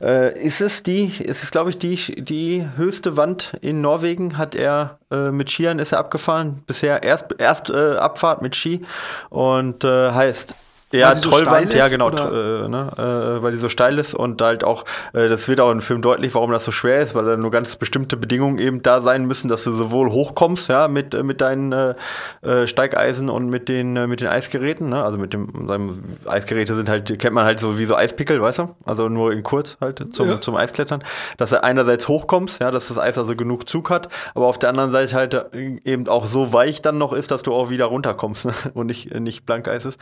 [0.00, 4.54] äh, ist es die, ist es glaube ich die, die höchste Wand in Norwegen hat
[4.54, 6.62] er äh, mit Skiern ist er abgefahren.
[6.66, 8.84] Bisher erst, erst äh, Abfahrt mit Ski
[9.28, 10.54] und äh, heißt
[10.92, 14.62] ja, Trollwand, so ja genau, äh, ne, äh, weil die so steil ist und halt
[14.62, 14.84] auch,
[15.14, 17.50] äh, das wird auch im Film deutlich, warum das so schwer ist, weil da nur
[17.50, 21.40] ganz bestimmte Bedingungen eben da sein müssen, dass du sowohl hochkommst, ja, mit, äh, mit
[21.40, 21.94] deinen äh,
[22.42, 26.88] äh, Steigeisen und mit den, mit den Eisgeräten, ne, also mit dem, seinem Eisgeräte sind
[26.88, 30.14] halt, kennt man halt so wie so Eispickel, weißt du, also nur in kurz halt
[30.14, 30.40] zum, ja.
[30.40, 31.02] zum Eisklettern,
[31.36, 34.70] dass du einerseits hochkommst, ja, dass das Eis also genug Zug hat, aber auf der
[34.70, 38.44] anderen Seite halt eben auch so weich dann noch ist, dass du auch wieder runterkommst
[38.44, 39.98] ne, und nicht, nicht Blankeis ist.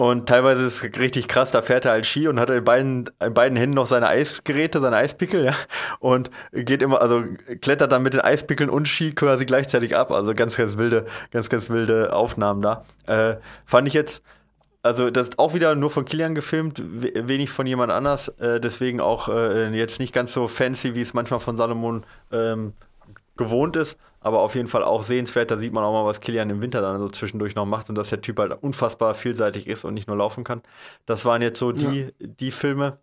[0.00, 3.10] Und teilweise ist es richtig krass, da fährt er halt Ski und hat in beiden,
[3.24, 5.54] in beiden Händen noch seine Eisgeräte, seine Eispickel, ja.
[5.98, 7.24] Und geht immer, also
[7.60, 10.10] klettert dann mit den Eispickeln und Ski quasi gleichzeitig ab.
[10.10, 12.84] Also ganz, ganz wilde, ganz, ganz wilde Aufnahmen da.
[13.06, 14.22] Äh, fand ich jetzt,
[14.82, 18.28] also das ist auch wieder nur von Kilian gefilmt, wenig von jemand anders.
[18.38, 22.72] Äh, deswegen auch äh, jetzt nicht ganz so fancy, wie es manchmal von Salomon ähm,
[23.36, 25.50] gewohnt ist, aber auf jeden Fall auch sehenswert.
[25.50, 27.96] Da sieht man auch mal, was Kilian im Winter dann so zwischendurch noch macht und
[27.96, 30.62] dass der Typ halt unfassbar vielseitig ist und nicht nur laufen kann.
[31.06, 32.08] Das waren jetzt so die, ja.
[32.18, 32.98] die Filme.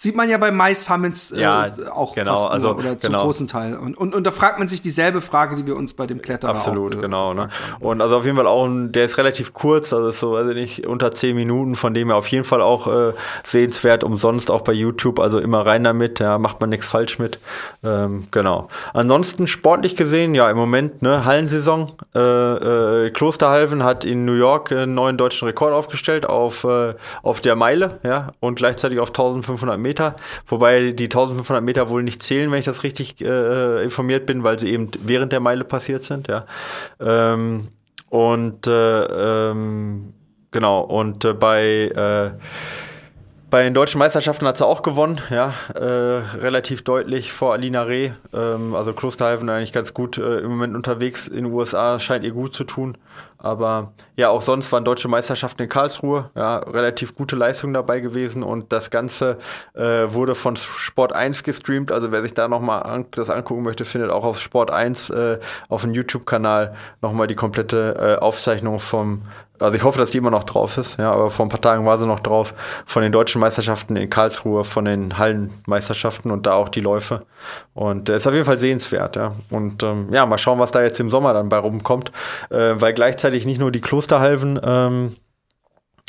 [0.00, 2.98] Sieht man ja bei My Summons äh, ja, auch genau, fast also, oder genau.
[3.00, 3.76] zum großen Teil.
[3.76, 6.52] Und, und, und da fragt man sich dieselbe Frage, die wir uns bei dem Kletterer
[6.52, 7.34] Absolut, auch, äh, genau.
[7.34, 7.48] Ne?
[7.80, 10.50] Und also auf jeden Fall auch, ein, der ist relativ kurz, also ist so, weiß
[10.50, 14.52] ich nicht, unter zehn Minuten, von dem er auf jeden Fall auch äh, sehenswert, umsonst
[14.52, 17.40] auch bei YouTube, also immer rein damit, ja, macht man nichts falsch mit.
[17.82, 18.68] Ähm, genau.
[18.94, 21.90] Ansonsten sportlich gesehen, ja, im Moment, ne, Hallensaison.
[22.14, 22.20] Äh,
[23.06, 26.94] äh, Klosterhalven hat in New York einen neuen deutschen Rekord aufgestellt auf, äh,
[27.24, 29.87] auf der Meile, ja, und gleichzeitig auf 1500 Meter.
[29.88, 30.16] Meter,
[30.46, 34.58] wobei die 1500 Meter wohl nicht zählen, wenn ich das richtig äh, informiert bin, weil
[34.58, 36.44] sie eben während der Meile passiert sind, ja.
[37.00, 37.68] Ähm,
[38.10, 40.12] und äh, ähm,
[40.50, 42.30] genau, und äh, bei äh,
[43.50, 48.10] bei den deutschen Meisterschaften hat sie auch gewonnen, ja, äh, relativ deutlich vor Alina Reh.
[48.34, 52.32] Ähm, also Klosterhalfen eigentlich ganz gut äh, im Moment unterwegs in den USA, scheint ihr
[52.32, 52.98] gut zu tun.
[53.40, 58.42] Aber ja, auch sonst waren deutsche Meisterschaften in Karlsruhe, ja, relativ gute Leistung dabei gewesen
[58.42, 59.38] und das Ganze
[59.74, 61.92] äh, wurde von Sport 1 gestreamt.
[61.92, 65.38] Also wer sich da nochmal an, das angucken möchte, findet auch auf Sport 1 äh,
[65.68, 69.22] auf dem YouTube-Kanal nochmal die komplette äh, Aufzeichnung vom
[69.58, 71.84] also ich hoffe, dass die immer noch drauf ist, ja, aber vor ein paar Tagen
[71.84, 72.54] war sie noch drauf,
[72.86, 77.26] von den deutschen Meisterschaften in Karlsruhe, von den Hallenmeisterschaften und da auch die Läufe.
[77.74, 79.32] Und äh, ist auf jeden Fall sehenswert, ja.
[79.50, 82.12] Und ähm, ja, mal schauen, was da jetzt im Sommer dann bei rumkommt,
[82.50, 85.16] äh, weil gleichzeitig nicht nur die Klosterhalven ähm,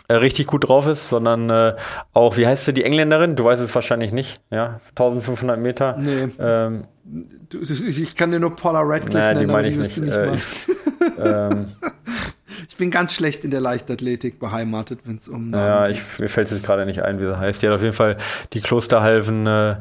[0.10, 1.76] äh, richtig gut drauf ist, sondern äh,
[2.14, 3.36] auch, wie heißt sie, die Engländerin?
[3.36, 5.98] Du weißt es wahrscheinlich nicht, ja, 1500 Meter.
[6.00, 6.30] Nee.
[6.40, 9.98] Ähm, du, ich kann dir nur Paula Radcliffe naja, nennen, die meine ich nicht.
[9.98, 10.68] nicht äh, ich,
[11.24, 11.68] ähm,
[12.80, 15.54] bin ganz schlecht in der Leichtathletik beheimatet, wenn es um.
[15.54, 17.62] Ja, ich, mir fällt jetzt gerade nicht ein, wie sie heißt.
[17.62, 18.18] Die hat auf jeden Fall
[18.54, 19.76] die Klosterhalven, äh, äh,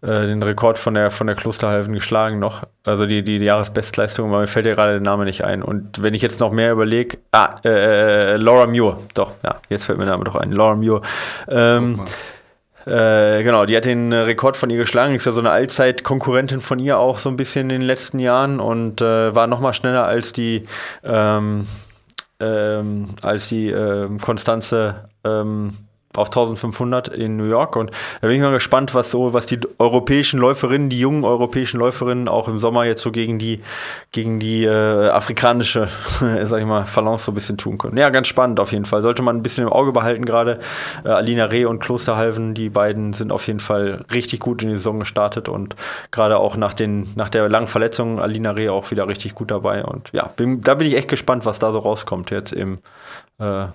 [0.00, 2.62] den Rekord von der, von der Klosterhalven geschlagen noch.
[2.84, 5.62] Also die, die, die Jahresbestleistung, aber mir fällt ja gerade der Name nicht ein.
[5.62, 9.84] Und wenn ich jetzt noch mehr überlege, ah, äh, äh, Laura Muir, doch, ja, jetzt
[9.84, 10.50] fällt mir der Name doch ein.
[10.52, 11.02] Laura Muir.
[11.48, 12.00] Ähm,
[12.86, 15.14] äh, genau, die hat den Rekord von ihr geschlagen.
[15.14, 18.60] Ist ja so eine Allzeit-Konkurrentin von ihr auch so ein bisschen in den letzten Jahren
[18.60, 20.66] und äh, war noch mal schneller als die
[21.02, 21.66] ähm,
[22.44, 25.72] ähm, als die ähm, Konstanze ähm,
[26.18, 27.76] auf 1500 in New York.
[27.76, 27.90] Und
[28.20, 32.28] da bin ich mal gespannt, was so, was die europäischen Läuferinnen, die jungen europäischen Läuferinnen
[32.28, 33.60] auch im Sommer jetzt so gegen die,
[34.10, 35.88] gegen die äh, afrikanische,
[36.44, 37.96] sag ich mal, Balance so ein bisschen tun können.
[37.96, 39.02] Ja, ganz spannend auf jeden Fall.
[39.02, 40.58] Sollte man ein bisschen im Auge behalten gerade.
[41.04, 44.76] Äh, Alina Reh und Klosterhalven, die beiden sind auf jeden Fall richtig gut in die
[44.76, 45.76] Saison gestartet und
[46.10, 49.84] gerade auch nach den, nach der langen Verletzung Alina Reh auch wieder richtig gut dabei.
[49.84, 52.78] Und ja, bin, da bin ich echt gespannt, was da so rauskommt jetzt im
[53.38, 53.66] äh,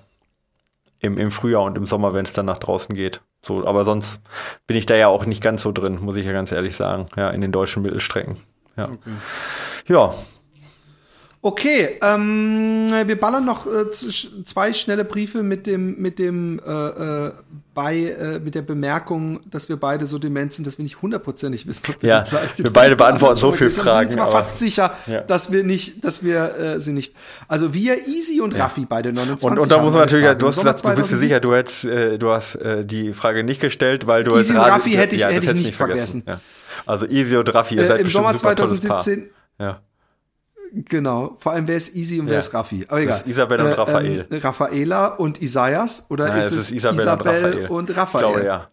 [1.00, 3.22] im, im Frühjahr und im Sommer, wenn es dann nach draußen geht.
[3.42, 4.20] So, aber sonst
[4.66, 7.06] bin ich da ja auch nicht ganz so drin, muss ich ja ganz ehrlich sagen,
[7.16, 8.36] ja, in den deutschen Mittelstrecken.
[8.76, 8.84] Ja.
[8.84, 9.10] Okay.
[9.88, 10.14] Ja,
[11.42, 17.32] Okay, ähm, wir ballern noch äh, zwei schnelle Briefe mit dem, mit dem, äh, äh,
[17.72, 21.66] bei, äh, mit der Bemerkung, dass wir beide so dement sind, dass wir nicht hundertprozentig
[21.66, 24.02] wissen, ob wir ja, sie gleich Wir beide beantworten so viele Fragen.
[24.02, 25.22] Ich bin zwar fast sicher, ja.
[25.22, 27.14] dass wir nicht, dass wir äh, sie nicht.
[27.48, 29.50] Also wir, Easy und Raffi, beide 29.
[29.50, 30.40] Und, und da muss man natürlich, Fragen.
[30.40, 33.44] du hast gesagt, du bist dir sicher, du hättest, äh, du hast äh, die Frage
[33.44, 36.22] nicht gestellt, weil du Easy und Raffi hätte ich, ja, hätte ich nicht vergessen.
[36.22, 36.24] vergessen.
[36.26, 36.82] Ja.
[36.84, 39.30] Also Easy und Raffi, ihr äh, seid Im Sommer 2017.
[39.58, 39.80] Ja.
[40.72, 42.32] Genau, vor allem wer ist Easy und ja.
[42.32, 42.84] wer ist Raffi.
[42.88, 43.22] Aber egal.
[43.26, 44.26] Isabel und äh, Raphael.
[44.30, 47.66] Ähm, Raffaela und Isaias oder Nein, ist es, ist Isabel, Isabel und Raphael?
[47.68, 48.24] Und Raphael?
[48.32, 48.70] Glaube, ja.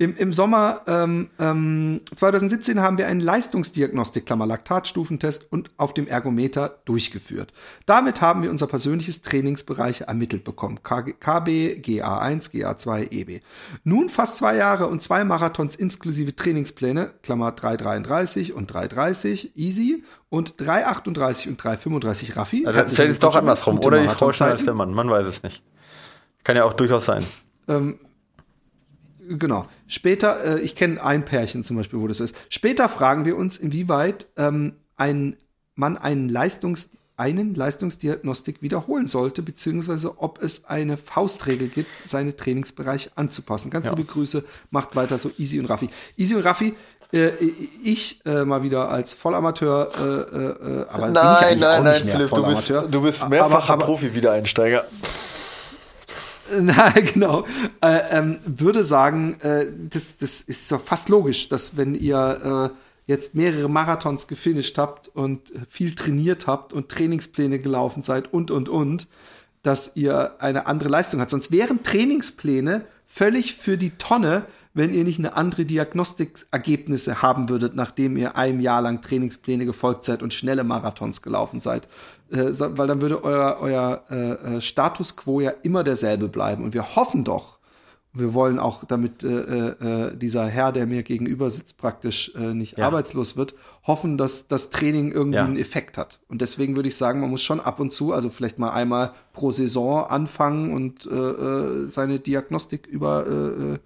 [0.00, 6.06] Im, im Sommer ähm, ähm, 2017 haben wir einen Leistungsdiagnostik, Klammer Laktatstufentest und auf dem
[6.06, 7.52] Ergometer durchgeführt.
[7.84, 10.80] Damit haben wir unser persönliches Trainingsbereich ermittelt bekommen.
[10.82, 13.40] KB, GA1, GA2, EB.
[13.84, 20.54] Nun fast zwei Jahre und zwei Marathons inklusive Trainingspläne, Klammer 333 und 330, easy und
[20.56, 22.64] 338 und 335 Raffi.
[22.64, 25.42] Also vielleicht ist doch andersrum, oder die Frau schneller als der Mann, man weiß es
[25.42, 25.62] nicht.
[26.42, 27.22] Kann ja auch durchaus sein.
[27.68, 27.98] Ähm,
[29.38, 29.66] Genau.
[29.86, 32.34] Später, äh, ich kenne ein Pärchen zum Beispiel, wo das ist.
[32.48, 35.36] Später fragen wir uns, inwieweit ähm, ein
[35.76, 43.10] Mann einen Leistungs einen Leistungsdiagnostik wiederholen sollte, beziehungsweise ob es eine Faustregel gibt, seine Trainingsbereich
[43.14, 43.70] anzupassen.
[43.70, 43.92] Ganz ja.
[43.92, 45.90] liebe Grüße, macht weiter so Easy und Raffi.
[46.16, 46.74] Easy und Raffi,
[47.12, 47.32] äh,
[47.84, 52.70] ich äh, mal wieder als Vollamateur, äh, äh, aber nein, nein, nein, Philipp, du bist,
[52.70, 54.84] du bist mehrfacher Profi-Wiedereinsteiger.
[56.60, 57.44] Na, genau.
[57.80, 62.76] Äh, ähm, würde sagen, äh, das, das ist so fast logisch, dass wenn ihr äh,
[63.06, 68.68] jetzt mehrere Marathons gefinisht habt und viel trainiert habt und Trainingspläne gelaufen seid und, und,
[68.68, 69.08] und,
[69.62, 71.30] dass ihr eine andere Leistung habt.
[71.30, 77.74] Sonst wären Trainingspläne völlig für die Tonne, wenn ihr nicht eine andere Diagnostikergebnisse haben würdet,
[77.74, 81.88] nachdem ihr ein Jahr lang Trainingspläne gefolgt seid und schnelle Marathons gelaufen seid.
[82.30, 86.62] Äh, weil dann würde euer, euer äh, äh, Status quo ja immer derselbe bleiben.
[86.62, 87.58] Und wir hoffen doch,
[88.12, 92.78] wir wollen auch, damit äh, äh, dieser Herr, der mir gegenüber sitzt, praktisch äh, nicht
[92.78, 92.86] ja.
[92.86, 93.54] arbeitslos wird,
[93.84, 95.44] hoffen, dass das Training irgendwie ja.
[95.44, 96.20] einen Effekt hat.
[96.28, 99.12] Und deswegen würde ich sagen, man muss schon ab und zu, also vielleicht mal einmal
[99.32, 103.78] pro Saison anfangen und äh, äh seine Diagnostik über äh, äh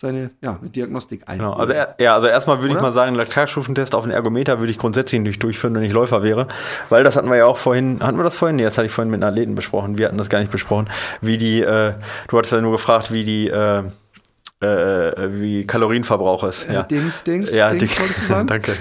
[0.00, 1.38] seine ja, Diagnostik ein.
[1.38, 1.52] Genau.
[1.52, 5.20] Also, ja, also erstmal würde ich mal sagen, Laktatstufentest auf den Ergometer würde ich grundsätzlich
[5.20, 6.48] nicht durchführen, wenn ich Läufer wäre.
[6.88, 8.56] Weil das hatten wir ja auch vorhin, hatten wir das vorhin?
[8.56, 9.98] Nee, das hatte ich vorhin mit einem Athleten besprochen.
[9.98, 10.88] Wir hatten das gar nicht besprochen.
[11.20, 11.92] Wie die, äh,
[12.28, 13.82] du hattest ja nur gefragt, wie die, äh,
[14.62, 16.66] äh, äh, wie Kalorienverbrauch ist.
[16.68, 16.82] Äh, ja.
[16.82, 18.46] Dings, Dings, ja, Dings, Dings, wolltest du sagen?
[18.46, 18.72] Danke,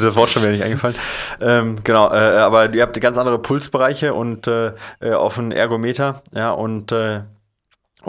[0.00, 0.96] das Wort schon mir nicht eingefallen.
[1.40, 6.22] Ähm, genau, äh, aber ihr habt ganz andere Pulsbereiche und äh, äh auf einen Ergometer,
[6.34, 7.20] ja, und äh,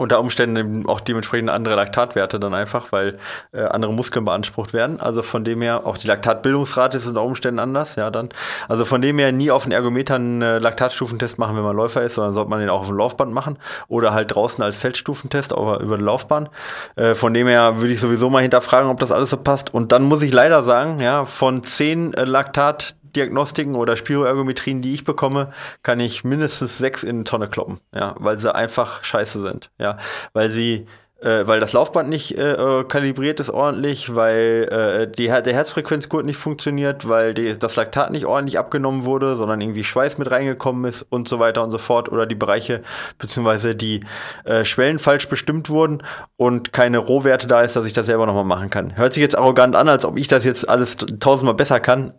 [0.00, 3.18] unter Umständen auch dementsprechend andere Laktatwerte dann einfach, weil
[3.52, 5.00] äh, andere Muskeln beansprucht werden.
[5.00, 8.30] Also von dem her, auch die Laktatbildungsrate ist unter Umständen anders, ja dann.
[8.68, 12.02] Also von dem her nie auf den Ergometer einen äh, Laktatstufentest machen, wenn man Läufer
[12.02, 15.52] ist, sondern sollte man den auch auf dem Laufband machen oder halt draußen als Feldstufentest
[15.52, 16.48] aber über die Laufbahn.
[16.96, 19.72] Äh, von dem her würde ich sowieso mal hinterfragen, ob das alles so passt.
[19.72, 24.94] Und dann muss ich leider sagen, ja, von zehn äh, Laktat Diagnostiken oder Spiroergometrien, die
[24.94, 25.52] ich bekomme,
[25.82, 29.98] kann ich mindestens sechs in eine Tonne kloppen, ja, weil sie einfach scheiße sind, ja,
[30.32, 30.86] weil sie
[31.20, 36.24] äh, weil das Laufband nicht äh, äh, kalibriert ist ordentlich, weil äh, die, der Herzfrequenzgurt
[36.24, 40.84] nicht funktioniert, weil die, das Laktat nicht ordentlich abgenommen wurde, sondern irgendwie Schweiß mit reingekommen
[40.84, 42.82] ist und so weiter und so fort oder die Bereiche
[43.18, 44.00] beziehungsweise die
[44.44, 46.02] äh, Schwellen falsch bestimmt wurden
[46.36, 48.96] und keine Rohwerte da ist, dass ich das selber nochmal machen kann.
[48.96, 52.14] Hört sich jetzt arrogant an, als ob ich das jetzt alles tausendmal besser kann,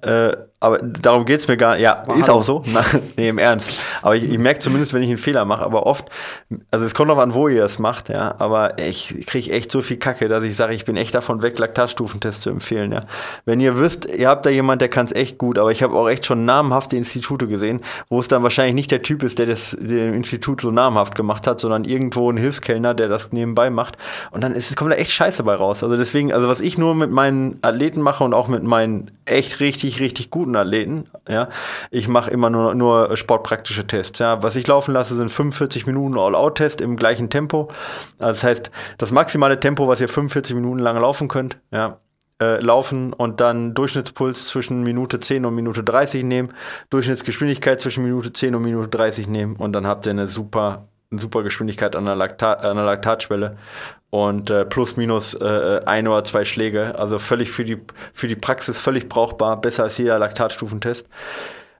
[0.61, 1.81] aber darum geht's mir gar nicht.
[1.81, 2.17] Ja, wow.
[2.17, 2.63] ist auch so.
[3.17, 3.81] nee, im Ernst.
[4.03, 6.05] Aber ich, ich merke zumindest, wenn ich einen Fehler mache, aber oft,
[6.69, 9.81] also es kommt auch an, wo ihr es macht, ja, aber ich kriege echt so
[9.81, 12.91] viel Kacke, dass ich sage, ich bin echt davon weg, Laktatstufentest zu empfehlen.
[12.91, 13.05] Ja.
[13.43, 15.97] Wenn ihr wisst, ihr habt da jemand, der kann es echt gut, aber ich habe
[15.97, 19.47] auch echt schon namhafte Institute gesehen, wo es dann wahrscheinlich nicht der Typ ist, der
[19.47, 23.97] das dem Institut so namhaft gemacht hat, sondern irgendwo ein Hilfskellner, der das nebenbei macht.
[24.29, 25.83] Und dann ist, kommt da echt Scheiße bei raus.
[25.83, 29.59] Also deswegen, also was ich nur mit meinen Athleten mache und auch mit meinen echt
[29.59, 31.49] richtig, richtig guten Athleten, ja,
[31.89, 34.19] ich mache immer nur, nur sportpraktische Tests.
[34.19, 34.43] Ja.
[34.43, 37.69] Was ich laufen lasse, sind 45 Minuten All-Out-Test im gleichen Tempo.
[38.19, 41.99] Also das heißt, das maximale Tempo, was ihr 45 Minuten lang laufen könnt, ja,
[42.41, 46.49] äh, laufen und dann Durchschnittspuls zwischen Minute 10 und Minute 30 nehmen,
[46.89, 51.43] Durchschnittsgeschwindigkeit zwischen Minute 10 und Minute 30 nehmen und dann habt ihr eine super, super
[51.43, 53.57] Geschwindigkeit an der, Laktat, an der Laktatschwelle.
[54.09, 57.77] Und äh, plus minus äh, ein oder zwei Schläge, also völlig für die,
[58.13, 61.07] für die Praxis völlig brauchbar, besser als jeder Laktatstufentest.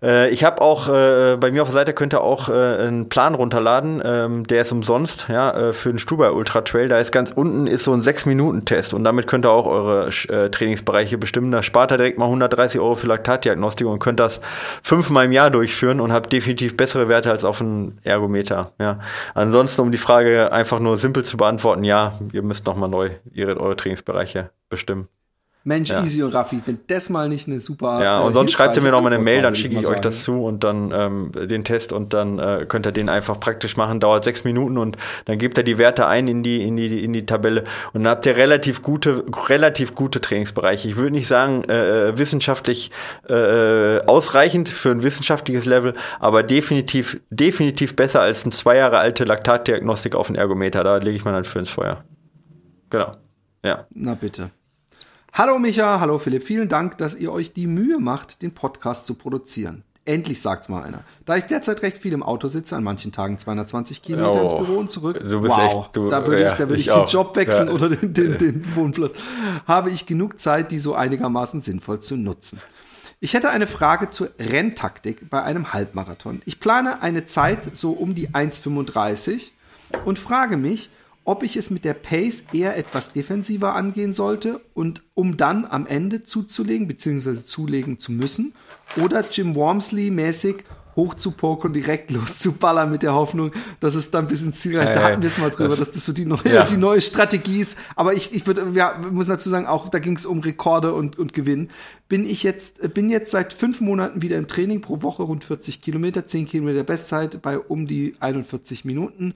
[0.04, 3.10] Äh, ich habe auch, äh, bei mir auf der Seite könnt ihr auch äh, einen
[3.10, 6.88] Plan runterladen, ähm, der ist umsonst, ja, äh, für den Stubai Ultra Trail.
[6.88, 10.50] Da ist ganz unten ist so ein 6-Minuten-Test und damit könnt ihr auch eure äh,
[10.50, 11.52] Trainingsbereiche bestimmen.
[11.52, 14.42] Da spart ihr direkt mal 130 Euro für Laktatdiagnostik und könnt das
[14.82, 18.72] fünfmal im Jahr durchführen und habt definitiv bessere Werte als auf einem Ergometer.
[18.80, 19.00] Ja.
[19.34, 23.60] Ansonsten, um die Frage einfach nur simpel zu beantworten, ja, ihr müsst nochmal neu ihre,
[23.60, 25.08] eure Trainingsbereiche bestimmen.
[25.64, 26.02] Mensch, ja.
[26.02, 28.04] Easy und Raffi, wenn das mal nicht eine super.
[28.04, 30.00] Ja, und äh, sonst schreibt ihr mir noch mal eine Mail, dann schicke ich, euch
[30.00, 33.78] das zu und dann ähm, den Test und dann äh, könnt ihr den einfach praktisch
[33.78, 34.00] machen.
[34.00, 37.14] Dauert sechs Minuten und dann gebt ihr die Werte ein in die, in die, in
[37.14, 40.88] die Tabelle und dann habt ihr relativ gute, relativ gute Trainingsbereiche.
[40.88, 42.90] Ich würde nicht sagen, äh, äh wissenschaftlich
[43.30, 49.26] äh, ausreichend für ein wissenschaftliches Level, aber definitiv, definitiv besser als ein zwei Jahre alte
[49.26, 50.84] Laktatdiagnostik auf den Ergometer.
[50.84, 52.04] Da lege ich mal dann für ins Feuer.
[52.90, 53.12] Genau.
[53.64, 53.86] Ja.
[53.94, 54.50] Na bitte.
[55.34, 59.14] Hallo Micha, hallo Philipp, vielen Dank, dass ihr euch die Mühe macht, den Podcast zu
[59.14, 59.86] produzieren.
[60.04, 61.06] Endlich sagt's mal einer.
[61.24, 64.54] Da ich derzeit recht viel im Auto sitze, an manchen Tagen 220 Kilometer oh, ins
[64.54, 66.90] Büro und zurück, du bist wow, echt, du, da würde ja, ich, da würde ich,
[66.90, 67.74] ich den Job wechseln ja.
[67.74, 69.18] oder den, den, den Wohnplatz,
[69.66, 72.60] habe ich genug Zeit, die so einigermaßen sinnvoll zu nutzen.
[73.22, 76.42] Ich hätte eine Frage zur Renntaktik bei einem Halbmarathon.
[76.44, 79.52] Ich plane eine Zeit so um die 1,35
[80.04, 80.90] und frage mich,
[81.24, 85.86] ob ich es mit der Pace eher etwas defensiver angehen sollte und um dann am
[85.86, 87.44] Ende zuzulegen bzw.
[87.44, 88.54] zulegen zu müssen
[88.98, 90.64] oder Jim Wormsley mäßig
[90.96, 94.78] hoch zu poken und direkt loszuballern mit der Hoffnung, dass es dann bis ins Ziel
[94.78, 94.96] reicht.
[94.96, 96.66] Da hatten wir es mal drüber, das, dass das so die neue, ja.
[96.66, 97.78] die neue Strategie ist.
[97.96, 101.18] Aber ich, ich würde, ja, muss dazu sagen, auch da ging es um Rekorde und,
[101.18, 101.70] und Gewinn.
[102.10, 105.82] Bin ich jetzt, bin jetzt seit fünf Monaten wieder im Training pro Woche rund 40
[105.82, 109.34] Kilometer, 10 Kilometer Bestzeit bei um die 41 Minuten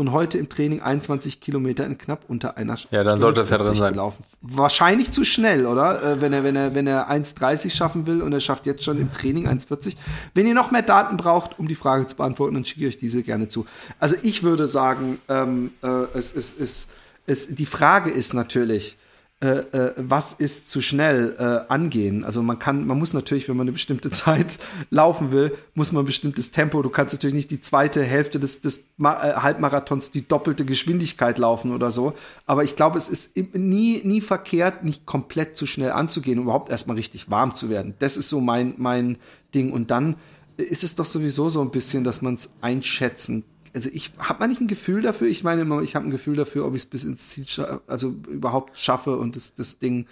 [0.00, 2.96] und heute im Training 21 Kilometer in knapp unter einer Stunde.
[2.96, 3.92] Ja, dann sollte das ja drin sein.
[3.92, 4.24] Gelaufen.
[4.40, 6.02] Wahrscheinlich zu schnell, oder?
[6.02, 8.98] Äh, wenn er, wenn er, wenn er 1,30 schaffen will und er schafft jetzt schon
[8.98, 9.96] im Training 1,40.
[10.32, 12.98] Wenn ihr noch mehr Daten braucht, um die Frage zu beantworten, dann schicke ich euch
[12.98, 13.66] diese gerne zu.
[13.98, 16.88] Also ich würde sagen, ähm, äh, es, es, es,
[17.26, 18.96] es, die Frage ist natürlich,
[19.42, 22.26] äh, äh, was ist zu schnell äh, angehen.
[22.26, 24.58] Also man kann, man muss natürlich, wenn man eine bestimmte Zeit
[24.90, 26.82] laufen will, muss man ein bestimmtes Tempo.
[26.82, 31.72] Du kannst natürlich nicht die zweite Hälfte des, des äh, Halbmarathons die doppelte Geschwindigkeit laufen
[31.72, 32.12] oder so.
[32.44, 36.70] Aber ich glaube, es ist nie, nie verkehrt, nicht komplett zu schnell anzugehen, um überhaupt
[36.70, 37.94] erstmal richtig warm zu werden.
[37.98, 39.16] Das ist so mein, mein
[39.54, 39.72] Ding.
[39.72, 40.16] Und dann
[40.58, 43.44] ist es doch sowieso so ein bisschen, dass man es einschätzen
[43.74, 45.28] also ich habe mal nicht ein Gefühl dafür.
[45.28, 47.46] Ich meine immer, ich habe ein Gefühl dafür, ob ich es bis ins Ziel,
[47.86, 50.06] also überhaupt schaffe und das, das Ding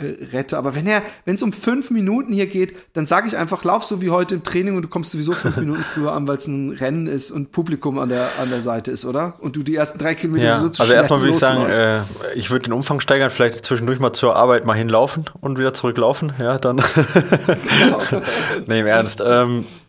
[0.00, 0.56] äh, rette.
[0.56, 3.82] Aber wenn er, wenn es um fünf Minuten hier geht, dann sage ich einfach, lauf
[3.82, 6.46] so wie heute im Training und du kommst sowieso fünf Minuten früher an, weil es
[6.46, 9.34] ein Rennen ist und Publikum an der, an der Seite ist, oder?
[9.40, 12.02] Und du die ersten drei Kilometer ja, so zu Also erstmal würde ich sagen, äh,
[12.36, 16.32] ich würde den Umfang steigern, vielleicht zwischendurch mal zur Arbeit mal hinlaufen und wieder zurücklaufen.
[16.38, 16.76] Ja, dann.
[16.76, 17.98] genau.
[18.66, 19.20] nee, im Ernst.
[19.24, 19.87] Ähm, äh,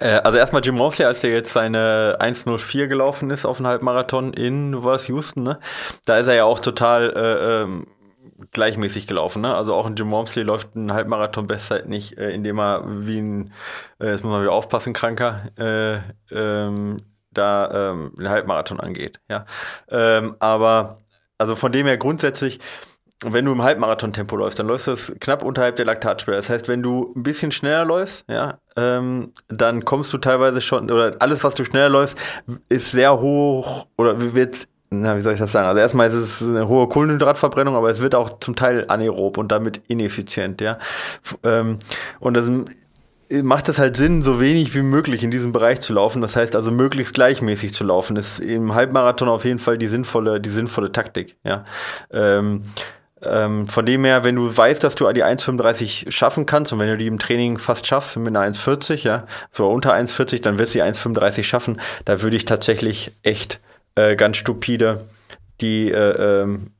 [0.00, 4.82] also erstmal Jim Mosley, als der jetzt seine 1.04 gelaufen ist auf einen Halbmarathon in,
[4.82, 5.60] was Houston, ne?
[6.06, 7.86] Da ist er ja auch total äh, ähm,
[8.50, 9.42] gleichmäßig gelaufen.
[9.42, 9.54] Ne?
[9.54, 13.52] Also auch ein Jim Wormsley läuft einen Halbmarathon-Bestzeit nicht, äh, indem er wie ein,
[14.00, 15.98] äh, jetzt muss man wieder aufpassen, Kranker, äh,
[16.34, 16.96] ähm,
[17.30, 19.20] da ähm, den Halbmarathon angeht.
[19.28, 19.46] Ja?
[19.88, 20.98] Ähm, aber
[21.38, 22.60] also von dem her grundsätzlich,
[23.24, 26.36] wenn du im Halbmarathon-Tempo läufst, dann läufst du das knapp unterhalb der Laktatsperre.
[26.36, 30.90] Das heißt, wenn du ein bisschen schneller läufst, ja, ähm, dann kommst du teilweise schon,
[30.90, 32.16] oder alles, was du schneller läufst,
[32.68, 35.66] ist sehr hoch oder wird na, wie soll ich das sagen?
[35.66, 39.50] Also erstmal ist es eine hohe Kohlenhydratverbrennung, aber es wird auch zum Teil anaerob und
[39.50, 40.76] damit ineffizient, ja.
[41.44, 41.78] Ähm,
[42.20, 42.46] und das
[43.42, 46.20] macht es halt Sinn, so wenig wie möglich in diesem Bereich zu laufen.
[46.20, 48.16] Das heißt also möglichst gleichmäßig zu laufen.
[48.16, 51.64] Ist im Halbmarathon auf jeden Fall die sinnvolle, die sinnvolle Taktik, ja.
[52.12, 52.62] Ähm,
[53.24, 56.88] ähm, von dem her, wenn du weißt, dass du die 1,35 schaffen kannst und wenn
[56.88, 60.74] du die im Training fast schaffst mit einer 1,40, ja, so unter 1,40, dann wirst
[60.74, 61.80] du die 1,35 schaffen.
[62.04, 63.60] Da würde ich tatsächlich echt
[63.94, 65.04] äh, ganz stupide,
[65.60, 66.72] die äh, ähm,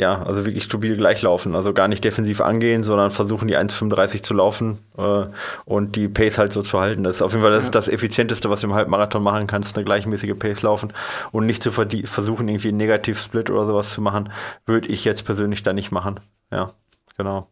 [0.00, 1.54] ja, also wirklich stupide gleich laufen.
[1.54, 5.26] Also gar nicht defensiv angehen, sondern versuchen die 1,35 zu laufen äh,
[5.64, 7.04] und die Pace halt so zu halten.
[7.04, 7.70] Das ist auf jeden Fall das, ja.
[7.70, 10.92] das Effizienteste, was du im Halbmarathon machen kannst, eine gleichmäßige Pace laufen
[11.30, 14.32] und nicht zu versuchen, irgendwie einen Negativ-Split oder sowas zu machen,
[14.66, 16.18] würde ich jetzt persönlich da nicht machen.
[16.50, 16.72] Ja,
[17.16, 17.48] genau.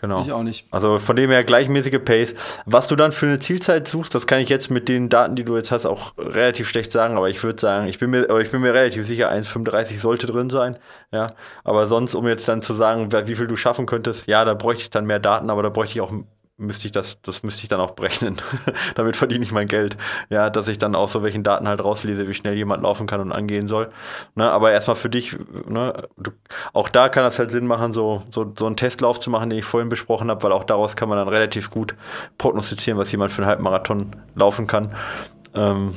[0.00, 0.22] Genau.
[0.22, 0.66] Ich auch nicht.
[0.70, 2.34] Also von dem her gleichmäßige Pace.
[2.66, 5.44] Was du dann für eine Zielzeit suchst, das kann ich jetzt mit den Daten, die
[5.44, 7.16] du jetzt hast, auch relativ schlecht sagen.
[7.16, 10.26] Aber ich würde sagen, ich bin mir, aber ich bin mir relativ sicher, 1,35 sollte
[10.26, 10.78] drin sein.
[11.10, 11.28] Ja.
[11.64, 14.82] Aber sonst, um jetzt dann zu sagen, wie viel du schaffen könntest, ja, da bräuchte
[14.84, 16.12] ich dann mehr Daten, aber da bräuchte ich auch
[16.58, 18.36] müsste ich das, das müsste ich dann auch berechnen.
[18.96, 19.96] Damit verdiene ich mein Geld.
[20.28, 23.20] Ja, dass ich dann auch so welchen Daten halt rauslese, wie schnell jemand laufen kann
[23.20, 23.88] und angehen soll.
[24.34, 25.36] Ne, aber erstmal für dich,
[25.66, 26.32] ne, du,
[26.72, 29.60] auch da kann das halt Sinn machen, so, so, so einen Testlauf zu machen, den
[29.60, 31.94] ich vorhin besprochen habe, weil auch daraus kann man dann relativ gut
[32.38, 34.94] prognostizieren, was jemand für einen Halbmarathon laufen kann.
[35.54, 35.94] Ähm,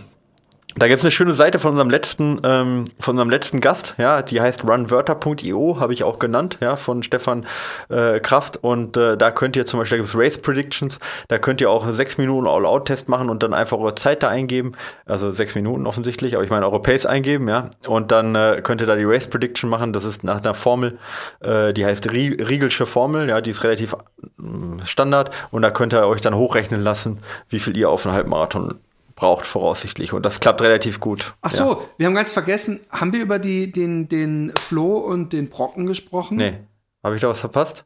[0.76, 4.22] da gibt es eine schöne Seite von unserem letzten, ähm, von unserem letzten Gast, ja,
[4.22, 7.46] die heißt runwörter.io, habe ich auch genannt, ja, von Stefan
[7.90, 8.58] äh, Kraft.
[8.62, 11.90] Und äh, da könnt ihr zum Beispiel, da gibt's Race Predictions, da könnt ihr auch
[11.92, 14.72] sechs Minuten All-Out-Test machen und dann einfach eure Zeit da eingeben.
[15.06, 17.70] Also sechs Minuten offensichtlich, aber ich meine eure Pace eingeben, ja.
[17.86, 19.92] Und dann äh, könnt ihr da die Race Prediction machen.
[19.92, 20.98] Das ist nach einer Formel,
[21.42, 25.32] äh, die heißt Riegelsche Formel, ja, die ist relativ äh, Standard.
[25.52, 27.20] Und da könnt ihr euch dann hochrechnen lassen,
[27.50, 28.80] wie viel ihr auf einen Halbmarathon
[29.22, 30.14] braucht, voraussichtlich.
[30.14, 31.36] Und das klappt relativ gut.
[31.42, 31.78] Ach so, ja.
[31.98, 36.38] wir haben ganz vergessen, haben wir über die, den, den Flo und den Brocken gesprochen?
[36.38, 36.56] Nee.
[37.04, 37.86] Habe ich da was verpasst?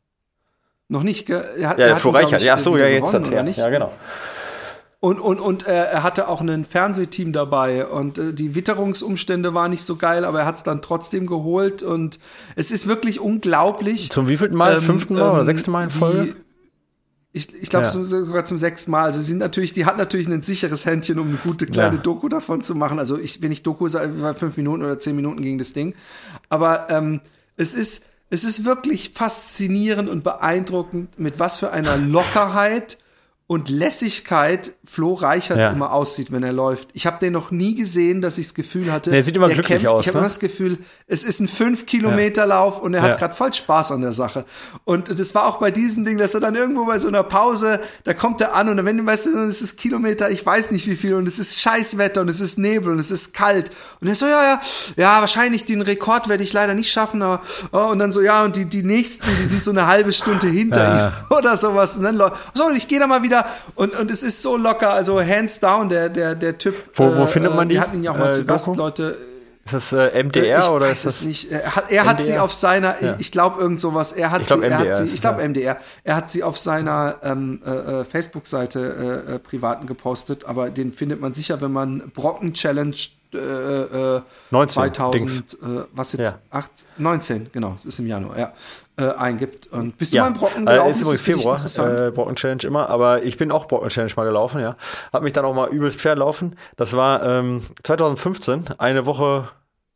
[0.88, 1.46] Noch nicht, gell?
[1.60, 2.42] Er hat, ja, er Flo Reichert.
[2.42, 3.44] Ja, so, ja, jetzt hat er.
[3.44, 3.58] Nicht?
[3.58, 3.92] Ja, genau.
[5.02, 9.72] Und, und, und äh, er hatte auch ein Fernsehteam dabei und äh, die Witterungsumstände waren
[9.72, 12.18] nicht so geil, aber er hat es dann trotzdem geholt und
[12.56, 14.10] es ist wirklich unglaublich.
[14.10, 14.76] Zum wievielten Mal?
[14.76, 16.36] Ähm, fünften Mal ähm, oder sechsten Mal in Folge?
[17.36, 17.92] Ich, ich glaube ja.
[17.92, 19.04] sogar zum sechsten Mal.
[19.04, 22.02] Also sie sind natürlich, die hat natürlich ein sicheres Händchen, um eine gute kleine ja.
[22.02, 22.98] Doku davon zu machen.
[22.98, 25.96] Also ich, wenn ich Doku sage, fünf Minuten oder zehn Minuten gegen das Ding.
[26.48, 27.20] Aber ähm,
[27.58, 32.98] es ist, es ist wirklich faszinierend und beeindruckend, mit was für einer Lockerheit
[33.48, 35.70] und Lässigkeit Flo Reichert ja.
[35.70, 36.90] immer aussieht, wenn er läuft.
[36.94, 39.58] Ich habe den noch nie gesehen, dass ich das Gefühl hatte, der sieht immer der
[39.58, 39.94] glücklich kämpft.
[39.94, 40.02] aus.
[40.02, 40.22] Ich habe ne?
[40.22, 43.10] immer das Gefühl, es ist ein 5 Kilometer Lauf und er ja.
[43.10, 44.46] hat gerade voll Spaß an der Sache.
[44.84, 47.80] Und das war auch bei diesem Ding, dass er dann irgendwo bei so einer Pause,
[48.04, 50.96] da kommt er an und wenn du weißt, es ist Kilometer, ich weiß nicht wie
[50.96, 53.70] viel und es ist Scheißwetter und es ist Nebel und es ist kalt
[54.02, 54.62] und er so ja ja
[54.96, 58.44] ja wahrscheinlich den Rekord werde ich leider nicht schaffen, aber oh, und dann so ja
[58.44, 61.08] und die die nächsten, die sind so eine halbe Stunde hinter ja.
[61.08, 62.20] ihm oder sowas und dann
[62.56, 63.46] so ich gehe da mal wieder wieder
[63.76, 66.76] und, und es ist so locker, also hands down, der, der, der Typ.
[66.94, 67.76] Wo, wo äh, findet man die?
[67.76, 69.18] Wir hatten ihn ja auch mal äh, zu Gast, Leute.
[69.66, 71.52] Ist das äh, MDR ich oder ist das nicht?
[71.52, 73.16] Er hat, er hat sie auf seiner, ja.
[73.18, 74.12] ich glaube irgend sowas.
[74.12, 75.48] Er hat ich glaub, sie, er hat sie, ich glaube ja.
[75.48, 75.78] MDR.
[76.04, 80.94] Er hat sie auf seiner ähm, äh, äh Facebook-Seite äh, äh, privaten gepostet, aber den
[80.94, 82.96] findet man sicher, wenn man Brocken Challenge
[83.34, 84.22] äh,
[84.52, 85.58] 19, 2000, äh,
[85.94, 86.22] was jetzt?
[86.22, 86.40] Ja.
[86.52, 88.54] 8, 19, genau, es ist im Januar, ja
[88.98, 89.68] äh, eingibt.
[89.68, 90.24] Und bist du ja.
[90.24, 90.88] mal im Brocken gelaufen?
[90.88, 94.26] Äh, ist übrigens Februar, äh, Brocken Challenge immer, aber ich bin auch Brocken Challenge mal
[94.26, 94.76] gelaufen, ja.
[95.12, 96.56] Hab mich dann auch mal übelst fair laufen.
[96.78, 99.50] Das war ähm, 2015, eine Woche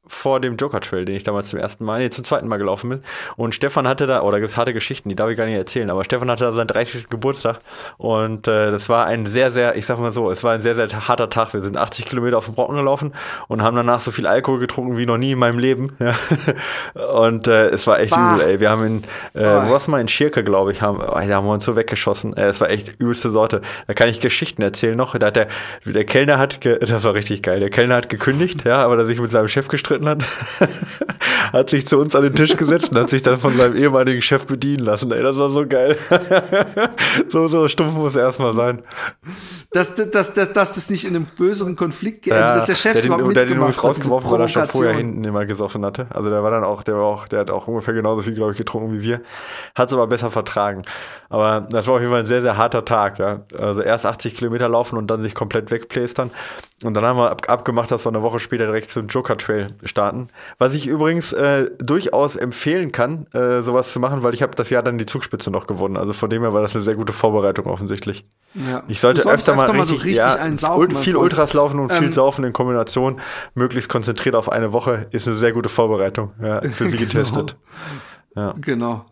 [0.10, 2.90] vor dem Joker Trail, den ich damals zum ersten Mal, nee, zum zweiten Mal gelaufen
[2.90, 3.02] bin.
[3.38, 5.90] Und Stefan hatte da, oder gibt es harte Geschichten, die darf ich gar nicht erzählen,
[5.90, 7.10] aber Stefan hatte da seinen 30.
[7.10, 7.60] Geburtstag
[7.98, 10.76] und äh, das war ein sehr, sehr, ich sag mal so, es war ein sehr,
[10.76, 11.53] sehr harter Tag.
[11.53, 13.14] Wir sind 80 Kilometer auf dem Brocken gelaufen
[13.48, 15.95] und haben danach so viel Alkohol getrunken wie noch nie in meinem Leben.
[15.99, 16.15] Ja.
[17.14, 18.36] und äh, es war echt bah.
[18.36, 18.60] übel, ey.
[18.60, 19.03] Wir haben in,
[19.34, 21.76] äh, wo war's mal in Schirke, glaube ich, haben, oh, da haben wir uns so
[21.76, 22.36] weggeschossen.
[22.36, 23.61] Äh, es war echt übelste Sorte.
[23.86, 25.18] Da kann ich Geschichten erzählen noch.
[25.18, 25.48] Da hat der,
[25.86, 29.19] der Kellner hat, das war richtig geil, der Kellner hat gekündigt, ja, aber er sich
[29.19, 30.23] mit seinem Chef gestritten hat,
[31.53, 34.21] hat sich zu uns an den Tisch gesetzt und hat sich dann von seinem ehemaligen
[34.21, 35.11] Chef bedienen lassen.
[35.11, 35.97] Ey, das war so geil.
[37.30, 38.81] so, so stumpf muss er erstmal sein.
[39.71, 42.93] Dass, dass, dass, dass das nicht in einem böseren Konflikt geendet, ja, dass der Chef
[42.93, 43.83] der überhaupt den, mitgemacht der hat.
[43.83, 46.07] rausgeworfen, weil er schon vorher hinten immer gesoffen hatte.
[46.09, 48.53] Also der war dann auch, der war auch, der hat auch ungefähr genauso viel, glaube
[48.53, 49.21] ich, getrunken wie wir.
[49.75, 50.81] Hat es aber besser vertragen.
[51.29, 53.41] Aber das war auf jeden Fall ein sehr, sehr harter Tag, ja.
[53.55, 56.31] Also erst 80 Kilometer laufen und dann sich komplett wegplästern.
[56.83, 59.71] Und dann haben wir ab abgemacht, dass wir eine Woche später direkt zum Joker Trail
[59.83, 60.29] starten.
[60.59, 64.69] Was ich übrigens äh, durchaus empfehlen kann, äh, sowas zu machen, weil ich habe das
[64.69, 65.97] Jahr dann die Zugspitze noch gewonnen.
[65.97, 68.25] Also von dem her war das eine sehr gute Vorbereitung offensichtlich.
[68.53, 68.83] Ja.
[68.87, 71.98] Ich sollte öfter mal, richtig, mal so richtig ja, saufen, viel Ultras laufen und ähm,
[71.98, 73.19] viel saufen in Kombination,
[73.56, 76.31] möglichst konzentriert auf eine Woche, ist eine sehr gute Vorbereitung.
[76.41, 77.10] Ja, für sie genau.
[77.10, 77.56] getestet.
[78.36, 78.53] Ja.
[78.60, 79.06] Genau.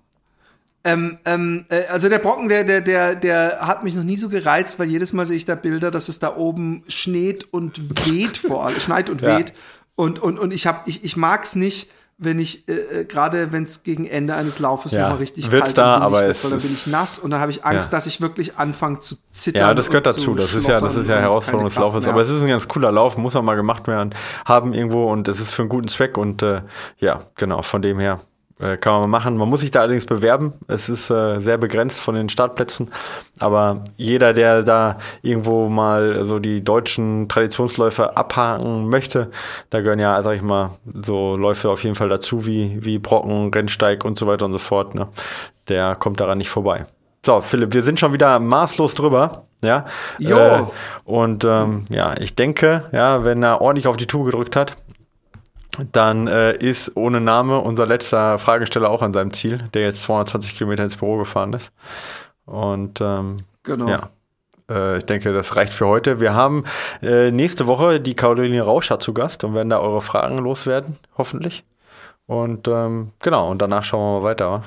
[0.84, 4.30] Ähm, ähm, äh, also der Brocken, der, der, der, der hat mich noch nie so
[4.30, 8.38] gereizt, weil jedes Mal sehe ich da Bilder, dass es da oben schneit und weht
[8.38, 9.38] vor allem, schneit und ja.
[9.38, 9.53] weht.
[9.98, 13.64] Und, und, und ich hab, ich, ich mag's nicht, wenn ich, äh, äh gerade wenn
[13.64, 16.73] es gegen Ende eines Laufes ja, nochmal richtig wird's kalt da, aber wird, dann bin
[16.73, 17.98] ich nass und dann habe ich Angst, ja.
[17.98, 19.61] dass ich wirklich anfange zu zittern.
[19.61, 20.34] Ja, das gehört dazu.
[20.34, 22.07] Das ist ja, das ist ja Herausforderung des Laufes.
[22.07, 24.14] Aber es ist ein ganz cooler Lauf, muss auch mal gemacht werden,
[24.45, 26.61] haben irgendwo und es ist für einen guten Zweck und äh,
[26.98, 28.19] ja, genau, von dem her
[28.59, 29.38] äh, kann man machen.
[29.38, 30.53] Man muss sich da allerdings bewerben.
[30.67, 32.89] Es ist äh, sehr begrenzt von den Startplätzen.
[33.39, 39.29] Aber jeder, der da irgendwo mal so die deutschen Traditionsläufe abhaken möchte,
[39.69, 43.53] da gehören ja, sag ich mal, so Läufe auf jeden Fall dazu, wie, wie Brocken,
[43.53, 44.95] Rennsteig und so weiter und so fort.
[44.95, 45.07] Ne?
[45.67, 46.84] Der kommt daran nicht vorbei.
[47.25, 49.43] So, Philipp, wir sind schon wieder maßlos drüber.
[49.61, 49.85] Ja.
[50.17, 50.38] Jo.
[50.38, 50.63] Äh,
[51.03, 54.77] und ähm, ja, ich denke, ja, wenn er ordentlich auf die Tour gedrückt hat,
[55.91, 60.56] dann äh, ist ohne Name unser letzter Fragesteller auch an seinem Ziel, der jetzt 220
[60.56, 61.72] Kilometer ins Büro gefahren ist.
[62.45, 63.88] Und ähm, genau.
[63.88, 64.10] ja,
[64.70, 66.20] äh, ich denke, das reicht für heute.
[66.20, 66.64] Wir haben
[67.02, 71.64] äh, nächste Woche die Caroline Rauscher zu Gast und werden da eure Fragen loswerden, hoffentlich.
[72.26, 74.64] Und ähm, genau, und danach schauen wir mal weiter.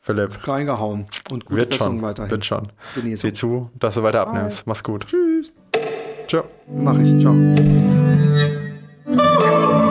[0.00, 0.48] Philipp.
[0.48, 2.30] Reingehauen und gute wird Besserung schon, weiterhin.
[2.30, 2.68] Wird schon.
[2.94, 3.30] Genesung.
[3.30, 4.58] Sieh zu, dass du weiter abnimmst.
[4.58, 4.64] Bye.
[4.66, 5.06] Mach's gut.
[5.06, 5.52] Tschüss.
[6.26, 6.44] Ciao.
[6.68, 7.20] Mach ich.
[7.20, 7.34] Ciao.
[9.12, 9.89] Ooh.